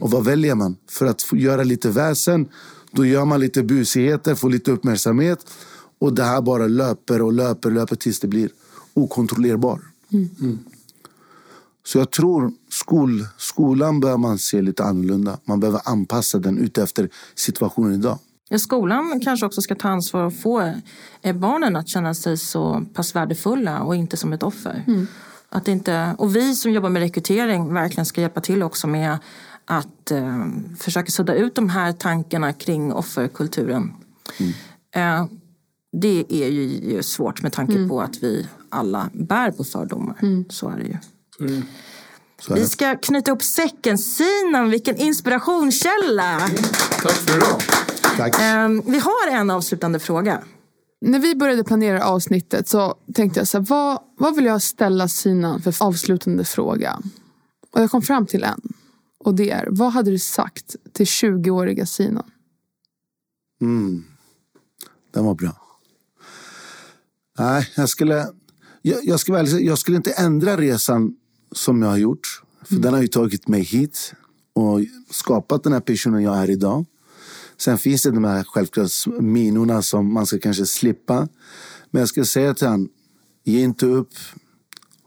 Och 0.00 0.10
vad 0.10 0.24
väljer 0.24 0.54
man? 0.54 0.76
För 0.90 1.06
att 1.06 1.32
göra 1.32 1.62
lite 1.62 1.90
väsen, 1.90 2.48
då 2.90 3.06
gör 3.06 3.24
man 3.24 3.40
lite 3.40 3.62
busigheter, 3.62 4.34
får 4.34 4.50
lite 4.50 4.70
uppmärksamhet. 4.70 5.46
Och 6.02 6.14
det 6.14 6.24
här 6.24 6.40
bara 6.42 6.66
löper 6.66 7.22
och 7.22 7.32
löper 7.32 7.68
och 7.68 7.74
löper 7.74 7.96
tills 7.96 8.20
det 8.20 8.28
blir 8.28 8.50
okontrollerbar. 8.94 9.80
Så 11.86 11.98
jag 11.98 12.10
tror 12.10 12.52
skol, 12.68 13.26
skolan 13.36 14.00
bör 14.00 14.16
man 14.16 14.38
se 14.38 14.62
lite 14.62 14.84
annorlunda. 14.84 15.38
Man 15.44 15.60
behöver 15.60 15.80
anpassa 15.84 16.38
den 16.38 16.58
utefter 16.58 17.08
situationen 17.34 17.94
idag. 17.94 18.18
Ja, 18.48 18.58
skolan 18.58 19.20
kanske 19.24 19.46
också 19.46 19.60
ska 19.60 19.74
ta 19.74 19.88
ansvar 19.88 20.24
och 20.24 20.34
få 20.34 20.74
eh, 21.22 21.36
barnen 21.36 21.76
att 21.76 21.88
känna 21.88 22.14
sig 22.14 22.36
så 22.36 22.84
pass 22.94 23.16
värdefulla 23.16 23.82
och 23.82 23.96
inte 23.96 24.16
som 24.16 24.32
ett 24.32 24.42
offer. 24.42 25.06
Att 25.48 25.68
inte, 25.68 26.14
och 26.18 26.36
vi 26.36 26.54
som 26.54 26.72
jobbar 26.72 26.88
med 26.90 27.02
rekrytering 27.02 27.74
verkligen 27.74 28.06
ska 28.06 28.20
hjälpa 28.20 28.40
till 28.40 28.62
också 28.62 28.86
med 28.86 29.18
att 29.64 30.10
eh, 30.10 30.46
försöka 30.78 31.10
sudda 31.10 31.34
ut 31.34 31.54
de 31.54 31.68
här 31.68 31.92
tankarna 31.92 32.52
kring 32.52 32.92
offerkulturen. 32.92 33.92
Eh, 34.94 35.26
det 35.92 36.24
är 36.28 36.48
ju, 36.48 37.02
svårt 37.02 37.42
med 37.42 37.52
tanke 37.52 37.88
på 37.88 38.00
att 38.00 38.22
vi 38.22 38.48
alla 38.68 39.10
bär 39.12 39.50
på 39.50 39.64
fördomar. 39.64 40.16
Så 40.48 40.68
är 40.68 40.76
det 40.76 40.84
ju. 40.84 40.96
Så 42.40 42.52
är 42.52 42.54
Vi 42.54 42.60
det. 42.62 42.68
ska 42.68 42.96
knyta 42.96 43.30
ihop 43.30 43.42
säcken. 43.42 43.98
Sinan, 43.98 44.70
vilken 44.70 44.96
inspirationskälla! 44.96 46.38
Tack 47.02 47.12
för 47.12 47.36
idag. 47.36 47.60
Tack. 48.16 48.40
Eh, 48.40 48.68
vi 48.86 48.98
har 48.98 49.30
en 49.30 49.50
avslutande 49.50 49.98
fråga. 49.98 50.42
När 51.00 51.18
vi 51.18 51.34
började 51.34 51.64
planera 51.64 52.04
avsnittet 52.04 52.68
så 52.68 52.94
tänkte 53.14 53.40
jag 53.40 53.48
så 53.48 53.58
här, 53.58 53.66
vad, 53.68 53.98
vad 54.18 54.36
vill 54.36 54.44
jag 54.44 54.62
ställa 54.62 55.08
Sinan 55.08 55.62
för 55.62 55.74
avslutande 55.80 56.44
fråga? 56.44 56.98
Och 57.72 57.80
jag 57.80 57.90
kom 57.90 58.02
fram 58.02 58.26
till 58.26 58.44
en. 58.44 58.60
Och 59.24 59.34
det 59.34 59.50
är, 59.50 59.68
vad 59.70 59.92
hade 59.92 60.10
du 60.10 60.18
sagt 60.18 60.76
till 60.92 61.06
20-åriga 61.06 61.86
Sinan? 61.86 62.30
Mm. 63.60 64.04
Den 65.14 65.24
var 65.24 65.34
bra. 65.34 65.61
Nej, 67.38 67.68
jag 67.76 67.88
skulle, 67.88 68.26
jag, 68.82 69.04
jag, 69.04 69.20
säga, 69.20 69.60
jag 69.60 69.78
skulle 69.78 69.96
inte 69.96 70.12
ändra 70.12 70.56
resan 70.56 71.16
som 71.52 71.82
jag 71.82 71.88
har 71.88 71.96
gjort. 71.96 72.42
För 72.64 72.76
den 72.76 72.94
har 72.94 73.02
ju 73.02 73.08
tagit 73.08 73.48
mig 73.48 73.62
hit 73.62 74.14
och 74.52 74.80
skapat 75.10 75.62
den 75.62 75.72
här 75.72 75.80
personen 75.80 76.22
jag 76.22 76.36
är 76.36 76.50
idag. 76.50 76.86
Sen 77.56 77.78
finns 77.78 78.02
det 78.02 78.10
de 78.10 78.24
här 78.24 78.44
självklart 78.44 78.90
minorna 79.20 79.82
som 79.82 80.12
man 80.12 80.26
ska 80.26 80.38
kanske 80.38 80.66
slippa. 80.66 81.28
Men 81.90 82.00
jag 82.00 82.08
skulle 82.08 82.26
säga 82.26 82.54
till 82.54 82.66
honom, 82.66 82.88
ge 83.44 83.60
inte 83.60 83.86
upp. 83.86 84.12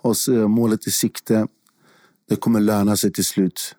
Ha 0.02 0.14
målet 0.47 0.88
i 0.88 0.91
sikte. 0.91 1.47
Det 2.30 2.35
kommer 2.35 2.60
löna 2.60 2.97
sig 2.97 3.11
till 3.11 3.26
slut. 3.26 3.76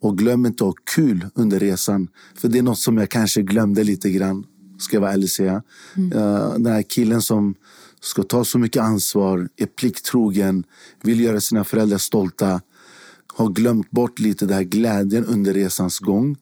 Och 0.00 0.18
glöm 0.18 0.46
inte 0.46 0.64
att 0.64 0.68
ha 0.68 0.74
kul 0.94 1.26
under 1.34 1.58
resan. 1.58 2.08
För 2.34 2.48
det 2.48 2.58
är 2.58 2.62
något 2.62 2.78
som 2.78 2.98
jag 2.98 3.10
kanske 3.10 3.42
glömde 3.42 3.84
lite 3.84 4.10
grann. 4.10 4.46
Ska 4.78 4.96
jag 4.96 5.00
vara 5.00 5.12
ärlig 5.12 5.30
säga. 5.30 5.62
Eh, 5.96 6.52
Den 6.52 6.66
här 6.66 6.82
killen 6.82 7.22
som 7.22 7.54
ska 8.02 8.22
ta 8.22 8.44
så 8.44 8.58
mycket 8.58 8.82
ansvar, 8.82 9.48
är 9.56 9.66
plikttrogen, 9.66 10.64
vill 11.02 11.20
göra 11.20 11.40
sina 11.40 11.64
föräldrar 11.64 11.98
stolta. 11.98 12.60
Har 13.34 13.48
glömt 13.48 13.90
bort 13.90 14.18
lite 14.18 14.46
den 14.46 14.56
här 14.56 14.62
glädjen 14.62 15.24
under 15.24 15.54
resans 15.54 15.98
gång. 15.98 16.36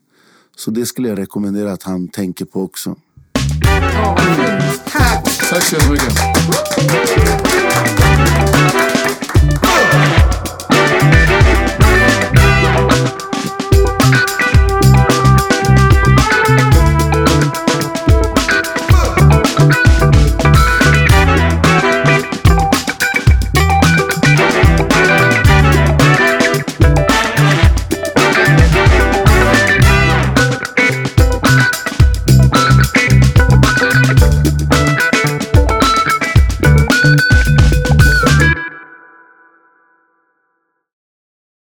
Så 0.56 0.70
det 0.70 0.86
skulle 0.86 1.08
jag 1.08 1.18
rekommendera 1.18 1.72
att 1.72 1.82
han 1.82 2.08
tänker 2.08 2.44
på 2.44 2.62
också. 2.62 2.96
Tack! 4.84 5.48
Tack 5.50 5.62
så 5.62 5.76
jättemycket. 5.76 6.14